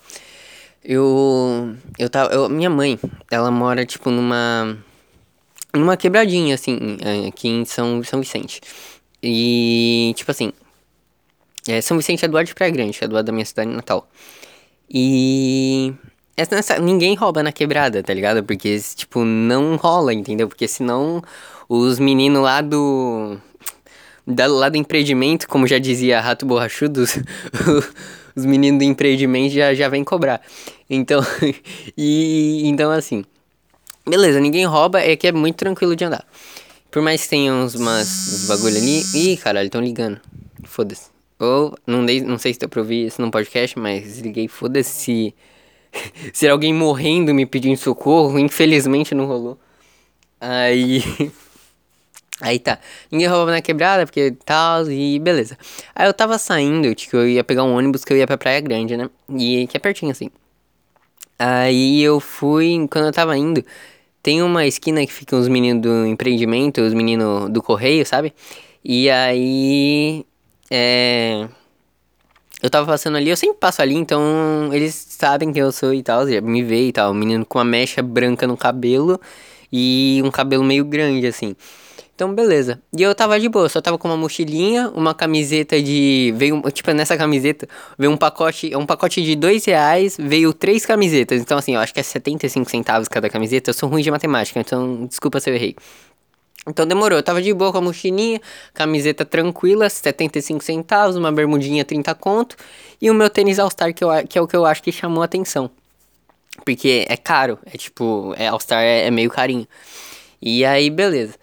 Eu. 0.84 1.76
Eu 1.98 2.10
tava. 2.10 2.34
Eu, 2.34 2.50
minha 2.50 2.70
mãe, 2.70 3.00
ela 3.30 3.52
mora, 3.52 3.86
tipo, 3.86 4.10
numa. 4.10 4.78
Numa 5.74 5.96
quebradinha, 5.96 6.56
assim, 6.56 6.98
é, 7.02 7.28
aqui 7.28 7.48
em 7.48 7.64
São, 7.66 8.04
São 8.04 8.20
Vicente. 8.20 8.62
E, 9.22 10.14
tipo 10.16 10.32
assim. 10.32 10.52
É, 11.68 11.82
São 11.82 11.98
Vicente 11.98 12.26
é 12.26 12.28
do 12.28 12.34
lado 12.34 12.48
de 12.48 12.56
Praia 12.56 12.72
Grande, 12.72 12.98
é 13.02 13.08
do 13.08 13.14
lado 13.14 13.26
da 13.26 13.32
minha 13.32 13.46
cidade 13.46 13.70
natal. 13.70 14.10
E. 14.90 15.94
Essa, 16.36 16.80
ninguém 16.80 17.16
rouba 17.16 17.44
na 17.44 17.52
quebrada, 17.52 18.02
tá 18.02 18.14
ligado? 18.14 18.44
Porque, 18.44 18.80
tipo, 18.96 19.26
não 19.26 19.76
rola, 19.76 20.14
entendeu? 20.14 20.48
Porque 20.48 20.68
senão 20.70 21.22
os 21.68 22.00
meninos 22.00 22.42
lá 22.42 22.62
do. 22.62 23.38
Da, 24.26 24.48
lá 24.48 24.70
do 24.70 24.78
empreendimento, 24.78 25.48
como 25.48 25.68
já 25.68 25.80
dizia 25.80 26.22
Rato 26.22 26.46
Borrachudo, 26.46 27.04
os 28.40 28.46
meninos 28.46 28.80
do 28.80 28.84
empreendimento 28.84 29.54
já, 29.54 29.74
já 29.74 29.88
vêm 29.90 30.04
cobrar. 30.04 30.42
Então, 30.90 31.22
e 31.98 32.62
então 32.66 32.92
assim, 32.92 33.24
beleza, 34.08 34.40
ninguém 34.40 34.66
rouba, 34.66 35.00
é 35.02 35.16
que 35.16 35.28
é 35.28 35.32
muito 35.32 35.56
tranquilo 35.56 35.96
de 35.96 36.06
andar. 36.06 36.26
Por 36.92 37.02
mais 37.02 37.24
que 37.24 37.30
tenha 37.30 37.54
uns, 37.54 37.76
umas, 37.76 38.08
uns 38.08 38.48
bagulho 38.48 38.78
ali. 38.78 39.04
Ih, 39.14 39.38
caralho, 39.38 39.68
estão 39.68 39.82
ligando. 39.82 40.20
Foda-se. 40.64 41.10
Ou, 41.40 41.78
não, 41.86 42.06
dei, 42.06 42.20
não 42.22 42.38
sei 42.38 42.54
se 42.54 42.60
deu 42.60 42.68
pra 42.68 42.82
ouvir 42.82 43.06
isso 43.06 43.22
no 43.22 43.30
podcast, 43.30 43.78
mas 43.78 44.04
desliguei, 44.04 44.48
foda-se. 44.48 45.34
Se, 45.92 46.32
se 46.34 46.48
alguém 46.48 46.72
morrendo 46.72 47.34
me 47.34 47.48
pedindo 47.48 47.76
socorro, 47.76 48.38
infelizmente 48.38 49.16
não 49.16 49.26
rolou. 49.26 49.58
Aí. 50.40 51.04
Aí 52.42 52.58
tá, 52.58 52.80
ninguém 53.12 53.28
roubava 53.28 53.52
na 53.52 53.62
quebrada, 53.62 54.06
porque 54.06 54.32
tal, 54.46 54.90
e 54.90 55.20
beleza. 55.20 55.58
Aí 55.94 56.08
eu 56.08 56.14
tava 56.14 56.38
saindo, 56.38 56.94
tipo, 56.96 57.18
eu 57.18 57.28
ia 57.28 57.44
pegar 57.44 57.64
um 57.64 57.76
ônibus 57.76 58.06
que 58.06 58.14
eu 58.14 58.18
ia 58.18 58.26
pra 58.26 58.38
Praia 58.38 58.62
Grande, 58.62 58.96
né? 58.96 59.10
E 59.30 59.68
que 59.68 59.76
é 59.76 59.80
pertinho 59.80 60.12
assim. 60.12 60.30
Aí 61.38 62.02
eu 62.02 62.20
fui, 62.20 62.88
quando 62.90 63.06
eu 63.08 63.14
tava 63.14 63.38
indo, 63.38 63.64
tem 64.24 64.42
uma 64.42 64.66
esquina 64.66 65.06
que 65.06 65.14
ficam 65.14 65.40
os 65.40 65.48
meninos 65.48 65.82
do 65.82 66.06
empreendimento, 66.06 66.82
os 66.82 66.94
meninos 66.94 67.50
do 67.50 67.62
correio, 67.62 68.06
sabe? 68.06 68.34
E 68.84 69.10
aí. 69.10 70.26
É. 70.72 71.48
Eu 72.62 72.70
tava 72.70 72.86
passando 72.86 73.16
ali, 73.16 73.30
eu 73.30 73.38
sempre 73.38 73.58
passo 73.58 73.82
ali, 73.82 73.96
então 73.96 74.70
eles 74.74 74.94
sabem 74.94 75.52
quem 75.54 75.62
eu 75.62 75.72
sou 75.72 75.94
e 75.94 76.04
tal, 76.04 76.26
me 76.26 76.62
vê 76.62 76.88
e 76.90 76.92
tal. 76.92 77.12
Um 77.12 77.16
menino 77.16 77.46
com 77.46 77.58
uma 77.58 77.64
mecha 77.64 78.02
branca 78.04 78.46
no 78.46 78.58
cabelo 78.58 79.20
e 79.72 80.22
um 80.26 80.30
cabelo 80.32 80.64
meio 80.64 80.84
grande, 80.84 81.26
assim. 81.26 81.56
Então, 82.20 82.36
beleza. 82.36 82.82
E 82.98 83.02
eu 83.02 83.16
tava 83.16 83.40
de 83.40 83.48
boa, 83.48 83.70
só 83.70 83.80
tava 83.80 83.98
com 83.98 84.06
uma 84.06 84.18
mochilinha, 84.18 84.90
uma 84.90 85.16
camiseta 85.16 85.82
de. 85.82 86.34
Veio. 86.36 86.62
Tipo, 86.70 86.92
nessa 86.92 87.16
camiseta, 87.16 87.66
veio 87.98 88.12
um 88.12 88.18
pacote. 88.18 88.76
Um 88.76 88.86
pacote 88.86 89.24
de 89.24 89.38
dois 89.38 89.64
reais, 89.64 90.18
veio 90.20 90.52
três 90.52 90.86
camisetas. 90.86 91.40
Então, 91.40 91.58
assim, 91.58 91.76
eu 91.76 91.80
acho 91.80 91.94
que 91.94 92.00
é 92.02 92.04
75 92.04 92.70
centavos 92.70 93.08
cada 93.08 93.30
camiseta. 93.30 93.70
Eu 93.70 93.74
sou 93.74 93.88
ruim 93.88 94.02
de 94.02 94.12
matemática, 94.12 94.60
então 94.60 95.06
desculpa 95.06 95.40
se 95.40 95.50
eu 95.50 95.56
errei. 95.56 95.78
Então 96.68 96.86
demorou, 96.86 97.18
eu 97.18 97.24
tava 97.24 97.42
de 97.42 97.54
boa 97.54 97.72
com 97.72 97.78
a 97.78 97.82
mochilinha, 97.82 98.42
camiseta 98.74 99.24
tranquila, 99.24 99.90
75 99.90 100.62
centavos, 100.62 101.16
uma 101.16 101.32
bermudinha 101.32 101.86
30 101.86 102.14
conto, 102.16 102.58
e 103.02 103.10
o 103.10 103.14
meu 103.14 103.30
tênis 103.30 103.60
All-Star, 103.60 103.94
que, 103.94 104.04
eu, 104.04 104.10
que 104.28 104.38
é 104.38 104.42
o 104.42 104.46
que 104.46 104.58
eu 104.58 104.66
acho 104.66 104.84
que 104.84 104.92
chamou 104.92 105.22
a 105.22 105.26
atenção. 105.26 105.72
Porque 106.66 107.06
é 107.08 107.16
caro, 107.16 107.58
é 107.66 107.78
tipo, 107.78 108.34
é, 108.38 108.50
All-Star 108.50 108.84
é, 108.84 109.08
é 109.08 109.10
meio 109.10 109.30
carinho. 109.30 109.66
E 110.42 110.66
aí, 110.66 110.90
beleza. 110.90 111.36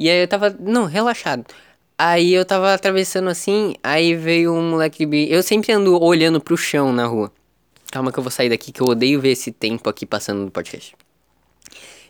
E 0.00 0.08
aí 0.08 0.22
eu 0.22 0.26
tava, 0.26 0.56
não, 0.58 0.86
relaxado. 0.86 1.44
Aí 1.98 2.32
eu 2.32 2.42
tava 2.42 2.72
atravessando 2.72 3.28
assim, 3.28 3.74
aí 3.82 4.16
veio 4.16 4.54
um 4.54 4.70
moleque 4.70 5.04
de... 5.04 5.30
Eu 5.30 5.42
sempre 5.42 5.72
ando 5.72 6.02
olhando 6.02 6.40
pro 6.40 6.56
chão 6.56 6.90
na 6.90 7.04
rua. 7.04 7.30
Calma 7.92 8.10
que 8.10 8.18
eu 8.18 8.22
vou 8.22 8.30
sair 8.30 8.48
daqui, 8.48 8.72
que 8.72 8.80
eu 8.80 8.86
odeio 8.86 9.20
ver 9.20 9.32
esse 9.32 9.52
tempo 9.52 9.90
aqui 9.90 10.06
passando 10.06 10.42
no 10.42 10.50
podcast. 10.50 10.96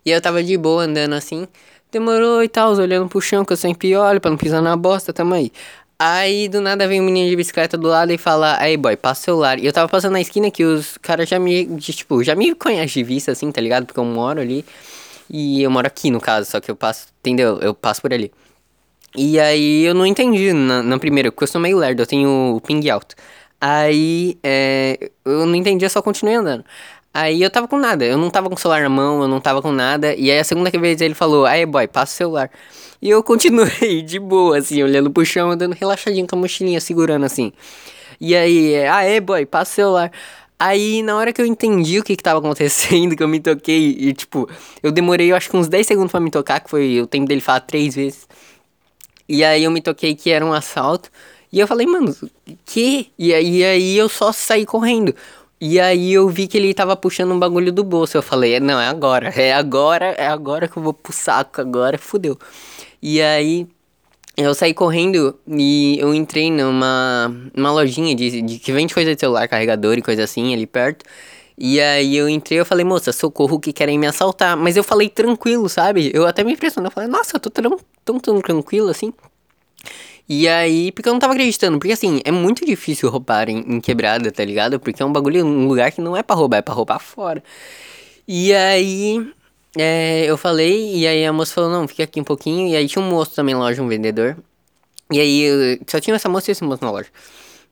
E 0.06 0.10
eu 0.12 0.20
tava 0.20 0.40
de 0.40 0.56
boa 0.56 0.84
andando 0.84 1.14
assim, 1.14 1.48
demorou 1.90 2.44
e 2.44 2.48
tal, 2.48 2.72
olhando 2.76 3.08
pro 3.08 3.20
chão, 3.20 3.44
que 3.44 3.52
eu 3.52 3.56
sempre 3.56 3.96
olho 3.96 4.20
pra 4.20 4.30
não 4.30 4.38
pisar 4.38 4.62
na 4.62 4.76
bosta, 4.76 5.12
tamo 5.12 5.34
aí. 5.34 5.50
Aí 5.98 6.48
do 6.48 6.60
nada 6.60 6.86
vem 6.86 7.00
um 7.00 7.04
menino 7.04 7.28
de 7.28 7.34
bicicleta 7.34 7.76
do 7.76 7.88
lado 7.88 8.12
e 8.12 8.16
fala, 8.16 8.56
aí 8.60 8.76
boy, 8.76 8.96
passa 8.96 9.22
o 9.22 9.24
celular. 9.24 9.58
E 9.58 9.66
eu 9.66 9.72
tava 9.72 9.88
passando 9.88 10.12
na 10.12 10.20
esquina 10.20 10.48
que 10.48 10.62
os 10.62 10.96
caras 10.98 11.28
já 11.28 11.40
me, 11.40 11.66
tipo, 11.78 12.22
já 12.22 12.36
me 12.36 12.54
conhecem 12.54 13.02
de 13.02 13.08
vista 13.08 13.32
assim, 13.32 13.50
tá 13.50 13.60
ligado? 13.60 13.84
Porque 13.84 13.98
eu 13.98 14.04
moro 14.04 14.40
ali. 14.40 14.64
E 15.30 15.62
eu 15.62 15.70
moro 15.70 15.86
aqui, 15.86 16.10
no 16.10 16.20
caso, 16.20 16.50
só 16.50 16.60
que 16.60 16.70
eu 16.70 16.76
passo, 16.76 17.06
entendeu? 17.20 17.58
Eu 17.60 17.72
passo 17.74 18.02
por 18.02 18.12
ali. 18.12 18.32
E 19.16 19.38
aí 19.40 19.84
eu 19.84 19.94
não 19.94 20.06
entendi 20.06 20.52
na, 20.52 20.82
na 20.82 20.98
primeira, 20.98 21.32
porque 21.32 21.44
eu 21.44 21.48
sou 21.48 21.60
meio 21.60 21.78
lerdo, 21.78 22.02
eu 22.02 22.06
tenho 22.06 22.56
o 22.56 22.60
ping 22.60 22.88
alto. 22.90 23.14
Aí 23.60 24.38
é, 24.42 25.10
eu 25.24 25.46
não 25.46 25.54
entendi, 25.54 25.84
eu 25.84 25.90
só 25.90 26.02
continuei 26.02 26.36
andando. 26.36 26.64
Aí 27.12 27.42
eu 27.42 27.50
tava 27.50 27.66
com 27.68 27.76
nada, 27.76 28.04
eu 28.04 28.16
não 28.16 28.30
tava 28.30 28.48
com 28.48 28.54
o 28.54 28.58
celular 28.58 28.82
na 28.82 28.88
mão, 28.88 29.22
eu 29.22 29.28
não 29.28 29.40
tava 29.40 29.60
com 29.60 29.72
nada. 29.72 30.14
E 30.14 30.30
aí 30.30 30.38
a 30.38 30.44
segunda 30.44 30.70
vez 30.70 31.00
ele 31.00 31.14
falou, 31.14 31.44
aí 31.46 31.66
boy, 31.66 31.88
passa 31.88 32.12
o 32.14 32.16
celular. 32.16 32.50
E 33.02 33.10
eu 33.10 33.22
continuei 33.22 34.02
de 34.06 34.18
boa, 34.18 34.58
assim, 34.58 34.82
olhando 34.82 35.10
pro 35.10 35.24
chão, 35.24 35.50
andando 35.50 35.74
relaxadinho 35.74 36.26
com 36.26 36.36
a 36.36 36.38
mochilinha, 36.38 36.80
segurando 36.80 37.24
assim. 37.26 37.52
E 38.20 38.36
aí, 38.36 38.76
aí 38.86 39.20
boy, 39.20 39.46
passa 39.46 39.72
o 39.72 39.74
celular. 39.74 40.12
Aí, 40.62 41.02
na 41.02 41.16
hora 41.16 41.32
que 41.32 41.40
eu 41.40 41.46
entendi 41.46 41.98
o 41.98 42.04
que 42.04 42.14
que 42.14 42.22
tava 42.22 42.38
acontecendo, 42.38 43.16
que 43.16 43.22
eu 43.22 43.28
me 43.28 43.40
toquei, 43.40 43.96
e 43.98 44.12
tipo, 44.12 44.46
eu 44.82 44.92
demorei, 44.92 45.32
eu 45.32 45.36
acho 45.36 45.48
que 45.48 45.56
uns 45.56 45.68
10 45.68 45.86
segundos 45.86 46.12
para 46.12 46.20
me 46.20 46.30
tocar, 46.30 46.60
que 46.60 46.68
foi 46.68 47.00
o 47.00 47.06
tempo 47.06 47.26
dele 47.26 47.40
falar 47.40 47.60
três 47.60 47.94
vezes. 47.94 48.28
E 49.26 49.42
aí 49.42 49.64
eu 49.64 49.70
me 49.70 49.80
toquei 49.80 50.14
que 50.14 50.30
era 50.30 50.44
um 50.44 50.52
assalto. 50.52 51.10
E 51.50 51.58
eu 51.58 51.66
falei, 51.66 51.86
mano, 51.86 52.14
que? 52.66 53.10
E 53.18 53.32
aí, 53.32 53.64
aí 53.64 53.96
eu 53.96 54.08
só 54.08 54.32
saí 54.32 54.66
correndo. 54.66 55.14
E 55.60 55.80
aí 55.80 56.12
eu 56.12 56.28
vi 56.28 56.46
que 56.46 56.58
ele 56.58 56.74
tava 56.74 56.94
puxando 56.96 57.32
um 57.32 57.38
bagulho 57.38 57.72
do 57.72 57.82
bolso. 57.82 58.18
Eu 58.18 58.22
falei, 58.22 58.60
não, 58.60 58.78
é 58.80 58.88
agora. 58.88 59.28
É 59.30 59.54
agora, 59.54 60.06
é 60.18 60.26
agora 60.26 60.68
que 60.68 60.76
eu 60.76 60.82
vou 60.82 60.92
pro 60.92 61.12
saco, 61.12 61.60
agora 61.60 61.96
fudeu. 61.98 62.38
E 63.02 63.22
aí 63.22 63.66
eu 64.44 64.54
saí 64.54 64.74
correndo 64.74 65.38
e 65.48 65.98
eu 65.98 66.14
entrei 66.14 66.50
numa, 66.50 67.34
numa 67.54 67.72
lojinha 67.72 68.14
de, 68.14 68.42
de 68.42 68.58
que 68.58 68.72
vende 68.72 68.94
coisa 68.94 69.14
de 69.14 69.20
celular, 69.20 69.48
carregador 69.48 69.98
e 69.98 70.02
coisa 70.02 70.24
assim, 70.24 70.52
ali 70.54 70.66
perto. 70.66 71.04
E 71.58 71.80
aí 71.80 72.16
eu 72.16 72.28
entrei 72.28 72.58
eu 72.58 72.64
falei, 72.64 72.84
moça, 72.84 73.12
socorro 73.12 73.60
que 73.60 73.72
querem 73.72 73.98
me 73.98 74.06
assaltar. 74.06 74.56
Mas 74.56 74.76
eu 74.76 74.84
falei 74.84 75.08
tranquilo, 75.08 75.68
sabe? 75.68 76.10
Eu 76.14 76.26
até 76.26 76.42
me 76.42 76.52
impressionou. 76.54 76.88
Eu 76.88 76.92
falei, 76.92 77.08
nossa, 77.08 77.36
eu 77.36 77.40
tô 77.40 77.50
tão, 77.50 77.78
tão, 78.04 78.18
tão 78.18 78.40
tranquilo 78.40 78.88
assim. 78.88 79.12
E 80.28 80.48
aí, 80.48 80.92
porque 80.92 81.08
eu 81.08 81.12
não 81.12 81.18
tava 81.20 81.32
acreditando, 81.32 81.78
porque 81.78 81.92
assim, 81.92 82.20
é 82.24 82.30
muito 82.30 82.64
difícil 82.64 83.10
roubar 83.10 83.48
em, 83.48 83.58
em 83.58 83.80
quebrada, 83.80 84.30
tá 84.30 84.44
ligado? 84.44 84.78
Porque 84.78 85.02
é 85.02 85.06
um 85.06 85.12
bagulho, 85.12 85.44
um 85.44 85.66
lugar 85.66 85.90
que 85.90 86.00
não 86.00 86.16
é 86.16 86.22
pra 86.22 86.36
roubar, 86.36 86.58
é 86.58 86.62
pra 86.62 86.72
roubar 86.72 87.00
fora. 87.00 87.42
E 88.28 88.54
aí, 88.54 89.28
é, 89.76 90.24
eu 90.26 90.36
falei, 90.36 90.96
e 90.96 91.06
aí 91.06 91.24
a 91.24 91.32
moça 91.32 91.54
falou, 91.54 91.70
não, 91.70 91.86
fica 91.86 92.04
aqui 92.04 92.20
um 92.20 92.24
pouquinho. 92.24 92.68
E 92.68 92.76
aí 92.76 92.88
tinha 92.88 93.02
um 93.02 93.08
moço 93.08 93.34
também 93.34 93.54
na 93.54 93.60
loja, 93.60 93.82
um 93.82 93.88
vendedor. 93.88 94.36
E 95.12 95.20
aí, 95.20 95.80
só 95.86 96.00
tinha 96.00 96.14
essa 96.16 96.28
moça 96.28 96.50
e 96.50 96.52
esse 96.52 96.64
moço 96.64 96.84
na 96.84 96.90
loja. 96.90 97.08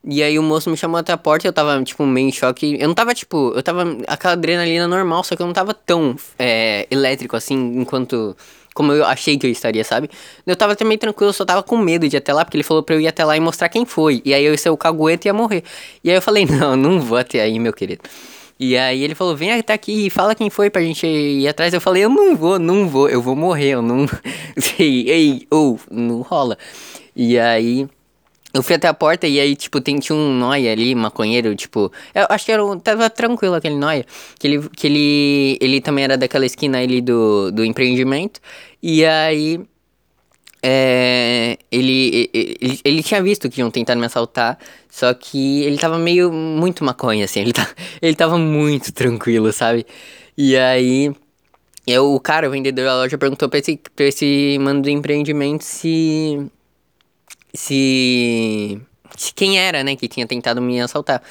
E 0.03 0.23
aí 0.23 0.39
o 0.39 0.43
moço 0.43 0.69
me 0.69 0.77
chamou 0.77 0.97
até 0.97 1.11
a 1.11 1.17
porta 1.17 1.45
e 1.45 1.49
eu 1.49 1.53
tava, 1.53 1.81
tipo, 1.83 2.05
meio 2.05 2.29
em 2.29 2.31
choque. 2.31 2.77
Eu 2.79 2.87
não 2.87 2.95
tava, 2.95 3.13
tipo, 3.13 3.51
eu 3.53 3.61
tava 3.61 3.97
aquela 4.07 4.33
adrenalina 4.33 4.87
normal, 4.87 5.23
só 5.23 5.35
que 5.35 5.41
eu 5.41 5.45
não 5.45 5.53
tava 5.53 5.73
tão 5.73 6.15
é, 6.37 6.87
elétrico 6.89 7.35
assim, 7.35 7.55
enquanto 7.75 8.35
como 8.73 8.93
eu 8.93 9.05
achei 9.05 9.37
que 9.37 9.45
eu 9.45 9.51
estaria, 9.51 9.83
sabe? 9.83 10.09
Eu 10.47 10.55
tava 10.55 10.73
também 10.73 10.97
tranquilo, 10.97 11.33
só 11.33 11.43
tava 11.43 11.61
com 11.61 11.77
medo 11.77 12.07
de 12.07 12.15
ir 12.15 12.19
até 12.19 12.33
lá, 12.33 12.45
porque 12.45 12.55
ele 12.55 12.63
falou 12.63 12.81
pra 12.81 12.95
eu 12.95 13.01
ir 13.01 13.07
até 13.07 13.25
lá 13.25 13.35
e 13.35 13.39
mostrar 13.41 13.67
quem 13.67 13.85
foi. 13.85 14.21
E 14.23 14.33
aí 14.33 14.45
eu 14.45 14.51
ia 14.53 14.57
ser 14.57 14.69
o 14.69 14.77
cagueta 14.77 15.27
e 15.27 15.29
ia 15.29 15.33
morrer. 15.33 15.63
E 16.01 16.09
aí 16.09 16.15
eu 16.15 16.21
falei, 16.21 16.45
não, 16.47 16.77
não 16.77 17.01
vou 17.01 17.17
até 17.17 17.41
aí, 17.41 17.59
meu 17.59 17.73
querido. 17.73 18.03
E 18.59 18.77
aí 18.77 19.03
ele 19.03 19.15
falou, 19.15 19.37
vem 19.37 19.53
até 19.53 19.71
aqui 19.71 20.07
e 20.07 20.09
fala 20.09 20.35
quem 20.35 20.49
foi 20.49 20.69
pra 20.69 20.81
gente 20.81 21.07
ir 21.07 21.47
atrás. 21.47 21.73
Eu 21.73 21.79
falei, 21.79 22.03
eu 22.03 22.09
não 22.09 22.35
vou, 22.35 22.59
não 22.59 22.89
vou, 22.89 23.07
eu 23.07 23.21
vou 23.21 23.35
morrer, 23.35 23.69
eu 23.69 23.81
não. 23.81 24.05
ei, 24.77 25.09
ei, 25.09 25.47
ou, 25.49 25.79
não 25.89 26.21
rola. 26.21 26.57
E 27.15 27.39
aí. 27.39 27.87
Eu 28.51 28.63
fui 28.63 28.75
até 28.75 28.87
a 28.87 28.93
porta 28.93 29.27
e 29.27 29.39
aí, 29.39 29.55
tipo, 29.55 29.79
tem, 29.79 29.99
tinha 29.99 30.15
um 30.15 30.33
noia 30.33 30.71
ali, 30.71 30.95
maconheiro, 30.95 31.55
tipo. 31.55 31.91
Eu 32.15 32.25
acho 32.29 32.45
que 32.45 32.51
era 32.51 32.65
um, 32.65 32.79
tava 32.79 33.09
tranquilo 33.09 33.53
aquele 33.53 33.75
noia. 33.75 34.05
Que 34.39 34.47
ele, 34.47 34.69
que 34.69 34.87
ele, 34.87 35.57
ele 35.61 35.81
também 35.81 36.03
era 36.03 36.17
daquela 36.17 36.45
esquina 36.45 36.79
ali 36.79 36.99
do, 36.99 37.51
do 37.51 37.63
empreendimento. 37.63 38.41
E 38.81 39.05
aí. 39.05 39.61
É, 40.61 41.57
ele, 41.71 42.29
ele, 42.33 42.79
ele 42.83 43.03
tinha 43.03 43.23
visto 43.23 43.49
que 43.49 43.61
iam 43.61 43.71
tentar 43.71 43.95
me 43.95 44.05
assaltar, 44.05 44.57
só 44.89 45.13
que 45.13 45.63
ele 45.63 45.77
tava 45.77 45.97
meio 45.97 46.31
muito 46.31 46.83
maconha, 46.83 47.25
assim, 47.25 47.39
ele, 47.41 47.53
tá, 47.53 47.67
ele 48.01 48.15
tava 48.15 48.37
muito 48.37 48.91
tranquilo, 48.91 49.53
sabe? 49.53 49.85
E 50.37 50.57
aí, 50.57 51.13
eu, 51.87 52.13
o 52.13 52.19
cara, 52.19 52.47
o 52.47 52.51
vendedor 52.51 52.85
da 52.85 52.95
loja, 52.95 53.17
perguntou 53.17 53.49
pra 53.49 53.59
esse, 53.59 53.79
pra 53.95 54.05
esse 54.05 54.57
mano 54.59 54.81
do 54.81 54.89
empreendimento 54.89 55.63
se 55.63 56.49
se, 57.53 58.79
se 59.17 59.33
quem 59.33 59.59
era, 59.59 59.83
né, 59.83 59.95
que 59.95 60.07
tinha 60.07 60.27
tentado 60.27 60.61
me 60.61 60.79
assaltar. 60.79 61.21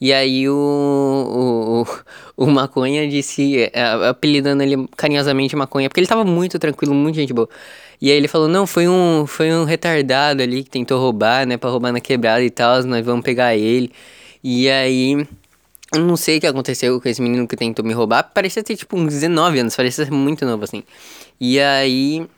E 0.00 0.12
aí 0.12 0.48
o, 0.48 1.84
o, 2.36 2.44
o, 2.44 2.50
Maconha 2.50 3.08
disse, 3.08 3.70
é, 3.72 3.82
apelidando 4.08 4.62
ele 4.62 4.88
carinhosamente 4.96 5.54
Maconha, 5.56 5.88
porque 5.88 6.00
ele 6.00 6.06
tava 6.06 6.24
muito 6.24 6.58
tranquilo, 6.58 6.94
muito 6.94 7.16
gente 7.16 7.32
boa. 7.32 7.48
E 8.00 8.10
aí 8.10 8.16
ele 8.16 8.28
falou, 8.28 8.48
não, 8.48 8.66
foi 8.66 8.88
um, 8.88 9.26
foi 9.26 9.52
um 9.52 9.64
retardado 9.64 10.42
ali 10.42 10.64
que 10.64 10.70
tentou 10.70 10.98
roubar, 10.98 11.46
né, 11.46 11.56
pra 11.56 11.70
roubar 11.70 11.92
na 11.92 12.00
quebrada 12.00 12.42
e 12.42 12.50
tal, 12.50 12.82
nós 12.84 13.04
vamos 13.04 13.24
pegar 13.24 13.56
ele. 13.56 13.92
E 14.42 14.68
aí... 14.68 15.26
Eu 15.92 16.02
não 16.02 16.16
sei 16.16 16.38
o 16.38 16.40
que 16.40 16.46
aconteceu 16.46 17.00
com 17.00 17.08
esse 17.08 17.20
menino 17.20 17.48
que 17.48 17.56
tentou 17.56 17.84
me 17.84 17.92
roubar. 17.92 18.22
Parecia 18.22 18.62
ter 18.62 18.76
tipo 18.76 18.96
uns 18.96 19.12
19 19.12 19.58
anos, 19.58 19.74
parecia 19.74 20.04
ser 20.04 20.12
muito 20.12 20.46
novo 20.46 20.62
assim. 20.62 20.84
E 21.40 21.58
aí 21.58 22.28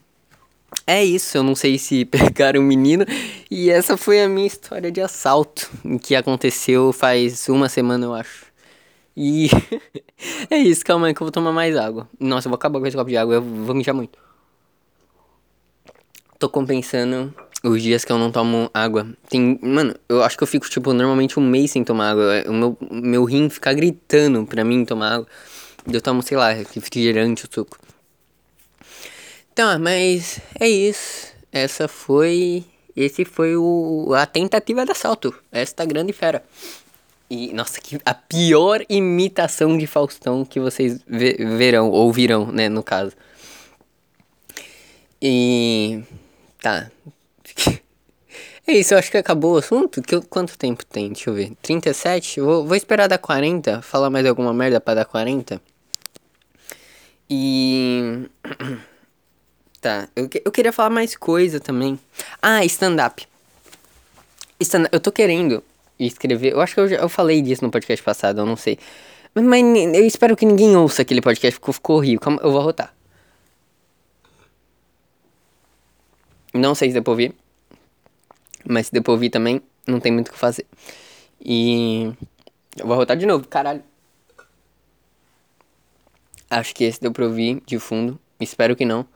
é 0.86 1.04
isso, 1.04 1.36
eu 1.36 1.42
não 1.42 1.54
sei 1.54 1.78
se 1.78 2.04
pegaram 2.06 2.60
o 2.60 2.64
menino. 2.64 3.04
E 3.50 3.70
essa 3.70 3.96
foi 3.96 4.22
a 4.22 4.28
minha 4.28 4.46
história 4.46 4.90
de 4.90 5.00
assalto, 5.00 5.70
que 6.02 6.14
aconteceu 6.14 6.92
faz 6.92 7.48
uma 7.48 7.68
semana, 7.68 8.06
eu 8.06 8.14
acho. 8.14 8.46
E 9.16 9.50
é 10.50 10.56
isso, 10.56 10.84
calma 10.84 11.08
aí 11.08 11.14
que 11.14 11.22
eu 11.22 11.26
vou 11.26 11.32
tomar 11.32 11.52
mais 11.52 11.76
água. 11.76 12.08
Nossa, 12.18 12.48
eu 12.48 12.50
vou 12.50 12.56
acabar 12.56 12.80
com 12.80 12.86
esse 12.86 12.96
copo 12.96 13.10
de 13.10 13.16
água, 13.16 13.34
eu 13.34 13.42
vou 13.42 13.74
mijar 13.74 13.94
muito. 13.94 14.18
Tô 16.43 16.49
compensando 16.49 17.32
os 17.62 17.80
dias 17.80 18.05
que 18.05 18.11
eu 18.11 18.18
não 18.18 18.32
tomo 18.32 18.68
água. 18.74 19.07
Tem, 19.28 19.57
mano, 19.62 19.95
eu 20.09 20.24
acho 20.24 20.36
que 20.36 20.43
eu 20.43 20.47
fico, 20.49 20.68
tipo, 20.68 20.93
normalmente 20.93 21.38
um 21.38 21.49
mês 21.49 21.70
sem 21.70 21.84
tomar 21.84 22.11
água. 22.11 22.43
O 22.49 22.53
meu, 22.53 22.76
meu 22.90 23.24
rim 23.24 23.49
fica 23.49 23.72
gritando 23.72 24.45
pra 24.45 24.64
mim 24.64 24.84
tomar 24.84 25.12
água. 25.12 25.28
Eu 25.86 26.03
tomo, 26.03 26.20
sei 26.20 26.36
lá, 26.36 26.51
refrigerante, 26.51 27.45
o 27.45 27.49
suco. 27.49 27.78
Então, 29.53 29.78
mas 29.78 30.40
é 30.59 30.68
isso. 30.68 31.32
Essa 31.53 31.86
foi. 31.86 32.64
Esse 32.97 33.24
foi 33.24 33.57
o, 33.57 34.12
a 34.16 34.26
tentativa 34.26 34.84
de 34.84 34.90
assalto. 34.90 35.32
Esta 35.53 35.84
grande 35.84 36.12
fera. 36.12 36.43
E, 37.30 37.53
nossa, 37.53 37.80
que 37.80 38.01
a 38.05 38.14
pior 38.14 38.84
imitação 38.88 39.78
de 39.78 39.86
Faustão 39.86 40.45
que 40.45 40.59
vocês 40.59 41.05
ve 41.07 41.34
verão, 41.34 41.88
ouvirão, 41.88 42.51
né, 42.51 42.68
no 42.68 42.82
caso. 42.82 43.12
E. 45.22 46.03
Tá. 46.62 46.90
É 48.64 48.74
isso, 48.74 48.94
eu 48.94 48.98
acho 48.98 49.10
que 49.10 49.16
acabou 49.16 49.54
o 49.54 49.56
assunto. 49.56 50.00
Que, 50.00 50.20
quanto 50.20 50.56
tempo 50.56 50.86
tem? 50.86 51.08
Deixa 51.08 51.28
eu 51.28 51.34
ver. 51.34 51.52
37? 51.62 52.40
Vou, 52.40 52.64
vou 52.64 52.76
esperar 52.76 53.08
dar 53.08 53.18
40. 53.18 53.82
Falar 53.82 54.08
mais 54.08 54.24
alguma 54.24 54.54
merda 54.54 54.80
pra 54.80 54.94
dar 54.94 55.04
40. 55.04 55.60
E. 57.28 58.28
Tá, 59.80 60.08
eu, 60.14 60.30
eu 60.44 60.52
queria 60.52 60.72
falar 60.72 60.90
mais 60.90 61.16
coisa 61.16 61.58
também. 61.58 61.98
Ah, 62.40 62.64
stand-up. 62.64 63.26
Stand 64.60 64.86
eu 64.92 65.00
tô 65.00 65.10
querendo 65.10 65.60
escrever. 65.98 66.52
Eu 66.52 66.60
acho 66.60 66.74
que 66.74 66.80
eu, 66.80 66.88
já, 66.88 66.96
eu 66.98 67.08
falei 67.08 67.42
disso 67.42 67.64
no 67.64 67.70
podcast 67.72 68.00
passado, 68.00 68.40
eu 68.40 68.46
não 68.46 68.54
sei. 68.54 68.78
Mas, 69.34 69.44
mas 69.44 69.64
eu 69.92 70.06
espero 70.06 70.36
que 70.36 70.46
ninguém 70.46 70.76
ouça 70.76 71.02
aquele 71.02 71.20
podcast, 71.20 71.54
ficou, 71.54 71.74
ficou 71.74 71.96
horrível. 71.96 72.20
Calma, 72.20 72.40
eu 72.44 72.52
vou 72.52 72.60
arrotar. 72.60 72.94
Não 76.53 76.74
sei 76.74 76.88
se 76.88 76.94
depois 76.94 77.12
ouvir. 77.14 77.34
Mas 78.64 78.86
se 78.86 78.92
depois 78.92 79.14
ouvir 79.14 79.30
também, 79.30 79.62
não 79.86 80.00
tem 80.00 80.12
muito 80.12 80.28
o 80.28 80.32
que 80.32 80.38
fazer. 80.38 80.66
E. 81.40 82.12
Eu 82.76 82.86
vou 82.86 82.94
arrotar 82.94 83.16
de 83.16 83.26
novo, 83.26 83.46
caralho. 83.46 83.82
Acho 86.48 86.74
que 86.74 86.84
esse 86.84 87.00
deu 87.00 87.12
pra 87.12 87.24
ouvir 87.24 87.62
de 87.66 87.78
fundo. 87.78 88.18
Espero 88.40 88.76
que 88.76 88.84
não. 88.84 89.07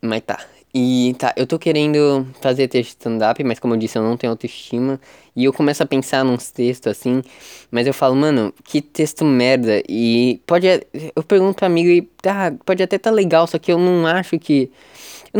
Mas 0.00 0.22
tá. 0.22 0.38
E 0.72 1.14
tá, 1.18 1.32
eu 1.36 1.46
tô 1.46 1.58
querendo 1.58 2.26
fazer 2.42 2.68
texto 2.68 2.90
stand-up, 2.90 3.42
mas 3.42 3.58
como 3.58 3.74
eu 3.74 3.78
disse, 3.78 3.96
eu 3.98 4.02
não 4.02 4.16
tenho 4.16 4.30
autoestima. 4.32 5.00
E 5.34 5.44
eu 5.44 5.52
começo 5.52 5.82
a 5.82 5.86
pensar 5.86 6.24
nos 6.24 6.50
textos 6.50 6.90
assim, 6.90 7.22
mas 7.70 7.86
eu 7.86 7.94
falo, 7.94 8.14
mano, 8.14 8.52
que 8.64 8.82
texto 8.82 9.24
merda. 9.24 9.82
E 9.88 10.40
pode. 10.46 10.66
Eu 11.16 11.22
pergunto 11.22 11.56
pro 11.56 11.66
amigo 11.66 11.88
e 11.88 12.02
tá, 12.02 12.52
pode 12.64 12.82
até 12.82 12.98
tá 12.98 13.10
legal, 13.10 13.46
só 13.46 13.58
que 13.58 13.72
eu 13.72 13.78
não 13.78 14.06
acho 14.06 14.38
que. 14.38 14.70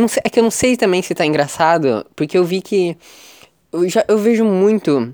Sei, 0.07 0.21
é 0.23 0.29
que 0.29 0.39
eu 0.39 0.43
não 0.43 0.51
sei 0.51 0.77
também 0.77 1.01
se 1.01 1.15
tá 1.15 1.25
engraçado, 1.25 2.05
porque 2.15 2.37
eu 2.37 2.43
vi 2.43 2.61
que. 2.61 2.97
Eu, 3.71 3.87
já, 3.87 4.03
eu 4.07 4.17
vejo 4.17 4.45
muito 4.45 5.13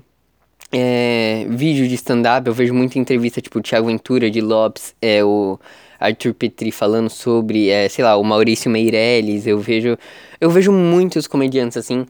é, 0.72 1.46
vídeo 1.48 1.86
de 1.88 1.94
stand-up, 1.94 2.46
eu 2.46 2.54
vejo 2.54 2.74
muita 2.74 2.98
entrevista, 2.98 3.40
tipo, 3.40 3.60
Thiago 3.60 3.86
Ventura 3.86 4.30
de 4.30 4.40
Lopes, 4.40 4.94
é 5.00 5.22
o 5.24 5.58
Arthur 5.98 6.34
Petri 6.34 6.70
falando 6.70 7.08
sobre, 7.08 7.68
é, 7.68 7.88
sei 7.88 8.04
lá, 8.04 8.16
o 8.16 8.24
Maurício 8.24 8.70
Meirelles, 8.70 9.46
eu 9.46 9.58
vejo, 9.58 9.96
eu 10.40 10.50
vejo 10.50 10.72
muitos 10.72 11.26
comediantes 11.26 11.76
assim, 11.76 12.06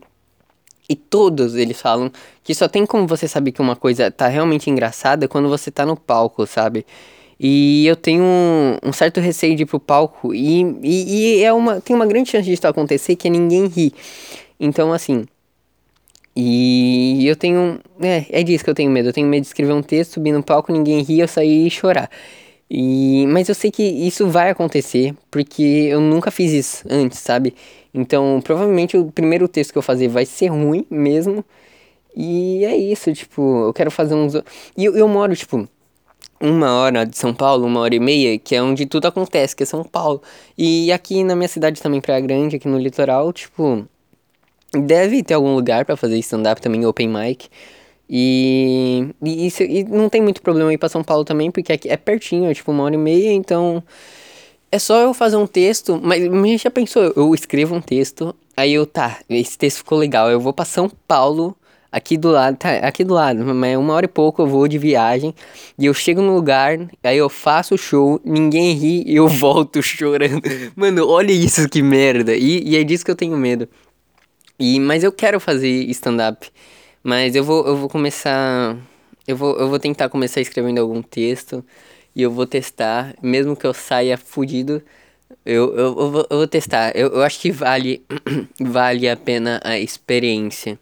e 0.89 0.95
todos 0.95 1.55
eles 1.57 1.81
falam 1.81 2.11
que 2.45 2.55
só 2.55 2.69
tem 2.69 2.87
como 2.87 3.07
você 3.07 3.27
saber 3.27 3.53
que 3.53 3.61
uma 3.61 3.75
coisa 3.77 4.11
tá 4.11 4.29
realmente 4.29 4.71
engraçada 4.71 5.27
quando 5.27 5.49
você 5.49 5.71
tá 5.71 5.85
no 5.85 5.97
palco, 5.97 6.47
sabe? 6.47 6.87
E 7.39 7.87
eu 7.87 7.97
tenho 7.97 8.23
um, 8.23 8.79
um 8.83 8.93
certo 8.93 9.21
receio 9.21 9.55
de 9.55 9.65
ir 9.65 9.67
pro 9.67 9.79
palco 9.79 10.35
e, 10.35 10.63
e, 10.83 11.39
e, 11.39 11.43
é 11.43 11.53
uma, 11.53 11.81
tem 11.81 11.95
uma 11.95 12.07
grande 12.07 12.31
chance 12.31 12.49
disso 12.49 12.67
acontecer 12.67 13.15
que 13.17 13.29
é 13.29 13.31
ninguém 13.31 13.67
rir. 13.67 13.93
Então, 14.59 14.93
assim, 14.93 15.27
e 16.35 17.27
eu 17.27 17.35
tenho. 17.35 17.81
É, 18.01 18.27
é 18.31 18.43
disso 18.43 18.63
que 18.63 18.69
eu 18.69 18.75
tenho 18.75 18.91
medo. 18.91 19.09
Eu 19.09 19.13
tenho 19.13 19.27
medo 19.27 19.43
de 19.43 19.49
escrever 19.49 19.73
um 19.73 19.83
texto, 19.83 20.15
subir 20.15 20.33
no 20.33 20.43
palco, 20.43 20.71
ninguém 20.71 21.03
rir, 21.03 21.21
eu 21.21 21.29
sair 21.29 21.67
e 21.67 21.71
chorar. 21.71 22.11
E, 22.71 23.27
mas 23.29 23.49
eu 23.49 23.55
sei 23.55 23.71
que 23.71 23.83
isso 23.83 24.29
vai 24.29 24.51
acontecer, 24.51 25.15
porque 25.31 25.63
eu 25.63 26.01
nunca 26.01 26.31
fiz 26.31 26.53
isso 26.53 26.85
antes, 26.91 27.21
sabe? 27.21 27.55
Então, 27.95 28.41
provavelmente 28.45 28.97
o 28.97 29.11
primeiro 29.11 29.49
texto 29.49 29.73
que 29.73 29.79
eu 29.79 29.83
fazer 29.83 30.09
vai 30.09 30.27
ser 30.27 30.49
ruim 30.49 30.87
mesmo. 30.91 31.45
E 32.15 32.65
é 32.65 32.77
isso, 32.77 33.13
tipo, 33.15 33.67
eu 33.67 33.73
quero 33.73 33.91
fazer 33.91 34.15
uns. 34.15 34.35
E 34.77 34.85
eu, 34.85 34.97
eu 34.97 35.09
moro, 35.09 35.35
tipo, 35.37 35.69
uma 36.41 36.73
hora 36.81 37.05
de 37.07 37.17
São 37.17 37.35
Paulo, 37.35 37.67
uma 37.67 37.81
hora 37.81 37.95
e 37.95 38.01
meia, 38.01 38.39
que 38.39 38.55
é 38.55 38.63
onde 38.63 38.87
tudo 38.87 39.07
acontece, 39.07 39.57
que 39.57 39.63
é 39.63 39.67
São 39.67 39.85
Paulo. 39.85 40.23
E 40.57 40.93
aqui 40.93 41.25
na 41.25 41.37
minha 41.37 41.49
cidade 41.49 41.81
também, 41.83 42.01
Praia 42.01 42.21
Grande, 42.21 42.57
aqui 42.57 42.69
no 42.69 42.79
litoral, 42.79 43.33
tipo. 43.33 43.87
deve 44.73 45.23
ter 45.23 45.35
algum 45.35 45.55
lugar 45.55 45.85
para 45.85 45.97
fazer 45.97 46.19
stand-up 46.19 46.61
também, 46.61 46.85
open 46.87 47.09
mic. 47.09 47.49
E, 48.09 49.09
e, 49.23 49.47
isso, 49.47 49.63
e 49.63 49.85
não 49.85 50.09
tem 50.09 50.23
muito 50.23 50.41
problema 50.43 50.73
ir 50.73 50.79
pra 50.79 50.89
São 50.89 51.03
Paulo 51.03 51.25
também, 51.25 51.51
porque 51.51 51.73
aqui 51.73 51.89
é 51.89 51.97
pertinho, 51.97 52.51
é 52.51 52.55
tipo 52.55 52.71
uma 52.71 52.85
hora 52.85 52.95
e 52.95 52.99
meia, 52.99 53.33
então 53.33 53.83
é 54.71 54.79
só 54.79 55.01
eu 55.01 55.15
fazer 55.15 55.37
um 55.37 55.47
texto, 55.47 56.01
mas 56.03 56.23
já 56.61 56.71
pensou, 56.71 57.13
eu 57.17 57.35
escrevo 57.35 57.75
um 57.75 57.81
texto, 57.81 58.35
aí 58.57 58.75
eu, 58.75 58.87
tá, 58.87 59.19
esse 59.29 59.57
texto 59.59 59.79
ficou 59.79 59.99
legal, 59.99 60.31
eu 60.31 60.41
vou 60.41 60.53
pra 60.53 60.65
São 60.65 60.91
Paulo, 61.09 61.57
aqui 61.97 62.17
do 62.17 62.31
lado, 62.31 62.57
tá, 62.57 62.71
aqui 62.79 63.03
do 63.05 63.15
lado, 63.15 63.43
mas 63.55 63.77
uma 63.77 63.95
hora 63.95 64.05
e 64.05 64.09
pouco 64.09 64.43
eu 64.43 64.47
vou 64.47 64.69
de 64.69 64.79
viagem, 64.79 65.35
e 65.79 65.87
eu 65.87 65.95
chego 65.95 66.21
no 66.21 66.35
lugar, 66.35 66.79
aí 67.03 67.17
eu 67.17 67.29
faço 67.29 67.75
o 67.75 67.79
show, 67.79 68.21
ninguém 68.25 68.75
ri, 68.75 69.03
e 69.07 69.17
eu 69.17 69.27
volto 69.29 69.83
chorando. 69.83 70.43
Mano, 70.77 71.09
olha 71.09 71.33
isso 71.33 71.67
que 71.69 71.83
merda, 71.83 72.37
e, 72.37 72.63
e 72.69 72.77
é 72.77 72.85
disso 72.85 73.05
que 73.05 73.11
eu 73.11 73.17
tenho 73.17 73.37
medo. 73.37 73.67
E, 74.59 74.81
mas 74.81 75.05
eu 75.05 75.13
quero 75.13 75.39
fazer 75.39 75.69
stand-up. 75.91 76.51
Mas 77.03 77.35
eu 77.35 77.45
vou, 77.45 77.67
eu 77.67 77.77
vou 77.77 77.89
começar. 77.89 78.77
Eu 79.27 79.37
vou, 79.37 79.57
eu 79.59 79.69
vou 79.69 79.79
tentar 79.79 80.09
começar 80.09 80.41
escrevendo 80.41 80.79
algum 80.81 81.03
texto. 81.03 81.65
E 82.15 82.23
eu 82.23 82.31
vou 82.31 82.47
testar. 82.47 83.15
Mesmo 83.23 83.55
que 83.55 83.67
eu 83.67 83.75
saia 83.75 84.17
fudido. 84.17 84.83
Eu, 85.45 85.77
eu, 85.77 86.01
eu, 86.01 86.11
vou, 86.11 86.27
eu 86.31 86.37
vou 86.39 86.49
testar. 86.49 86.93
Eu, 86.97 87.09
eu 87.09 87.23
acho 87.23 87.39
que 87.39 87.51
vale, 87.53 88.05
vale 88.61 89.09
a 89.09 89.17
pena 89.17 89.61
a 89.63 89.79
experiência. 89.79 90.79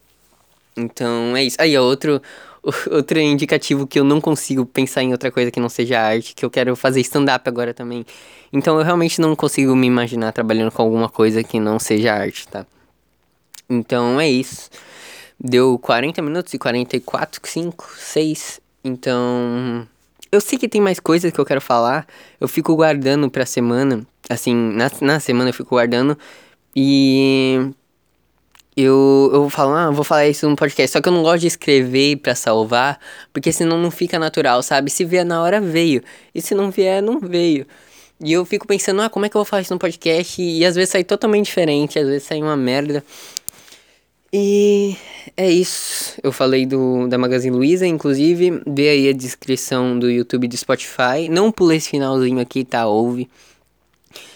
Então 0.76 1.36
é 1.36 1.44
isso. 1.44 1.56
Aí, 1.60 1.76
outro, 1.78 2.20
outro 2.90 3.18
indicativo 3.18 3.86
que 3.86 3.98
eu 3.98 4.04
não 4.04 4.20
consigo 4.20 4.64
pensar 4.66 5.02
em 5.02 5.12
outra 5.12 5.30
coisa 5.30 5.50
que 5.50 5.60
não 5.60 5.68
seja 5.68 6.00
arte, 6.00 6.34
que 6.34 6.44
eu 6.44 6.50
quero 6.50 6.74
fazer 6.74 7.00
stand-up 7.00 7.48
agora 7.48 7.74
também. 7.74 8.04
Então 8.52 8.78
eu 8.78 8.84
realmente 8.84 9.20
não 9.20 9.34
consigo 9.34 9.74
me 9.74 9.86
imaginar 9.86 10.32
trabalhando 10.32 10.70
com 10.70 10.82
alguma 10.82 11.08
coisa 11.08 11.42
que 11.42 11.58
não 11.58 11.78
seja 11.78 12.14
arte, 12.14 12.46
tá? 12.48 12.66
Então 13.68 14.20
é 14.20 14.28
isso. 14.28 14.70
Deu 15.38 15.78
40 15.78 16.22
minutos 16.22 16.54
e 16.54 16.58
44, 16.58 17.40
5, 17.42 17.94
6. 17.98 18.60
Então. 18.84 19.86
Eu 20.30 20.40
sei 20.40 20.58
que 20.58 20.68
tem 20.68 20.80
mais 20.80 21.00
coisas 21.00 21.32
que 21.32 21.38
eu 21.38 21.44
quero 21.44 21.60
falar. 21.60 22.06
Eu 22.40 22.48
fico 22.48 22.74
guardando 22.76 23.30
pra 23.30 23.46
semana. 23.46 24.06
Assim, 24.28 24.54
na, 24.54 24.90
na 25.00 25.20
semana 25.20 25.50
eu 25.50 25.54
fico 25.54 25.70
guardando. 25.70 26.16
E. 26.74 27.70
Eu, 28.76 29.13
eu 29.34 29.50
falo, 29.50 29.72
ah, 29.74 29.90
vou 29.90 30.04
falar 30.04 30.28
isso 30.28 30.48
no 30.48 30.56
podcast. 30.56 30.92
Só 30.92 31.00
que 31.00 31.08
eu 31.08 31.12
não 31.12 31.22
gosto 31.22 31.40
de 31.40 31.48
escrever 31.48 32.16
pra 32.16 32.34
salvar. 32.34 32.98
Porque 33.32 33.52
senão 33.52 33.78
não 33.78 33.90
fica 33.90 34.18
natural, 34.18 34.62
sabe? 34.62 34.90
Se 34.90 35.04
vier 35.04 35.24
na 35.24 35.42
hora, 35.42 35.60
veio. 35.60 36.02
E 36.34 36.40
se 36.40 36.54
não 36.54 36.70
vier, 36.70 37.02
não 37.02 37.18
veio. 37.18 37.66
E 38.22 38.32
eu 38.32 38.44
fico 38.44 38.66
pensando, 38.66 39.02
ah, 39.02 39.10
como 39.10 39.26
é 39.26 39.28
que 39.28 39.36
eu 39.36 39.40
vou 39.40 39.44
falar 39.44 39.62
isso 39.62 39.74
no 39.74 39.78
podcast? 39.78 40.40
E, 40.40 40.60
e 40.60 40.64
às 40.64 40.74
vezes 40.74 40.90
sai 40.90 41.04
totalmente 41.04 41.46
diferente, 41.46 41.98
às 41.98 42.06
vezes 42.06 42.22
sai 42.22 42.40
uma 42.40 42.56
merda. 42.56 43.04
E 44.32 44.96
é 45.36 45.48
isso. 45.48 46.18
Eu 46.22 46.32
falei 46.32 46.66
do, 46.66 47.06
da 47.06 47.16
Magazine 47.16 47.54
Luiza, 47.54 47.86
inclusive. 47.86 48.62
Vê 48.66 48.88
aí 48.88 49.08
a 49.08 49.12
descrição 49.12 49.98
do 49.98 50.10
YouTube 50.10 50.48
do 50.48 50.56
Spotify. 50.56 51.28
Não 51.30 51.52
pula 51.52 51.76
esse 51.76 51.90
finalzinho 51.90 52.40
aqui, 52.40 52.64
tá? 52.64 52.86
Ouve. 52.86 53.28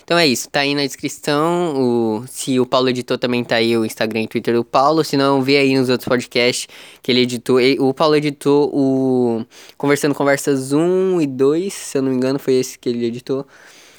Então 0.09 0.17
é 0.17 0.27
isso, 0.27 0.49
tá 0.49 0.61
aí 0.61 0.75
na 0.75 0.87
descrição. 0.87 1.75
O, 1.77 2.27
se 2.27 2.59
o 2.59 2.65
Paulo 2.65 2.89
editou, 2.89 3.19
também 3.19 3.45
tá 3.45 3.57
aí 3.57 3.77
o 3.77 3.85
Instagram 3.85 4.23
e 4.23 4.27
Twitter 4.27 4.55
do 4.55 4.65
Paulo. 4.65 5.05
Se 5.05 5.19
não, 5.19 5.43
vê 5.43 5.59
aí 5.59 5.77
nos 5.77 5.91
outros 5.91 6.09
podcasts 6.09 6.67
que 7.03 7.13
ele 7.13 7.21
editou. 7.21 7.59
O 7.79 7.93
Paulo 7.93 8.17
editou 8.17 8.71
o 8.73 9.45
Conversando 9.77 10.15
Conversas 10.15 10.73
1 10.73 11.21
e 11.21 11.27
2, 11.27 11.75
se 11.75 11.99
eu 11.99 12.01
não 12.01 12.11
me 12.11 12.17
engano, 12.17 12.39
foi 12.39 12.55
esse 12.55 12.79
que 12.79 12.89
ele 12.89 13.05
editou. 13.05 13.47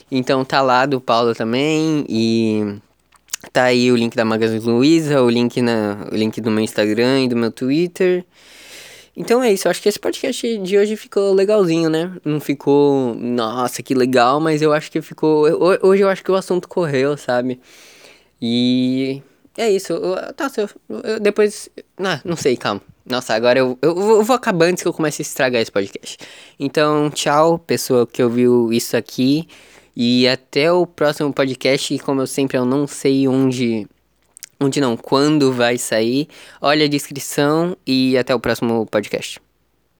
Então 0.09 0.43
tá 0.43 0.63
lá 0.63 0.87
do 0.87 0.99
Paulo 0.99 1.35
também. 1.35 2.03
E 2.09 2.79
Tá 3.53 3.65
aí 3.65 3.91
o 3.91 3.95
link 3.95 4.15
da 4.15 4.25
Magazine 4.25 4.65
Luiza, 4.65 5.21
o 5.21 5.29
link, 5.29 5.61
na, 5.61 6.07
o 6.11 6.15
link 6.15 6.41
do 6.41 6.49
meu 6.49 6.63
Instagram 6.63 7.25
e 7.25 7.27
do 7.27 7.37
meu 7.37 7.51
Twitter. 7.51 8.25
Então 9.19 9.43
é 9.43 9.51
isso, 9.51 9.67
eu 9.67 9.71
acho 9.71 9.81
que 9.81 9.89
esse 9.89 9.99
podcast 9.99 10.57
de 10.59 10.77
hoje 10.77 10.95
ficou 10.95 11.33
legalzinho, 11.33 11.89
né? 11.89 12.09
Não 12.23 12.39
ficou, 12.39 13.13
nossa, 13.15 13.83
que 13.83 13.93
legal, 13.93 14.39
mas 14.39 14.61
eu 14.61 14.71
acho 14.71 14.89
que 14.89 15.01
ficou. 15.01 15.43
Hoje 15.83 16.01
eu 16.01 16.07
acho 16.07 16.23
que 16.23 16.31
o 16.31 16.35
assunto 16.35 16.69
correu, 16.69 17.17
sabe? 17.17 17.59
E 18.41 19.21
é 19.57 19.69
isso. 19.69 19.93
Tá, 20.37 20.49
eu, 20.55 20.69
eu, 21.03 21.19
depois. 21.19 21.67
Ah, 21.97 22.21
não 22.23 22.37
sei, 22.37 22.55
calma. 22.55 22.81
Nossa, 23.05 23.33
agora 23.33 23.59
eu, 23.59 23.77
eu, 23.81 23.89
eu, 23.89 24.23
vou 24.23 24.35
acabar 24.37 24.67
antes 24.67 24.83
que 24.83 24.87
eu 24.87 24.93
comece 24.93 25.21
a 25.21 25.23
estragar 25.23 25.61
esse 25.61 25.71
podcast. 25.71 26.17
Então, 26.57 27.09
tchau, 27.09 27.59
pessoa 27.59 28.07
que 28.07 28.23
ouviu 28.23 28.71
isso 28.71 28.95
aqui. 28.95 29.49
E 29.97 30.29
até 30.29 30.71
o 30.71 30.87
próximo 30.87 31.33
podcast, 31.33 31.93
e 31.93 31.99
como 31.99 32.21
eu 32.21 32.27
sempre 32.27 32.57
eu 32.57 32.63
não 32.63 32.87
sei 32.87 33.27
onde 33.27 33.85
onde 34.59 34.81
não, 34.81 34.97
quando 34.97 35.51
vai 35.53 35.77
sair. 35.77 36.27
Olha 36.61 36.85
a 36.85 36.89
descrição 36.89 37.75
e 37.85 38.17
até 38.17 38.33
o 38.33 38.39
próximo 38.39 38.85
podcast. 38.85 39.39